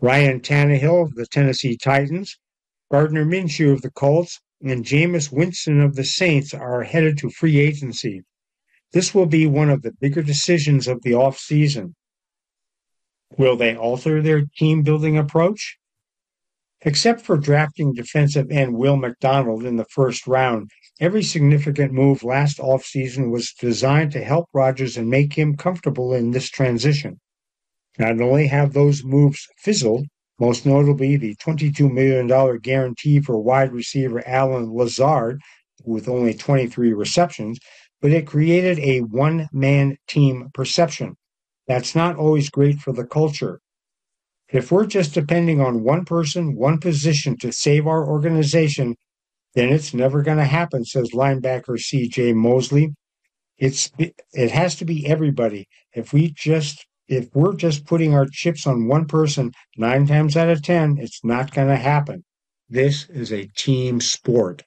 Ryan 0.00 0.40
Tannehill 0.40 1.02
of 1.02 1.14
the 1.14 1.26
Tennessee 1.26 1.76
Titans, 1.76 2.38
Gardner 2.90 3.26
Minshew 3.26 3.74
of 3.74 3.82
the 3.82 3.90
Colts, 3.90 4.40
and 4.62 4.86
Jameis 4.86 5.30
Winston 5.30 5.82
of 5.82 5.96
the 5.96 6.02
Saints 6.02 6.54
are 6.54 6.82
headed 6.84 7.18
to 7.18 7.28
free 7.28 7.58
agency. 7.58 8.22
This 8.94 9.14
will 9.14 9.26
be 9.26 9.46
one 9.46 9.68
of 9.68 9.82
the 9.82 9.92
bigger 10.00 10.22
decisions 10.22 10.88
of 10.88 11.02
the 11.02 11.10
offseason. 11.10 11.92
Will 13.36 13.56
they 13.56 13.76
alter 13.76 14.22
their 14.22 14.46
team 14.56 14.80
building 14.82 15.18
approach? 15.18 15.76
Except 16.80 17.20
for 17.20 17.36
drafting 17.36 17.92
defensive 17.92 18.50
end 18.50 18.76
Will 18.76 18.96
McDonald 18.96 19.66
in 19.66 19.76
the 19.76 19.84
first 19.90 20.26
round, 20.26 20.70
every 21.00 21.22
significant 21.22 21.92
move 21.92 22.24
last 22.24 22.58
offseason 22.58 23.30
was 23.30 23.52
designed 23.52 24.12
to 24.12 24.24
help 24.24 24.48
Rodgers 24.52 24.96
and 24.96 25.08
make 25.08 25.34
him 25.34 25.56
comfortable 25.56 26.12
in 26.12 26.30
this 26.30 26.48
transition. 26.50 27.20
Not 27.98 28.20
only 28.20 28.46
have 28.46 28.72
those 28.72 29.04
moves 29.04 29.46
fizzled, 29.58 30.06
most 30.40 30.64
notably 30.64 31.16
the 31.16 31.34
$22 31.36 31.92
million 31.92 32.58
guarantee 32.58 33.20
for 33.20 33.38
wide 33.38 33.72
receiver 33.72 34.22
Allen 34.26 34.72
Lazard 34.72 35.40
with 35.84 36.08
only 36.08 36.34
23 36.34 36.92
receptions, 36.92 37.58
but 38.00 38.12
it 38.12 38.26
created 38.26 38.78
a 38.78 39.00
one 39.00 39.48
man 39.52 39.96
team 40.06 40.50
perception. 40.54 41.16
That's 41.66 41.94
not 41.94 42.16
always 42.16 42.50
great 42.50 42.78
for 42.78 42.92
the 42.92 43.04
culture. 43.04 43.60
If 44.50 44.72
we're 44.72 44.86
just 44.86 45.12
depending 45.12 45.60
on 45.60 45.84
one 45.84 46.04
person, 46.04 46.56
one 46.56 46.78
position 46.78 47.36
to 47.38 47.52
save 47.52 47.86
our 47.86 48.08
organization, 48.08 48.96
then 49.58 49.70
it's 49.70 49.92
never 49.92 50.22
going 50.22 50.38
to 50.38 50.44
happen, 50.44 50.84
says 50.84 51.10
linebacker 51.10 51.70
CJ 51.70 52.34
Mosley. 52.34 52.94
It's 53.58 53.90
it 53.98 54.50
has 54.52 54.76
to 54.76 54.84
be 54.84 55.06
everybody. 55.06 55.66
If 55.92 56.12
we 56.12 56.32
just 56.36 56.86
if 57.08 57.28
we're 57.34 57.56
just 57.56 57.84
putting 57.84 58.14
our 58.14 58.26
chips 58.30 58.66
on 58.66 58.86
one 58.86 59.06
person, 59.06 59.52
nine 59.76 60.06
times 60.06 60.36
out 60.36 60.48
of 60.48 60.62
ten, 60.62 60.98
it's 61.00 61.24
not 61.24 61.52
going 61.52 61.68
to 61.68 61.76
happen. 61.76 62.24
This 62.68 63.08
is 63.08 63.32
a 63.32 63.48
team 63.56 64.00
sport. 64.00 64.62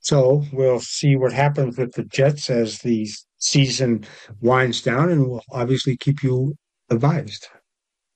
So 0.00 0.44
we'll 0.52 0.80
see 0.80 1.16
what 1.16 1.32
happens 1.32 1.78
with 1.78 1.92
the 1.92 2.04
Jets 2.04 2.50
as 2.50 2.80
the 2.80 3.08
season 3.38 4.04
winds 4.40 4.82
down, 4.82 5.10
and 5.10 5.26
we'll 5.26 5.42
obviously 5.52 5.96
keep 5.96 6.22
you 6.22 6.56
advised. 6.90 7.48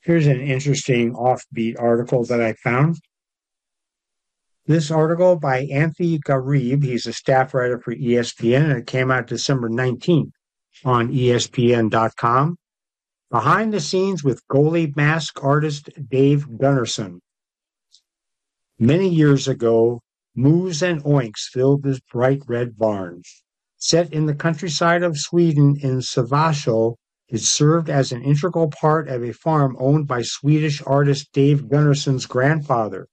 Here's 0.00 0.26
an 0.26 0.40
interesting 0.40 1.14
offbeat 1.14 1.76
article 1.78 2.24
that 2.24 2.42
I 2.42 2.52
found. 2.54 2.96
This 4.68 4.90
article 4.90 5.36
by 5.36 5.60
Anthony 5.66 6.18
Gharib, 6.18 6.82
he's 6.82 7.06
a 7.06 7.12
staff 7.12 7.54
writer 7.54 7.78
for 7.78 7.94
ESPN, 7.94 8.64
and 8.64 8.78
it 8.78 8.86
came 8.88 9.12
out 9.12 9.28
December 9.28 9.70
19th 9.70 10.32
on 10.84 11.12
ESPN.com. 11.12 12.56
Behind 13.30 13.72
the 13.72 13.78
scenes 13.78 14.24
with 14.24 14.42
goalie 14.48 14.96
mask 14.96 15.42
artist 15.44 15.88
Dave 16.10 16.48
Gunnarsson. 16.48 17.20
Many 18.76 19.08
years 19.08 19.46
ago, 19.46 20.00
Moos 20.34 20.82
and 20.82 21.00
Oinks 21.04 21.48
filled 21.48 21.84
this 21.84 22.00
bright 22.12 22.42
red 22.48 22.76
barn. 22.76 23.22
Set 23.76 24.12
in 24.12 24.26
the 24.26 24.34
countryside 24.34 25.04
of 25.04 25.16
Sweden 25.16 25.76
in 25.80 25.98
Sävasjö, 25.98 26.96
it 27.28 27.38
served 27.38 27.88
as 27.88 28.10
an 28.10 28.22
integral 28.22 28.68
part 28.68 29.06
of 29.06 29.22
a 29.22 29.32
farm 29.32 29.76
owned 29.78 30.08
by 30.08 30.22
Swedish 30.22 30.82
artist 30.84 31.30
Dave 31.32 31.68
Gunnarsson's 31.68 32.26
grandfather. 32.26 33.06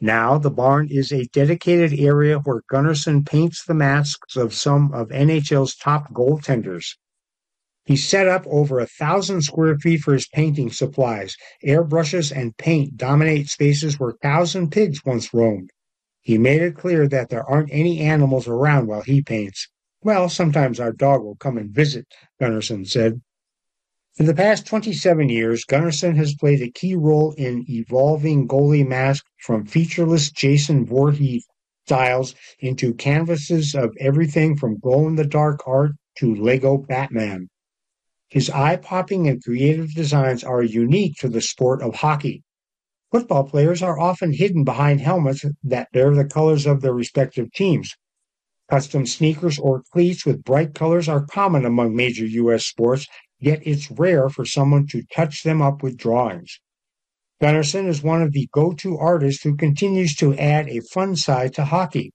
Now, 0.00 0.38
the 0.38 0.50
barn 0.50 0.88
is 0.90 1.12
a 1.12 1.26
dedicated 1.32 1.98
area 1.98 2.38
where 2.38 2.62
Gunnarsson 2.70 3.26
paints 3.26 3.64
the 3.64 3.74
masks 3.74 4.36
of 4.36 4.54
some 4.54 4.92
of 4.92 5.08
NHL's 5.08 5.74
top 5.74 6.12
goaltenders. 6.12 6.96
He 7.84 7.96
set 7.96 8.28
up 8.28 8.46
over 8.46 8.78
a 8.78 8.86
thousand 8.86 9.42
square 9.42 9.76
feet 9.76 10.02
for 10.02 10.12
his 10.12 10.28
painting 10.28 10.70
supplies. 10.70 11.36
Airbrushes 11.64 12.30
and 12.30 12.56
paint 12.56 12.96
dominate 12.96 13.48
spaces 13.48 13.98
where 13.98 14.12
cows 14.22 14.54
and 14.54 14.70
pigs 14.70 15.04
once 15.04 15.34
roamed. 15.34 15.70
He 16.20 16.38
made 16.38 16.62
it 16.62 16.76
clear 16.76 17.08
that 17.08 17.30
there 17.30 17.48
aren't 17.48 17.72
any 17.72 18.00
animals 18.00 18.46
around 18.46 18.86
while 18.86 19.02
he 19.02 19.22
paints. 19.22 19.68
Well, 20.02 20.28
sometimes 20.28 20.78
our 20.78 20.92
dog 20.92 21.22
will 21.22 21.36
come 21.36 21.58
and 21.58 21.70
visit, 21.70 22.06
Gunnarsson 22.40 22.86
said. 22.86 23.20
For 24.18 24.24
the 24.24 24.34
past 24.34 24.66
27 24.66 25.28
years, 25.28 25.64
Gunnarsson 25.64 26.16
has 26.16 26.34
played 26.34 26.60
a 26.60 26.72
key 26.72 26.96
role 26.96 27.34
in 27.38 27.64
evolving 27.68 28.48
goalie 28.48 28.84
masks 28.84 29.30
from 29.36 29.64
featureless 29.64 30.32
Jason 30.32 30.84
Voorhees 30.84 31.46
styles 31.86 32.34
into 32.58 32.94
canvases 32.94 33.76
of 33.76 33.96
everything 34.00 34.56
from 34.56 34.80
glow-in-the-dark 34.80 35.60
art 35.68 35.92
to 36.16 36.34
Lego 36.34 36.78
Batman. 36.78 37.48
His 38.28 38.50
eye-popping 38.50 39.28
and 39.28 39.40
creative 39.40 39.94
designs 39.94 40.42
are 40.42 40.64
unique 40.64 41.14
to 41.18 41.28
the 41.28 41.40
sport 41.40 41.80
of 41.80 41.94
hockey. 41.94 42.42
Football 43.12 43.44
players 43.44 43.84
are 43.84 44.00
often 44.00 44.32
hidden 44.32 44.64
behind 44.64 45.00
helmets 45.00 45.44
that 45.62 45.92
bear 45.92 46.12
the 46.12 46.24
colors 46.24 46.66
of 46.66 46.80
their 46.80 46.92
respective 46.92 47.52
teams. 47.52 47.94
Custom 48.68 49.06
sneakers 49.06 49.60
or 49.60 49.84
cleats 49.92 50.26
with 50.26 50.42
bright 50.42 50.74
colors 50.74 51.08
are 51.08 51.24
common 51.24 51.64
among 51.64 51.94
major 51.94 52.26
U.S. 52.26 52.66
sports, 52.66 53.06
yet 53.38 53.60
it's 53.64 53.90
rare 53.90 54.28
for 54.28 54.44
someone 54.44 54.86
to 54.88 55.02
touch 55.14 55.42
them 55.42 55.62
up 55.62 55.82
with 55.82 55.96
drawings. 55.96 56.60
Gunnarsson 57.42 57.86
is 57.86 58.02
one 58.02 58.22
of 58.22 58.32
the 58.32 58.48
go-to 58.52 58.98
artists 58.98 59.42
who 59.42 59.56
continues 59.56 60.16
to 60.16 60.36
add 60.36 60.68
a 60.68 60.80
fun 60.80 61.14
side 61.14 61.54
to 61.54 61.64
hockey. 61.64 62.12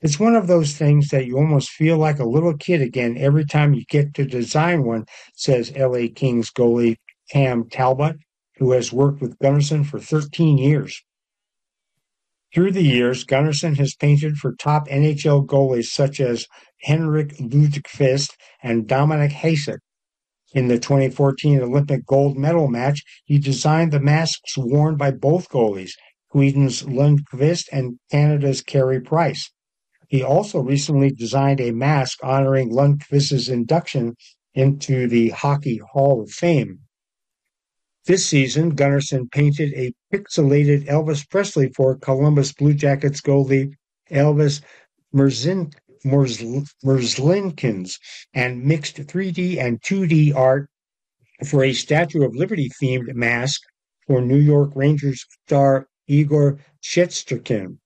It's 0.00 0.20
one 0.20 0.34
of 0.34 0.46
those 0.46 0.76
things 0.76 1.08
that 1.08 1.26
you 1.26 1.36
almost 1.36 1.70
feel 1.70 1.98
like 1.98 2.18
a 2.18 2.28
little 2.28 2.56
kid 2.56 2.80
again 2.80 3.16
every 3.18 3.44
time 3.44 3.74
you 3.74 3.84
get 3.88 4.14
to 4.14 4.24
design 4.24 4.84
one, 4.84 5.06
says 5.34 5.76
LA 5.76 6.06
Kings 6.14 6.50
goalie 6.50 6.96
Cam 7.30 7.68
Talbot 7.68 8.16
who 8.58 8.72
has 8.72 8.92
worked 8.92 9.20
with 9.20 9.38
Gunnarsson 9.38 9.86
for 9.86 9.98
13 9.98 10.58
years. 10.58 11.02
Through 12.54 12.72
the 12.72 12.82
years, 12.82 13.24
Gunnarsson 13.24 13.76
has 13.76 13.94
painted 13.94 14.36
for 14.36 14.54
top 14.54 14.88
NHL 14.88 15.46
goalies 15.46 15.86
such 15.86 16.20
as 16.20 16.46
Henrik 16.80 17.36
Lundqvist 17.36 18.32
and 18.62 18.86
Dominik 18.86 19.32
Hasek. 19.32 19.78
In 20.54 20.68
the 20.68 20.78
2014 20.78 21.60
Olympic 21.60 22.06
gold 22.06 22.38
medal 22.38 22.68
match, 22.68 23.02
he 23.24 23.38
designed 23.38 23.92
the 23.92 24.00
masks 24.00 24.56
worn 24.56 24.96
by 24.96 25.10
both 25.10 25.48
goalies, 25.48 25.92
Sweden's 26.30 26.82
Lundqvist 26.82 27.64
and 27.72 27.98
Canada's 28.10 28.62
Carey 28.62 29.00
Price. 29.00 29.50
He 30.08 30.22
also 30.22 30.60
recently 30.60 31.10
designed 31.10 31.60
a 31.60 31.72
mask 31.72 32.18
honoring 32.22 32.70
Lundqvist's 32.70 33.48
induction 33.48 34.14
into 34.54 35.08
the 35.08 35.30
Hockey 35.30 35.80
Hall 35.92 36.22
of 36.22 36.30
Fame. 36.30 36.80
This 38.06 38.24
season, 38.24 38.76
Gunnarsson 38.76 39.30
painted 39.32 39.72
a 39.74 39.92
pixelated 40.12 40.86
Elvis 40.86 41.28
Presley 41.28 41.72
for 41.74 41.98
Columbus 41.98 42.52
Blue 42.52 42.72
Jackets 42.72 43.20
goalie 43.20 43.72
Elvis 44.10 44.62
Merzin, 45.12 45.72
Merzlikins 46.06 47.98
and 48.32 48.64
mixed 48.64 48.96
3D 48.96 49.58
and 49.58 49.82
2D 49.82 50.34
art 50.34 50.70
for 51.44 51.64
a 51.64 51.72
Statue 51.72 52.24
of 52.24 52.34
Liberty 52.34 52.70
themed 52.80 53.12
mask 53.14 53.60
for 54.06 54.22
New 54.22 54.38
York 54.38 54.70
Rangers 54.74 55.24
star 55.46 55.88
Igor 56.06 56.58
Shesterkin. 56.82 57.78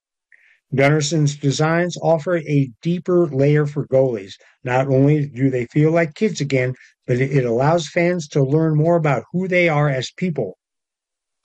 Gunnarsson's 0.72 1.36
designs 1.36 1.96
offer 2.00 2.36
a 2.36 2.70
deeper 2.80 3.26
layer 3.26 3.66
for 3.66 3.88
goalies. 3.88 4.34
Not 4.62 4.86
only 4.86 5.26
do 5.26 5.50
they 5.50 5.66
feel 5.66 5.90
like 5.90 6.14
kids 6.14 6.40
again, 6.40 6.74
but 7.06 7.20
it 7.20 7.44
allows 7.44 7.88
fans 7.88 8.28
to 8.28 8.44
learn 8.44 8.76
more 8.76 8.94
about 8.94 9.24
who 9.32 9.48
they 9.48 9.68
are 9.68 9.88
as 9.88 10.12
people. 10.12 10.58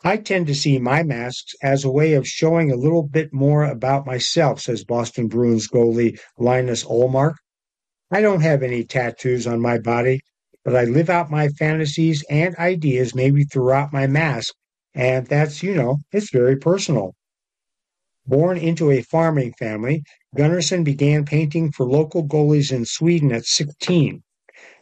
I 0.08 0.18
tend 0.18 0.46
to 0.46 0.54
see 0.54 0.78
my 0.78 1.02
masks 1.02 1.56
as 1.64 1.84
a 1.84 1.90
way 1.90 2.14
of 2.14 2.28
showing 2.28 2.72
a 2.72 2.76
little 2.76 3.02
bit 3.02 3.34
more 3.34 3.64
about 3.64 4.06
myself, 4.06 4.62
says 4.62 4.84
Boston 4.84 5.28
Bruins 5.28 5.68
goalie 5.68 6.20
Linus 6.38 6.84
Ullmark. 6.84 7.34
I 8.12 8.22
don't 8.22 8.42
have 8.42 8.62
any 8.62 8.84
tattoos 8.84 9.48
on 9.48 9.60
my 9.60 9.80
body, 9.80 10.20
but 10.64 10.76
I 10.76 10.84
live 10.84 11.10
out 11.10 11.32
my 11.32 11.48
fantasies 11.48 12.24
and 12.30 12.56
ideas 12.58 13.16
maybe 13.16 13.46
throughout 13.46 13.92
my 13.92 14.06
mask, 14.06 14.54
and 14.94 15.26
that's, 15.26 15.64
you 15.64 15.74
know, 15.74 15.98
it's 16.12 16.30
very 16.30 16.56
personal. 16.56 17.16
Born 18.28 18.60
into 18.60 18.92
a 18.92 19.02
farming 19.02 19.54
family, 19.58 20.04
Gunnarsson 20.38 20.84
began 20.84 21.26
painting 21.26 21.72
for 21.72 21.84
local 21.84 22.24
goalies 22.28 22.72
in 22.72 22.86
Sweden 22.86 23.32
at 23.32 23.46
16. 23.46 24.22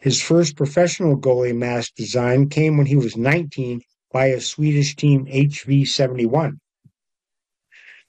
His 0.02 0.20
first 0.20 0.54
professional 0.54 1.16
goalie 1.16 1.56
mask 1.56 1.94
design 1.96 2.50
came 2.50 2.76
when 2.76 2.88
he 2.88 2.96
was 2.96 3.16
19 3.16 3.80
by 4.14 4.26
a 4.26 4.40
Swedish 4.40 4.94
team 4.94 5.26
HV71. 5.26 6.52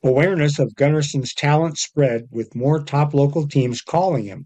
Awareness 0.03 0.59
of 0.59 0.75
Gunnarsson's 0.75 1.33
talent 1.33 1.79
spread 1.79 2.27
with 2.29 2.53
more 2.53 2.83
top 2.83 3.15
local 3.15 3.47
teams 3.47 3.81
calling 3.81 4.25
him. 4.25 4.45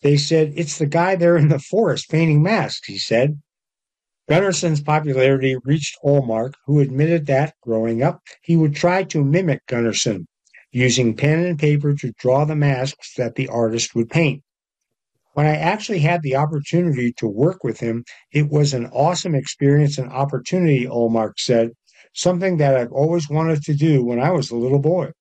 They 0.00 0.16
said, 0.16 0.54
It's 0.56 0.78
the 0.78 0.86
guy 0.86 1.14
there 1.14 1.36
in 1.36 1.48
the 1.48 1.58
forest 1.58 2.08
painting 2.08 2.42
masks, 2.42 2.88
he 2.88 2.96
said. 2.96 3.42
Gunnarsson's 4.30 4.80
popularity 4.80 5.56
reached 5.62 5.98
Ullmark, 6.02 6.54
who 6.64 6.80
admitted 6.80 7.26
that, 7.26 7.54
growing 7.62 8.02
up, 8.02 8.22
he 8.40 8.56
would 8.56 8.74
try 8.74 9.02
to 9.04 9.22
mimic 9.22 9.66
Gunnarsson, 9.66 10.24
using 10.72 11.14
pen 11.14 11.44
and 11.44 11.58
paper 11.58 11.94
to 11.96 12.12
draw 12.18 12.46
the 12.46 12.56
masks 12.56 13.12
that 13.16 13.34
the 13.34 13.48
artist 13.48 13.94
would 13.94 14.08
paint. 14.08 14.42
When 15.38 15.46
I 15.46 15.54
actually 15.54 16.00
had 16.00 16.22
the 16.22 16.34
opportunity 16.34 17.12
to 17.12 17.28
work 17.28 17.62
with 17.62 17.78
him, 17.78 18.04
it 18.32 18.48
was 18.48 18.74
an 18.74 18.86
awesome 18.86 19.36
experience 19.36 19.96
and 19.96 20.10
opportunity, 20.10 20.84
Ullmark 20.84 21.34
said, 21.38 21.70
something 22.12 22.56
that 22.56 22.76
I've 22.76 22.90
always 22.90 23.30
wanted 23.30 23.62
to 23.62 23.74
do 23.74 24.04
when 24.04 24.18
I 24.18 24.32
was 24.32 24.50
a 24.50 24.56
little 24.56 24.80
boy. 24.80 25.12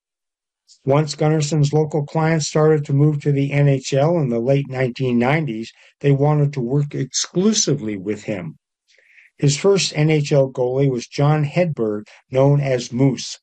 Once 0.83 1.13
Gunnarsson's 1.13 1.71
local 1.71 2.03
clients 2.03 2.47
started 2.47 2.83
to 2.85 2.93
move 2.93 3.21
to 3.21 3.31
the 3.31 3.51
NHL 3.51 4.19
in 4.19 4.29
the 4.29 4.39
late 4.39 4.65
1990s, 4.71 5.67
they 5.99 6.11
wanted 6.11 6.51
to 6.53 6.61
work 6.61 6.95
exclusively 6.95 7.95
with 7.95 8.23
him. 8.23 8.57
His 9.37 9.55
first 9.55 9.93
NHL 9.93 10.51
goalie 10.51 10.89
was 10.89 11.07
Johan 11.15 11.45
Hedberg, 11.45 12.07
known 12.31 12.59
as 12.59 12.91
Moose. 12.91 13.37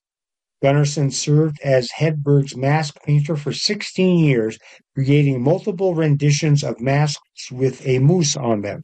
Gunnarsson 0.64 1.12
served 1.12 1.60
as 1.62 1.90
Hedberg's 1.90 2.56
mask 2.56 3.02
painter 3.02 3.36
for 3.36 3.52
16 3.52 4.18
years, 4.18 4.58
creating 4.94 5.42
multiple 5.42 5.94
renditions 5.94 6.64
of 6.64 6.80
masks 6.80 7.52
with 7.52 7.86
a 7.86 7.98
moose 7.98 8.34
on 8.34 8.62
them. 8.62 8.82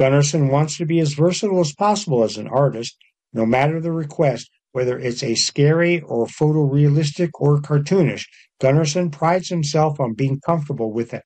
Gunnarsson 0.00 0.50
wants 0.50 0.76
to 0.78 0.84
be 0.84 0.98
as 0.98 1.12
versatile 1.12 1.60
as 1.60 1.72
possible 1.72 2.24
as 2.24 2.38
an 2.38 2.48
artist, 2.48 2.96
no 3.32 3.46
matter 3.46 3.80
the 3.80 3.92
request, 3.92 4.50
whether 4.72 4.98
it's 4.98 5.22
a 5.22 5.36
scary 5.36 6.00
or 6.00 6.26
photorealistic 6.26 7.30
or 7.34 7.60
cartoonish. 7.60 8.26
Gunnarsson 8.60 9.12
prides 9.12 9.48
himself 9.48 10.00
on 10.00 10.14
being 10.14 10.40
comfortable 10.40 10.92
with 10.92 11.14
it. 11.14 11.22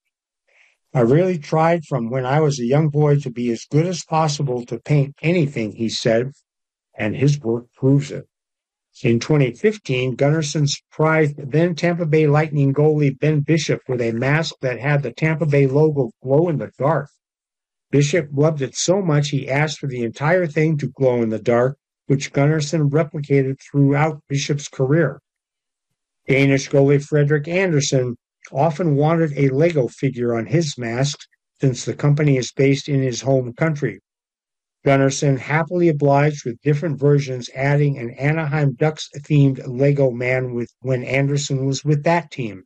I 0.92 1.00
really 1.00 1.38
tried 1.38 1.86
from 1.86 2.10
when 2.10 2.26
I 2.26 2.40
was 2.40 2.60
a 2.60 2.66
young 2.66 2.90
boy 2.90 3.18
to 3.20 3.30
be 3.30 3.50
as 3.50 3.64
good 3.64 3.86
as 3.86 4.04
possible 4.04 4.66
to 4.66 4.78
paint 4.78 5.14
anything, 5.22 5.72
he 5.72 5.88
said, 5.88 6.32
and 6.94 7.16
his 7.16 7.40
work 7.40 7.72
proves 7.72 8.10
it. 8.10 8.26
In 9.02 9.18
2015, 9.18 10.16
Gunnarsson 10.16 10.68
surprised 10.68 11.34
then 11.36 11.74
Tampa 11.74 12.06
Bay 12.06 12.28
Lightning 12.28 12.72
goalie 12.72 13.18
Ben 13.18 13.40
Bishop 13.40 13.80
with 13.88 14.00
a 14.00 14.12
mask 14.12 14.54
that 14.60 14.78
had 14.78 15.02
the 15.02 15.12
Tampa 15.12 15.46
Bay 15.46 15.66
logo 15.66 16.12
glow 16.22 16.48
in 16.48 16.58
the 16.58 16.70
dark. 16.78 17.10
Bishop 17.90 18.28
loved 18.32 18.62
it 18.62 18.76
so 18.76 19.02
much 19.02 19.30
he 19.30 19.50
asked 19.50 19.80
for 19.80 19.88
the 19.88 20.02
entire 20.04 20.46
thing 20.46 20.78
to 20.78 20.86
glow 20.86 21.22
in 21.22 21.30
the 21.30 21.40
dark, 21.40 21.76
which 22.06 22.32
Gunnarsson 22.32 22.88
replicated 22.90 23.56
throughout 23.60 24.22
Bishop's 24.28 24.68
career. 24.68 25.20
Danish 26.28 26.70
goalie 26.70 27.04
Frederik 27.04 27.48
Andersen 27.48 28.16
often 28.52 28.94
wanted 28.94 29.32
a 29.36 29.48
Lego 29.48 29.88
figure 29.88 30.36
on 30.36 30.46
his 30.46 30.78
mask 30.78 31.18
since 31.60 31.84
the 31.84 31.94
company 31.94 32.36
is 32.36 32.52
based 32.52 32.88
in 32.88 33.02
his 33.02 33.22
home 33.22 33.54
country. 33.54 34.00
Gunnarsson 34.84 35.38
happily 35.38 35.88
obliged 35.88 36.44
with 36.44 36.60
different 36.60 37.00
versions, 37.00 37.48
adding 37.54 37.96
an 37.96 38.10
Anaheim 38.10 38.74
Ducks 38.74 39.08
themed 39.20 39.66
Lego 39.66 40.10
man 40.10 40.52
with 40.52 40.70
when 40.80 41.02
Andersen 41.02 41.64
was 41.64 41.84
with 41.84 42.02
that 42.02 42.30
team. 42.30 42.64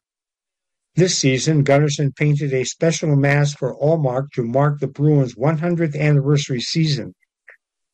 This 0.97 1.16
season, 1.16 1.62
Gunnarsson 1.62 2.16
painted 2.16 2.53
a 2.53 2.64
special 2.64 3.14
mask 3.14 3.57
for 3.59 3.77
Ullmark 3.81 4.33
to 4.33 4.43
mark 4.43 4.81
the 4.81 4.89
Bruins' 4.89 5.37
100th 5.37 5.97
anniversary 5.97 6.61
season. 6.61 7.14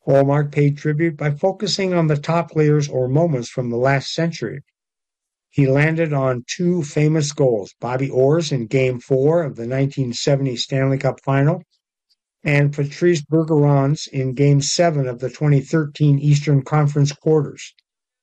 Ullmark 0.07 0.51
paid 0.51 0.79
tribute 0.79 1.19
by 1.19 1.31
focusing 1.31 1.93
on 1.93 2.07
the 2.07 2.17
top 2.17 2.51
players 2.51 2.89
or 2.89 3.09
moments 3.09 3.51
from 3.51 3.69
the 3.69 3.77
last 3.77 4.15
century. 4.15 4.63
He 5.51 5.67
landed 5.67 6.15
on 6.15 6.45
two 6.47 6.83
famous 6.83 7.31
goals 7.33 7.75
Bobby 7.79 8.09
Orr's 8.09 8.53
in 8.53 8.69
Game 8.69 9.01
4 9.01 9.43
of 9.43 9.57
the 9.57 9.69
1970 9.69 10.57
Stanley 10.57 10.97
Cup 10.97 11.21
Final 11.23 11.63
and 12.45 12.75
Patrice 12.75 13.23
Bergeron's 13.23 14.07
in 14.07 14.35
Game 14.35 14.61
7 14.61 15.09
of 15.09 15.19
the 15.19 15.31
2013 15.31 16.19
Eastern 16.19 16.63
Conference 16.63 17.11
Quarters. 17.11 17.75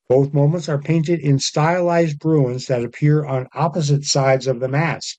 Both 0.07 0.34
moments 0.34 0.69
are 0.69 0.78
painted 0.78 1.19
in 1.19 1.39
stylized 1.39 2.19
Bruins 2.19 2.67
that 2.67 2.84
appear 2.84 3.26
on 3.26 3.47
opposite 3.53 4.05
sides 4.05 4.45
of 4.45 4.59
the 4.59 4.67
mask. 4.67 5.17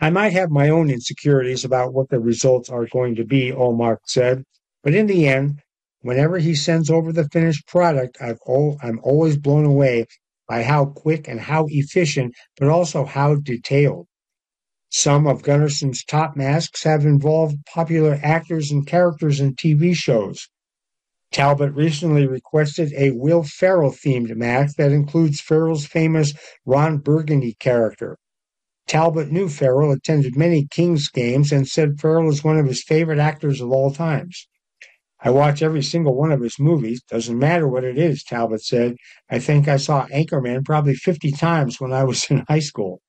I 0.00 0.10
might 0.10 0.32
have 0.32 0.50
my 0.50 0.68
own 0.70 0.88
insecurities 0.88 1.64
about 1.64 1.92
what 1.92 2.08
the 2.08 2.20
results 2.20 2.70
are 2.70 2.86
going 2.86 3.16
to 3.16 3.24
be, 3.24 3.52
Ullmark 3.52 3.98
said, 4.06 4.44
but 4.82 4.94
in 4.94 5.06
the 5.06 5.28
end, 5.28 5.60
whenever 6.00 6.38
he 6.38 6.54
sends 6.54 6.88
over 6.88 7.12
the 7.12 7.28
finished 7.28 7.66
product, 7.66 8.16
i 8.20 8.34
am 8.82 9.00
always 9.02 9.36
blown 9.36 9.66
away 9.66 10.06
by 10.48 10.62
how 10.62 10.86
quick 10.86 11.28
and 11.28 11.40
how 11.40 11.66
efficient, 11.68 12.34
but 12.58 12.68
also 12.68 13.04
how 13.04 13.34
detailed. 13.34 14.06
Some 14.90 15.26
of 15.26 15.42
Gunnarsson's 15.42 16.02
top 16.02 16.34
masks 16.34 16.84
have 16.84 17.04
involved 17.04 17.66
popular 17.66 18.18
actors 18.22 18.70
and 18.70 18.86
characters 18.86 19.38
in 19.38 19.54
TV 19.54 19.94
shows. 19.94 20.48
Talbot 21.30 21.74
recently 21.74 22.26
requested 22.26 22.94
a 22.94 23.10
Will 23.10 23.42
Ferrell 23.42 23.90
themed 23.90 24.34
mask 24.34 24.76
that 24.76 24.90
includes 24.90 25.42
Ferrell's 25.42 25.84
famous 25.84 26.32
Ron 26.64 26.98
Burgundy 26.98 27.52
character. 27.60 28.16
Talbot 28.86 29.30
knew 29.30 29.50
Ferrell, 29.50 29.92
attended 29.92 30.36
many 30.36 30.66
Kings 30.66 31.10
games, 31.10 31.52
and 31.52 31.68
said 31.68 32.00
Ferrell 32.00 32.30
is 32.30 32.42
one 32.42 32.58
of 32.58 32.64
his 32.66 32.82
favorite 32.82 33.18
actors 33.18 33.60
of 33.60 33.70
all 33.70 33.90
times. 33.92 34.48
I 35.20 35.30
watch 35.30 35.60
every 35.60 35.82
single 35.82 36.14
one 36.14 36.32
of 36.32 36.40
his 36.40 36.58
movies. 36.58 37.02
Doesn't 37.02 37.38
matter 37.38 37.68
what 37.68 37.84
it 37.84 37.98
is, 37.98 38.24
Talbot 38.24 38.62
said. 38.62 38.96
I 39.28 39.38
think 39.38 39.68
I 39.68 39.76
saw 39.76 40.06
Anchorman 40.06 40.64
probably 40.64 40.94
50 40.94 41.32
times 41.32 41.78
when 41.78 41.92
I 41.92 42.04
was 42.04 42.24
in 42.30 42.46
high 42.48 42.60
school. 42.60 43.02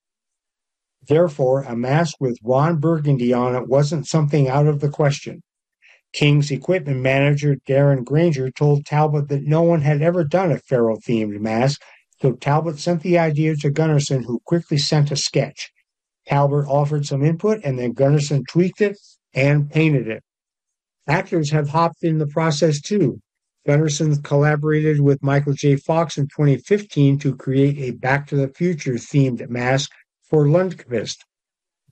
Therefore, 1.06 1.62
a 1.62 1.76
mask 1.76 2.16
with 2.20 2.38
Ron 2.44 2.78
Burgundy 2.78 3.32
on 3.32 3.54
it 3.54 3.68
wasn't 3.68 4.06
something 4.06 4.48
out 4.48 4.66
of 4.66 4.80
the 4.80 4.88
question. 4.88 5.42
King's 6.12 6.50
equipment 6.50 7.00
manager 7.00 7.56
Darren 7.68 8.04
Granger 8.04 8.50
told 8.50 8.84
Talbot 8.84 9.28
that 9.28 9.44
no 9.44 9.62
one 9.62 9.80
had 9.80 10.02
ever 10.02 10.24
done 10.24 10.50
a 10.50 10.58
Ferrell 10.58 11.00
themed 11.00 11.40
mask, 11.40 11.80
so 12.20 12.32
Talbot 12.32 12.78
sent 12.78 13.02
the 13.02 13.18
idea 13.18 13.56
to 13.56 13.70
Gunnarsson, 13.70 14.24
who 14.24 14.40
quickly 14.44 14.76
sent 14.76 15.10
a 15.10 15.16
sketch. 15.16 15.72
Talbot 16.26 16.66
offered 16.66 17.06
some 17.06 17.24
input, 17.24 17.60
and 17.64 17.78
then 17.78 17.94
Gunnarsson 17.94 18.46
tweaked 18.48 18.80
it 18.80 18.98
and 19.32 19.70
painted 19.70 20.08
it. 20.08 20.22
Actors 21.06 21.50
have 21.50 21.70
hopped 21.70 22.02
in 22.02 22.18
the 22.18 22.26
process 22.26 22.80
too. 22.80 23.20
Gunnarsson 23.66 24.22
collaborated 24.22 25.00
with 25.00 25.22
Michael 25.22 25.52
J. 25.52 25.76
Fox 25.76 26.18
in 26.18 26.24
2015 26.24 27.18
to 27.20 27.36
create 27.36 27.78
a 27.78 27.96
Back 27.96 28.26
to 28.28 28.36
the 28.36 28.48
Future 28.48 28.94
themed 28.94 29.48
mask 29.48 29.90
for 30.30 30.46
Lundqvist. 30.46 31.16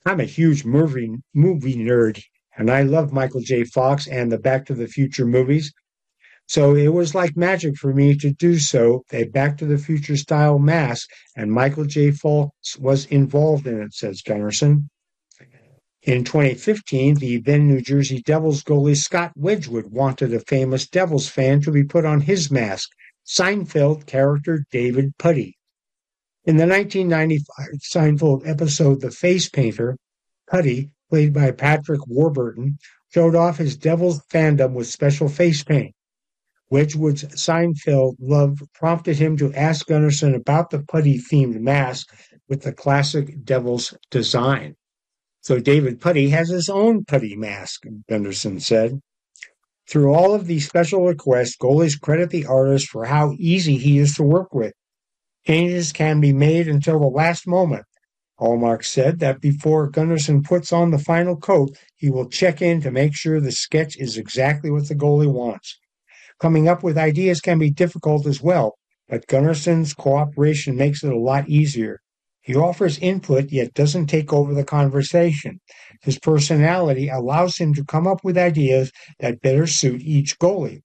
I'm 0.06 0.20
a 0.20 0.24
huge 0.24 0.64
movie, 0.64 1.10
movie 1.34 1.74
nerd, 1.74 2.22
and 2.56 2.70
I 2.70 2.82
love 2.82 3.12
Michael 3.12 3.40
J. 3.40 3.64
Fox 3.64 4.06
and 4.06 4.30
the 4.30 4.38
Back 4.38 4.64
to 4.66 4.74
the 4.74 4.86
Future 4.86 5.26
movies. 5.26 5.72
So 6.46 6.76
it 6.76 6.94
was 6.94 7.16
like 7.16 7.36
magic 7.36 7.76
for 7.76 7.92
me 7.92 8.16
to 8.16 8.32
do 8.32 8.58
so, 8.58 9.04
a 9.12 9.24
Back 9.24 9.58
to 9.58 9.66
the 9.66 9.76
Future 9.76 10.16
style 10.16 10.60
mask, 10.60 11.10
and 11.36 11.52
Michael 11.52 11.84
J. 11.84 12.12
Fox 12.12 12.78
was 12.78 13.06
involved 13.06 13.66
in 13.66 13.82
it, 13.82 13.92
says 13.92 14.22
Gunnarsson. 14.22 14.88
In 16.04 16.22
2015, 16.22 17.16
the 17.16 17.38
then 17.38 17.66
New 17.66 17.80
Jersey 17.80 18.22
Devils 18.22 18.62
goalie 18.62 18.96
Scott 18.96 19.32
Wedgewood 19.34 19.86
wanted 19.90 20.32
a 20.32 20.40
famous 20.40 20.88
Devils 20.88 21.28
fan 21.28 21.60
to 21.62 21.72
be 21.72 21.82
put 21.82 22.04
on 22.04 22.20
his 22.20 22.52
mask, 22.52 22.88
Seinfeld 23.26 24.06
character 24.06 24.64
David 24.70 25.18
Puddy. 25.18 25.57
In 26.44 26.56
the 26.56 26.66
1995 26.66 27.66
Seinfeld 27.82 28.48
episode 28.48 29.00
The 29.00 29.10
Face 29.10 29.48
Painter, 29.48 29.98
Puddy, 30.48 30.90
played 31.10 31.32
by 31.32 31.50
Patrick 31.50 32.00
Warburton, 32.06 32.78
showed 33.12 33.34
off 33.34 33.58
his 33.58 33.76
devil's 33.76 34.20
fandom 34.32 34.72
with 34.72 34.86
special 34.86 35.28
face 35.28 35.64
paint. 35.64 35.94
Wedgewood's 36.70 37.24
Seinfeld 37.24 38.16
love 38.20 38.62
prompted 38.74 39.18
him 39.18 39.36
to 39.38 39.52
ask 39.54 39.88
Gunnarsson 39.88 40.34
about 40.34 40.70
the 40.70 40.80
Puddy 40.80 41.18
themed 41.18 41.60
mask 41.60 42.14
with 42.48 42.62
the 42.62 42.72
classic 42.72 43.44
devil's 43.44 43.94
design. 44.10 44.76
So 45.40 45.60
David 45.60 46.00
Puddy 46.00 46.28
has 46.30 46.50
his 46.50 46.68
own 46.68 47.04
Puddy 47.04 47.36
mask, 47.36 47.84
Gunnarsson 48.10 48.60
said. 48.60 49.00
Through 49.88 50.12
all 50.12 50.34
of 50.34 50.46
these 50.46 50.68
special 50.68 51.06
requests, 51.06 51.56
goalies 51.56 51.98
credit 51.98 52.30
the 52.30 52.46
artist 52.46 52.88
for 52.88 53.06
how 53.06 53.32
easy 53.38 53.76
he 53.78 53.98
is 53.98 54.14
to 54.14 54.22
work 54.22 54.54
with. 54.54 54.74
Changes 55.48 55.92
can 55.92 56.20
be 56.20 56.34
made 56.34 56.68
until 56.68 57.00
the 57.00 57.06
last 57.06 57.46
moment. 57.46 57.86
Ullmark 58.38 58.84
said 58.84 59.18
that 59.20 59.40
before 59.40 59.90
Gunnarsson 59.90 60.44
puts 60.44 60.74
on 60.74 60.90
the 60.90 60.98
final 60.98 61.36
coat, 61.36 61.74
he 61.96 62.10
will 62.10 62.28
check 62.28 62.60
in 62.60 62.82
to 62.82 62.90
make 62.90 63.16
sure 63.16 63.40
the 63.40 63.50
sketch 63.50 63.96
is 63.96 64.18
exactly 64.18 64.70
what 64.70 64.88
the 64.88 64.94
goalie 64.94 65.32
wants. 65.32 65.80
Coming 66.38 66.68
up 66.68 66.82
with 66.82 66.98
ideas 66.98 67.40
can 67.40 67.58
be 67.58 67.70
difficult 67.70 68.26
as 68.26 68.42
well, 68.42 68.74
but 69.08 69.26
Gunnarsson's 69.26 69.94
cooperation 69.94 70.76
makes 70.76 71.02
it 71.02 71.14
a 71.14 71.18
lot 71.18 71.48
easier. 71.48 72.00
He 72.42 72.54
offers 72.54 72.98
input 72.98 73.50
yet 73.50 73.72
doesn't 73.72 74.08
take 74.08 74.34
over 74.34 74.52
the 74.52 74.64
conversation. 74.64 75.60
His 76.02 76.18
personality 76.18 77.08
allows 77.08 77.56
him 77.56 77.72
to 77.72 77.84
come 77.86 78.06
up 78.06 78.22
with 78.22 78.36
ideas 78.36 78.92
that 79.18 79.40
better 79.40 79.66
suit 79.66 80.02
each 80.02 80.38
goalie. 80.38 80.82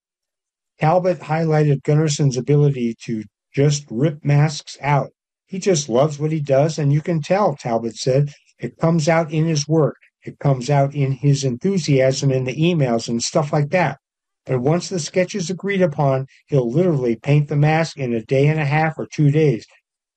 Talbot 0.79 1.19
highlighted 1.19 1.81
Gunnarsson's 1.83 2.37
ability 2.37 2.95
to 3.03 3.23
just 3.53 3.85
rip 3.89 4.23
masks 4.25 4.77
out. 4.81 5.11
He 5.45 5.59
just 5.59 5.87
loves 5.87 6.19
what 6.19 6.31
he 6.31 6.39
does, 6.39 6.79
and 6.79 6.91
you 6.91 7.01
can 7.01 7.21
tell, 7.21 7.55
Talbot 7.55 7.95
said. 7.95 8.33
It 8.59 8.77
comes 8.77 9.07
out 9.07 9.31
in 9.31 9.45
his 9.45 9.67
work. 9.67 9.97
It 10.23 10.39
comes 10.39 10.69
out 10.69 10.95
in 10.95 11.11
his 11.11 11.43
enthusiasm 11.43 12.31
in 12.31 12.45
the 12.45 12.55
emails 12.55 13.07
and 13.09 13.21
stuff 13.21 13.51
like 13.51 13.69
that. 13.69 13.99
But 14.45 14.59
once 14.59 14.89
the 14.89 14.99
sketch 14.99 15.35
is 15.35 15.49
agreed 15.49 15.81
upon, 15.81 16.27
he'll 16.47 16.69
literally 16.69 17.15
paint 17.15 17.47
the 17.47 17.55
mask 17.55 17.97
in 17.97 18.13
a 18.13 18.23
day 18.23 18.47
and 18.47 18.59
a 18.59 18.65
half 18.65 18.97
or 18.97 19.05
two 19.05 19.31
days. 19.31 19.65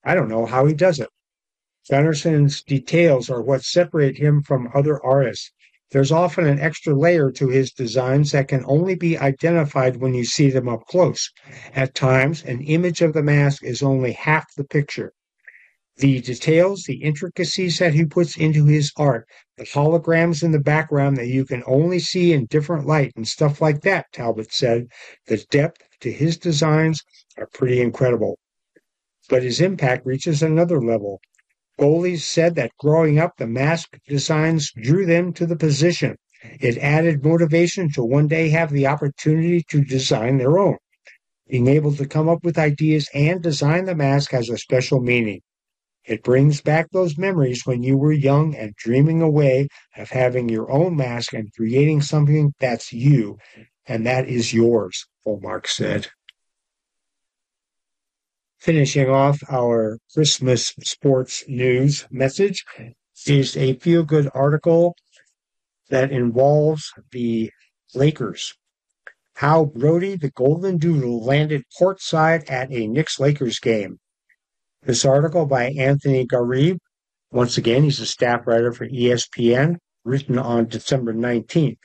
I 0.03 0.15
don't 0.15 0.29
know 0.29 0.45
how 0.45 0.65
he 0.65 0.73
does 0.73 0.99
it. 0.99 1.09
Gunnarsson's 1.89 2.63
details 2.63 3.29
are 3.29 3.41
what 3.41 3.63
separate 3.63 4.17
him 4.17 4.41
from 4.43 4.69
other 4.73 5.03
artists. 5.03 5.51
There's 5.91 6.11
often 6.11 6.45
an 6.45 6.59
extra 6.59 6.93
layer 6.93 7.31
to 7.31 7.47
his 7.47 7.71
designs 7.71 8.31
that 8.33 8.49
can 8.49 8.63
only 8.65 8.95
be 8.95 9.17
identified 9.17 9.97
when 9.97 10.13
you 10.13 10.25
see 10.25 10.49
them 10.49 10.67
up 10.67 10.85
close. 10.87 11.31
At 11.73 11.95
times, 11.95 12.43
an 12.43 12.61
image 12.61 13.01
of 13.01 13.13
the 13.13 13.23
mask 13.23 13.63
is 13.63 13.81
only 13.81 14.11
half 14.11 14.53
the 14.55 14.65
picture. 14.65 15.13
The 15.95 16.21
details, 16.21 16.83
the 16.83 17.01
intricacies 17.01 17.79
that 17.79 17.93
he 17.93 18.05
puts 18.05 18.37
into 18.37 18.65
his 18.65 18.91
art, 18.97 19.27
the 19.55 19.63
holograms 19.63 20.43
in 20.43 20.51
the 20.51 20.59
background 20.59 21.17
that 21.17 21.27
you 21.27 21.45
can 21.45 21.63
only 21.65 21.99
see 21.99 22.33
in 22.33 22.45
different 22.45 22.85
light 22.85 23.13
and 23.15 23.27
stuff 23.27 23.61
like 23.61 23.81
that, 23.81 24.05
Talbot 24.11 24.53
said, 24.53 24.87
the 25.25 25.37
depth 25.49 25.81
to 26.01 26.11
his 26.11 26.37
designs 26.37 27.01
are 27.37 27.47
pretty 27.53 27.81
incredible. 27.81 28.37
But 29.29 29.41
his 29.41 29.59
impact 29.59 30.05
reaches 30.05 30.43
another 30.43 30.79
level. 30.79 31.21
Goalies 31.79 32.21
said 32.21 32.55
that 32.55 32.71
growing 32.79 33.19
up, 33.19 33.37
the 33.37 33.47
mask 33.47 33.97
designs 34.07 34.71
drew 34.71 35.05
them 35.05 35.33
to 35.33 35.45
the 35.45 35.55
position. 35.55 36.15
It 36.59 36.77
added 36.77 37.23
motivation 37.23 37.91
to 37.93 38.03
one 38.03 38.27
day 38.27 38.49
have 38.49 38.71
the 38.71 38.87
opportunity 38.87 39.63
to 39.69 39.83
design 39.83 40.37
their 40.37 40.57
own. 40.57 40.77
Being 41.47 41.67
able 41.67 41.93
to 41.95 42.07
come 42.07 42.27
up 42.27 42.43
with 42.43 42.57
ideas 42.57 43.09
and 43.13 43.41
design 43.41 43.85
the 43.85 43.95
mask 43.95 44.31
has 44.31 44.49
a 44.49 44.57
special 44.57 45.01
meaning. 45.01 45.41
It 46.05 46.23
brings 46.23 46.61
back 46.61 46.87
those 46.91 47.17
memories 47.17 47.65
when 47.65 47.83
you 47.83 47.97
were 47.97 48.13
young 48.13 48.55
and 48.55 48.73
dreaming 48.75 49.21
away 49.21 49.67
of 49.97 50.09
having 50.09 50.49
your 50.49 50.71
own 50.71 50.95
mask 50.95 51.33
and 51.33 51.53
creating 51.53 52.01
something 52.01 52.53
that's 52.59 52.93
you, 52.93 53.37
and 53.85 54.05
that 54.05 54.27
is 54.27 54.53
yours, 54.53 55.05
Mark 55.25 55.67
said. 55.67 56.07
Finishing 58.59 59.07
off 59.07 59.39
our 59.51 59.99
Christmas 60.13 60.73
sports 60.81 61.43
news 61.47 62.07
message 62.09 62.65
is 63.27 63.55
a 63.55 63.75
feel 63.75 64.03
good 64.03 64.29
article 64.33 64.95
that 65.89 66.11
involves 66.11 66.91
the 67.11 67.51
Lakers. 67.93 68.55
How 69.35 69.65
Brodie 69.65 70.17
the 70.17 70.31
Golden 70.31 70.77
Doodle 70.77 71.23
landed 71.23 71.65
courtside 71.79 72.49
at 72.49 72.71
a 72.71 72.87
Knicks 72.87 73.19
Lakers 73.19 73.59
game. 73.59 73.99
This 74.81 75.05
article 75.05 75.45
by 75.45 75.69
Anthony 75.77 76.25
Gharib, 76.25 76.79
once 77.31 77.59
again, 77.59 77.83
he's 77.83 77.99
a 77.99 78.07
staff 78.07 78.47
writer 78.47 78.73
for 78.73 78.87
ESPN, 78.87 79.77
written 80.03 80.39
on 80.39 80.67
December 80.67 81.13
19th. 81.13 81.77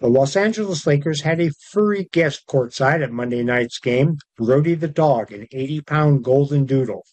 The 0.00 0.08
Los 0.08 0.36
Angeles 0.36 0.86
Lakers 0.86 1.22
had 1.22 1.40
a 1.40 1.50
furry 1.72 2.08
guest 2.12 2.46
courtside 2.46 3.02
at 3.02 3.10
Monday 3.10 3.42
night's 3.42 3.80
game, 3.80 4.18
Brodie 4.36 4.76
the 4.76 4.86
dog, 4.86 5.32
an 5.32 5.48
80 5.50 5.80
pound 5.80 6.22
golden 6.22 6.66
doodle. 6.66 7.04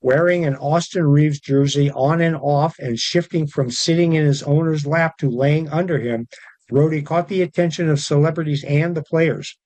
Wearing 0.00 0.44
an 0.44 0.56
Austin 0.56 1.06
Reaves 1.06 1.38
jersey 1.38 1.92
on 1.92 2.20
and 2.20 2.34
off 2.34 2.76
and 2.80 2.98
shifting 2.98 3.46
from 3.46 3.70
sitting 3.70 4.14
in 4.14 4.26
his 4.26 4.42
owner's 4.42 4.84
lap 4.84 5.16
to 5.18 5.30
laying 5.30 5.68
under 5.68 6.00
him, 6.00 6.26
Brodie 6.68 7.02
caught 7.02 7.28
the 7.28 7.40
attention 7.40 7.88
of 7.88 8.00
celebrities 8.00 8.64
and 8.64 8.96
the 8.96 9.04
players. 9.04 9.56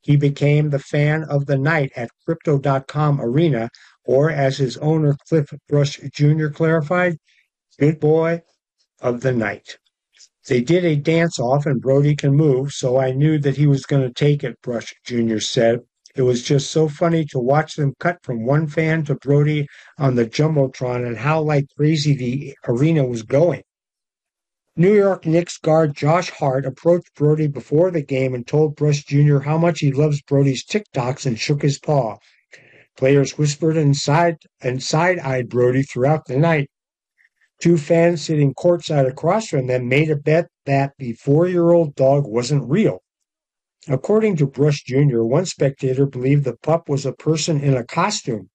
He 0.00 0.16
became 0.16 0.70
the 0.70 0.78
fan 0.78 1.22
of 1.22 1.44
the 1.44 1.58
night 1.58 1.92
at 1.96 2.08
Crypto.com 2.24 3.20
Arena, 3.20 3.68
or 4.06 4.30
as 4.30 4.56
his 4.56 4.78
owner 4.78 5.18
Cliff 5.28 5.52
Brush 5.68 6.00
Jr. 6.14 6.48
clarified, 6.48 7.18
good 7.78 8.00
boy 8.00 8.40
of 9.00 9.20
the 9.20 9.32
night. 9.32 9.76
They 10.48 10.60
did 10.60 10.84
a 10.84 10.94
dance 10.94 11.40
off 11.40 11.66
and 11.66 11.80
Brodie 11.80 12.14
can 12.14 12.34
move, 12.34 12.72
so 12.72 12.98
I 12.98 13.10
knew 13.10 13.38
that 13.40 13.56
he 13.56 13.66
was 13.66 13.84
going 13.84 14.02
to 14.02 14.14
take 14.14 14.44
it, 14.44 14.60
Brush 14.62 14.94
Jr. 15.04 15.38
said. 15.38 15.80
It 16.14 16.22
was 16.22 16.42
just 16.42 16.70
so 16.70 16.88
funny 16.88 17.24
to 17.26 17.38
watch 17.38 17.74
them 17.74 17.94
cut 17.98 18.18
from 18.22 18.46
one 18.46 18.68
fan 18.68 19.04
to 19.04 19.16
Brodie 19.16 19.66
on 19.98 20.14
the 20.14 20.24
Jumbotron 20.24 21.04
and 21.04 21.18
how 21.18 21.42
like 21.42 21.66
crazy 21.76 22.14
the 22.14 22.54
arena 22.66 23.04
was 23.04 23.22
going. 23.22 23.62
New 24.76 24.94
York 24.94 25.26
Knicks 25.26 25.58
guard 25.58 25.96
Josh 25.96 26.30
Hart 26.30 26.64
approached 26.64 27.14
Brodie 27.14 27.48
before 27.48 27.90
the 27.90 28.02
game 28.02 28.32
and 28.34 28.46
told 28.46 28.76
Brush 28.76 29.04
Jr. 29.04 29.40
how 29.40 29.58
much 29.58 29.80
he 29.80 29.90
loves 29.90 30.22
Brodie's 30.22 30.64
TikToks 30.64 31.26
and 31.26 31.38
shook 31.38 31.62
his 31.62 31.78
paw. 31.78 32.16
Players 32.96 33.36
whispered 33.36 33.76
and 33.76 33.96
side 33.96 34.36
and 34.60 34.82
side-eyed 34.82 35.48
Brodie 35.48 35.82
throughout 35.82 36.26
the 36.26 36.38
night. 36.38 36.70
Two 37.60 37.78
fans 37.78 38.22
sitting 38.22 38.52
courtside 38.54 39.08
across 39.08 39.48
from 39.48 39.66
them 39.66 39.88
made 39.88 40.10
a 40.10 40.16
bet 40.16 40.48
that 40.66 40.92
the 40.98 41.14
four 41.14 41.48
year 41.48 41.70
old 41.70 41.94
dog 41.94 42.26
wasn't 42.26 42.68
real. 42.68 43.02
According 43.88 44.36
to 44.36 44.46
Brush 44.46 44.82
Jr., 44.82 45.22
one 45.22 45.46
spectator 45.46 46.06
believed 46.06 46.44
the 46.44 46.56
pup 46.56 46.88
was 46.88 47.06
a 47.06 47.12
person 47.12 47.60
in 47.60 47.74
a 47.74 47.84
costume. 47.84 48.50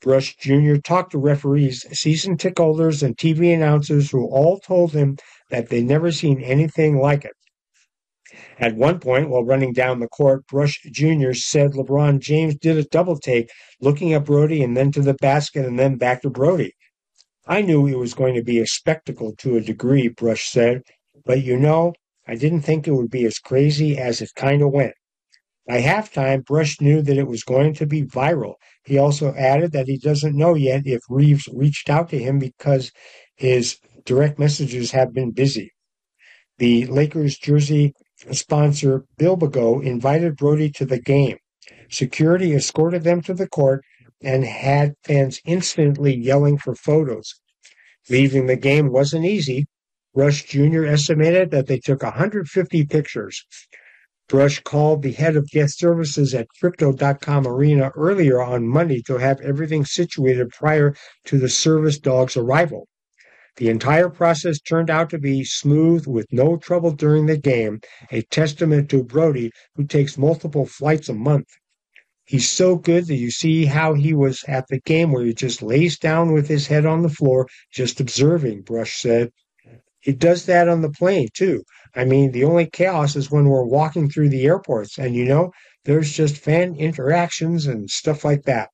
Brush 0.00 0.36
Jr. 0.36 0.76
talked 0.76 1.12
to 1.12 1.18
referees, 1.18 1.86
season 1.92 2.36
ticket 2.36 2.58
holders, 2.58 3.02
and 3.02 3.16
TV 3.16 3.54
announcers 3.54 4.10
who 4.10 4.26
all 4.26 4.58
told 4.58 4.92
him 4.92 5.16
that 5.50 5.68
they'd 5.68 5.84
never 5.86 6.10
seen 6.10 6.42
anything 6.42 6.98
like 6.98 7.24
it. 7.24 7.32
At 8.58 8.74
one 8.74 8.98
point, 8.98 9.28
while 9.28 9.44
running 9.44 9.72
down 9.72 10.00
the 10.00 10.08
court, 10.08 10.46
Brush 10.46 10.80
Jr. 10.90 11.32
said 11.34 11.72
LeBron 11.72 12.18
James 12.18 12.56
did 12.56 12.76
a 12.76 12.84
double 12.84 13.18
take, 13.18 13.50
looking 13.80 14.12
at 14.12 14.24
Brodie 14.24 14.62
and 14.62 14.76
then 14.76 14.90
to 14.92 15.02
the 15.02 15.14
basket 15.14 15.64
and 15.64 15.78
then 15.78 15.96
back 15.96 16.22
to 16.22 16.30
Brodie. 16.30 16.74
I 17.46 17.60
knew 17.60 17.86
it 17.86 17.98
was 17.98 18.14
going 18.14 18.34
to 18.34 18.42
be 18.42 18.58
a 18.58 18.66
spectacle 18.66 19.34
to 19.36 19.56
a 19.56 19.60
degree, 19.60 20.08
Brush 20.08 20.48
said, 20.48 20.82
but 21.26 21.42
you 21.42 21.58
know, 21.58 21.92
I 22.26 22.36
didn't 22.36 22.62
think 22.62 22.88
it 22.88 22.92
would 22.94 23.10
be 23.10 23.26
as 23.26 23.38
crazy 23.38 23.98
as 23.98 24.22
it 24.22 24.30
kind 24.34 24.62
of 24.62 24.72
went. 24.72 24.94
By 25.66 25.82
halftime, 25.82 26.44
Brush 26.44 26.80
knew 26.80 27.02
that 27.02 27.18
it 27.18 27.26
was 27.26 27.42
going 27.42 27.74
to 27.74 27.86
be 27.86 28.02
viral. 28.02 28.54
He 28.84 28.96
also 28.96 29.34
added 29.34 29.72
that 29.72 29.88
he 29.88 29.98
doesn't 29.98 30.36
know 30.36 30.54
yet 30.54 30.86
if 30.86 31.00
Reaves 31.08 31.48
reached 31.52 31.90
out 31.90 32.08
to 32.10 32.18
him 32.18 32.38
because 32.38 32.90
his 33.36 33.78
direct 34.04 34.38
messages 34.38 34.90
have 34.92 35.12
been 35.12 35.30
busy. 35.30 35.70
The 36.58 36.86
Lakers 36.86 37.36
jersey 37.36 37.94
sponsor 38.30 39.04
Bibigo 39.18 39.82
invited 39.84 40.36
Brodie 40.36 40.70
to 40.72 40.86
the 40.86 41.00
game. 41.00 41.36
Security 41.90 42.54
escorted 42.54 43.04
them 43.04 43.20
to 43.22 43.34
the 43.34 43.48
court 43.48 43.82
and 44.24 44.44
had 44.44 44.94
fans 45.04 45.40
instantly 45.44 46.14
yelling 46.14 46.58
for 46.58 46.74
photos. 46.74 47.34
Leaving 48.08 48.46
the 48.46 48.56
game 48.56 48.90
wasn't 48.90 49.24
easy. 49.24 49.66
Brush 50.14 50.44
Jr. 50.44 50.84
estimated 50.84 51.50
that 51.50 51.66
they 51.66 51.78
took 51.78 52.02
150 52.02 52.86
pictures. 52.86 53.44
Brush 54.28 54.60
called 54.60 55.02
the 55.02 55.12
head 55.12 55.36
of 55.36 55.50
guest 55.50 55.78
services 55.78 56.34
at 56.34 56.48
Crypto.com 56.60 57.46
Arena 57.46 57.90
earlier 57.94 58.42
on 58.42 58.66
Monday 58.66 59.02
to 59.02 59.18
have 59.18 59.40
everything 59.40 59.84
situated 59.84 60.50
prior 60.50 60.94
to 61.26 61.38
the 61.38 61.48
service 61.48 61.98
dog's 61.98 62.36
arrival. 62.36 62.88
The 63.56 63.68
entire 63.68 64.08
process 64.08 64.60
turned 64.60 64.90
out 64.90 65.10
to 65.10 65.18
be 65.18 65.44
smooth 65.44 66.06
with 66.06 66.32
no 66.32 66.56
trouble 66.56 66.90
during 66.90 67.26
the 67.26 67.36
game, 67.36 67.80
a 68.10 68.22
testament 68.22 68.88
to 68.90 69.04
Brodie, 69.04 69.52
who 69.76 69.84
takes 69.84 70.18
multiple 70.18 70.66
flights 70.66 71.08
a 71.08 71.14
month. 71.14 71.48
He's 72.26 72.50
so 72.50 72.76
good 72.76 73.06
that 73.08 73.16
you 73.16 73.30
see 73.30 73.66
how 73.66 73.92
he 73.92 74.14
was 74.14 74.44
at 74.48 74.66
the 74.68 74.80
game 74.80 75.12
where 75.12 75.24
he 75.24 75.34
just 75.34 75.62
lays 75.62 75.98
down 75.98 76.32
with 76.32 76.48
his 76.48 76.66
head 76.66 76.86
on 76.86 77.02
the 77.02 77.10
floor, 77.10 77.46
just 77.70 78.00
observing, 78.00 78.62
Brush 78.62 79.00
said. 79.00 79.30
He 80.00 80.12
does 80.12 80.46
that 80.46 80.68
on 80.68 80.80
the 80.80 80.90
plane, 80.90 81.28
too. 81.34 81.64
I 81.94 82.04
mean, 82.04 82.32
the 82.32 82.44
only 82.44 82.66
chaos 82.66 83.14
is 83.14 83.30
when 83.30 83.48
we're 83.48 83.64
walking 83.64 84.08
through 84.08 84.30
the 84.30 84.46
airports, 84.46 84.98
and 84.98 85.14
you 85.14 85.26
know, 85.26 85.52
there's 85.84 86.12
just 86.12 86.38
fan 86.38 86.74
interactions 86.76 87.66
and 87.66 87.90
stuff 87.90 88.24
like 88.24 88.44
that. 88.44 88.70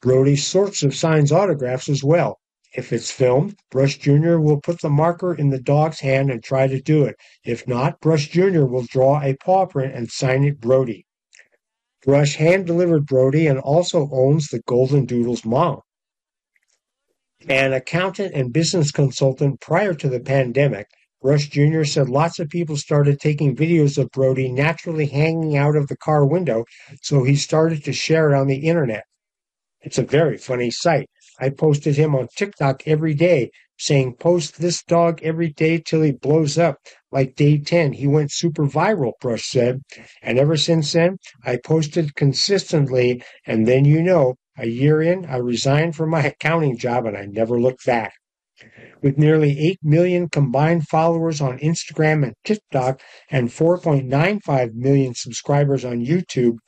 Brodie 0.00 0.36
sorts 0.36 0.82
of 0.82 0.94
signs 0.94 1.32
autographs 1.32 1.88
as 1.88 2.02
well. 2.02 2.40
If 2.74 2.92
it's 2.92 3.10
filmed, 3.10 3.56
Brush 3.70 3.98
Jr. 3.98 4.38
will 4.38 4.60
put 4.60 4.80
the 4.80 4.90
marker 4.90 5.34
in 5.34 5.50
the 5.50 5.60
dog's 5.60 6.00
hand 6.00 6.30
and 6.30 6.42
try 6.42 6.66
to 6.66 6.80
do 6.80 7.04
it. 7.04 7.16
If 7.44 7.68
not, 7.68 8.00
Brush 8.00 8.28
Jr. 8.28 8.64
will 8.64 8.84
draw 8.84 9.22
a 9.22 9.36
paw 9.36 9.66
print 9.66 9.94
and 9.94 10.10
sign 10.10 10.44
it 10.44 10.60
Brodie. 10.60 11.03
Brush 12.04 12.36
hand 12.36 12.66
delivered 12.66 13.06
Brodie 13.06 13.46
and 13.46 13.58
also 13.58 14.10
owns 14.12 14.48
the 14.48 14.60
Golden 14.66 15.06
Doodles 15.06 15.44
Mall. 15.44 15.82
An 17.48 17.72
accountant 17.72 18.34
and 18.34 18.52
business 18.52 18.90
consultant 18.90 19.60
prior 19.60 19.94
to 19.94 20.08
the 20.08 20.20
pandemic, 20.20 20.86
Brush 21.22 21.48
Jr. 21.48 21.84
said 21.84 22.10
lots 22.10 22.38
of 22.38 22.50
people 22.50 22.76
started 22.76 23.18
taking 23.18 23.56
videos 23.56 23.96
of 23.96 24.10
Brodie 24.10 24.52
naturally 24.52 25.06
hanging 25.06 25.56
out 25.56 25.76
of 25.76 25.88
the 25.88 25.96
car 25.96 26.26
window, 26.26 26.64
so 27.00 27.24
he 27.24 27.36
started 27.36 27.82
to 27.84 27.92
share 27.94 28.30
it 28.30 28.36
on 28.36 28.46
the 28.46 28.66
internet. 28.68 29.04
It's 29.80 29.98
a 29.98 30.02
very 30.02 30.36
funny 30.36 30.70
sight. 30.70 31.08
I 31.40 31.48
posted 31.48 31.96
him 31.96 32.14
on 32.14 32.28
TikTok 32.36 32.82
every 32.86 33.14
day, 33.14 33.50
saying, 33.78 34.16
Post 34.16 34.60
this 34.60 34.82
dog 34.82 35.20
every 35.22 35.50
day 35.50 35.78
till 35.78 36.02
he 36.02 36.12
blows 36.12 36.58
up. 36.58 36.78
Like 37.10 37.36
day 37.36 37.58
10, 37.58 37.92
he 37.94 38.06
went 38.06 38.32
super 38.32 38.66
viral, 38.66 39.12
Brush 39.20 39.46
said. 39.46 39.82
And 40.22 40.38
ever 40.38 40.56
since 40.56 40.92
then, 40.92 41.18
I 41.44 41.58
posted 41.64 42.14
consistently. 42.14 43.22
And 43.46 43.66
then, 43.66 43.84
you 43.84 44.02
know, 44.02 44.34
a 44.56 44.66
year 44.66 45.02
in, 45.02 45.26
I 45.26 45.36
resigned 45.36 45.96
from 45.96 46.10
my 46.10 46.22
accounting 46.24 46.76
job 46.76 47.06
and 47.06 47.16
I 47.16 47.26
never 47.26 47.60
looked 47.60 47.86
back. 47.86 48.14
With 49.02 49.18
nearly 49.18 49.58
8 49.58 49.78
million 49.82 50.28
combined 50.28 50.86
followers 50.88 51.40
on 51.40 51.58
Instagram 51.58 52.24
and 52.24 52.34
TikTok 52.44 53.02
and 53.30 53.48
4.95 53.48 54.74
million 54.74 55.14
subscribers 55.14 55.84
on 55.84 56.04
YouTube, 56.04 56.58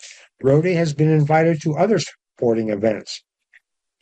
Brodie 0.41 0.75
has 0.75 0.93
been 0.95 1.11
invited 1.11 1.63
to 1.63 1.77
other 1.77 1.99
sporting 1.99 2.71
events. 2.71 3.23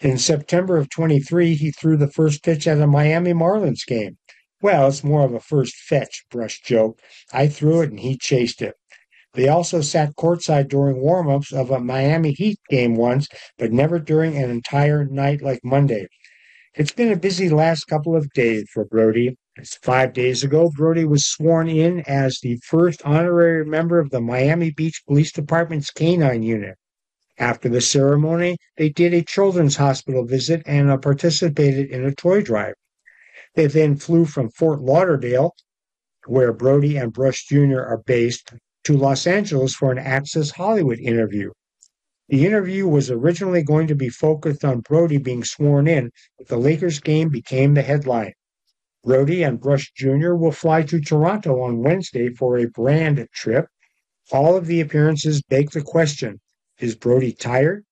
In 0.00 0.18
September 0.18 0.76
of 0.76 0.90
23, 0.90 1.54
he 1.54 1.70
threw 1.70 1.96
the 1.96 2.10
first 2.10 2.42
pitch 2.42 2.66
at 2.66 2.80
a 2.80 2.86
Miami 2.86 3.32
Marlins 3.32 3.86
game. 3.86 4.18
Well, 4.60 4.88
it's 4.88 5.04
more 5.04 5.24
of 5.24 5.34
a 5.34 5.40
first 5.40 5.76
fetch, 5.76 6.24
Brush 6.30 6.60
joked. 6.62 7.00
I 7.32 7.48
threw 7.48 7.80
it 7.82 7.90
and 7.90 8.00
he 8.00 8.16
chased 8.16 8.60
it. 8.60 8.74
They 9.34 9.48
also 9.48 9.80
sat 9.80 10.16
courtside 10.16 10.68
during 10.68 11.00
warm-ups 11.00 11.52
of 11.52 11.70
a 11.70 11.80
Miami 11.80 12.32
Heat 12.32 12.58
game 12.70 12.96
once, 12.96 13.28
but 13.58 13.72
never 13.72 13.98
during 13.98 14.36
an 14.36 14.50
entire 14.50 15.04
night 15.04 15.42
like 15.42 15.60
Monday. 15.64 16.06
It's 16.74 16.92
been 16.92 17.12
a 17.12 17.16
busy 17.16 17.48
last 17.48 17.84
couple 17.84 18.16
of 18.16 18.30
days 18.30 18.64
for 18.72 18.84
Brodie. 18.84 19.36
Five 19.82 20.12
days 20.12 20.42
ago, 20.42 20.70
Brodie 20.76 21.04
was 21.04 21.26
sworn 21.26 21.68
in 21.68 22.00
as 22.00 22.40
the 22.42 22.58
first 22.64 23.00
honorary 23.04 23.64
member 23.64 24.00
of 24.00 24.10
the 24.10 24.20
Miami 24.20 24.70
Beach 24.70 25.02
Police 25.06 25.30
Department's 25.30 25.90
Canine 25.90 26.42
Unit. 26.42 26.76
After 27.38 27.68
the 27.68 27.80
ceremony, 27.80 28.58
they 28.76 28.90
did 28.90 29.12
a 29.12 29.22
children's 29.22 29.74
hospital 29.74 30.24
visit 30.24 30.62
and 30.66 30.88
uh, 30.88 30.96
participated 30.98 31.90
in 31.90 32.04
a 32.04 32.14
toy 32.14 32.42
drive. 32.42 32.74
They 33.56 33.66
then 33.66 33.96
flew 33.96 34.24
from 34.24 34.50
Fort 34.50 34.80
Lauderdale, 34.80 35.56
where 36.26 36.52
Brodie 36.52 36.96
and 36.96 37.12
Brush 37.12 37.44
Jr. 37.46 37.80
are 37.80 38.02
based, 38.06 38.52
to 38.84 38.96
Los 38.96 39.26
Angeles 39.26 39.74
for 39.74 39.90
an 39.90 39.98
Access 39.98 40.52
Hollywood 40.52 41.00
interview. 41.00 41.50
The 42.28 42.46
interview 42.46 42.86
was 42.86 43.10
originally 43.10 43.64
going 43.64 43.88
to 43.88 43.96
be 43.96 44.10
focused 44.10 44.64
on 44.64 44.80
Brodie 44.80 45.18
being 45.18 45.42
sworn 45.42 45.88
in, 45.88 46.12
but 46.38 46.46
the 46.46 46.56
Lakers 46.56 47.00
game 47.00 47.30
became 47.30 47.74
the 47.74 47.82
headline. 47.82 48.34
Brodie 49.02 49.42
and 49.42 49.60
Brush 49.60 49.92
Jr. 49.96 50.34
will 50.34 50.52
fly 50.52 50.82
to 50.84 51.00
Toronto 51.00 51.62
on 51.62 51.82
Wednesday 51.82 52.28
for 52.28 52.56
a 52.56 52.68
brand 52.68 53.26
trip. 53.34 53.66
All 54.30 54.56
of 54.56 54.66
the 54.66 54.80
appearances 54.80 55.42
beg 55.42 55.72
the 55.72 55.82
question 55.82 56.40
is 56.78 56.94
Brodie 56.94 57.32
tired? 57.32 57.84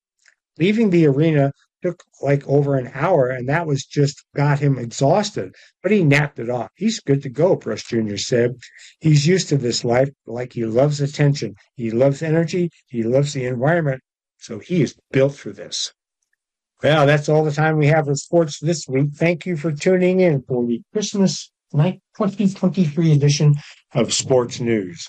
Leaving 0.59 0.91
the 0.91 1.07
arena 1.07 1.53
took 1.83 2.03
like 2.20 2.47
over 2.47 2.76
an 2.76 2.91
hour, 2.95 3.28
and 3.28 3.49
that 3.49 3.66
was 3.66 3.85
just 3.85 4.24
got 4.37 4.61
him 4.61 4.78
exhausted. 4.78 5.55
But 5.83 5.93
he 5.93 6.05
napped 6.05 6.39
it 6.39 6.49
off. 6.49 6.70
He's 6.76 7.01
good 7.01 7.22
to 7.22 7.28
go, 7.28 7.57
Brush 7.57 7.85
Jr. 7.85 8.16
said. 8.16 8.57
He's 9.01 9.26
used 9.26 9.49
to 9.49 9.57
this 9.57 9.85
life, 9.85 10.11
like 10.26 10.53
he 10.53 10.64
loves 10.64 11.01
attention. 11.01 11.57
He 11.74 11.91
loves 11.91 12.22
energy. 12.22 12.70
He 12.87 13.03
loves 13.03 13.33
the 13.33 13.45
environment. 13.47 14.01
So 14.39 14.59
he 14.59 14.83
is 14.83 14.97
built 15.11 15.35
for 15.35 15.51
this. 15.51 15.93
Well, 16.83 17.07
that's 17.07 17.28
all 17.28 17.45
the 17.45 17.53
time 17.53 17.78
we 17.78 17.87
have 17.87 18.07
for 18.07 18.14
sports 18.16 18.59
this 18.59 18.89
week. 18.89 19.11
Thank 19.14 19.47
you 19.47 19.57
for 19.57 19.70
tuning 19.70 20.20
in 20.20 20.43
for 20.43 20.66
the 20.66 20.83
Christmas 20.93 21.51
night 21.72 22.01
2023 22.16 23.12
edition 23.12 23.55
of 23.95 24.12
Sports 24.12 24.61
News. 24.61 25.09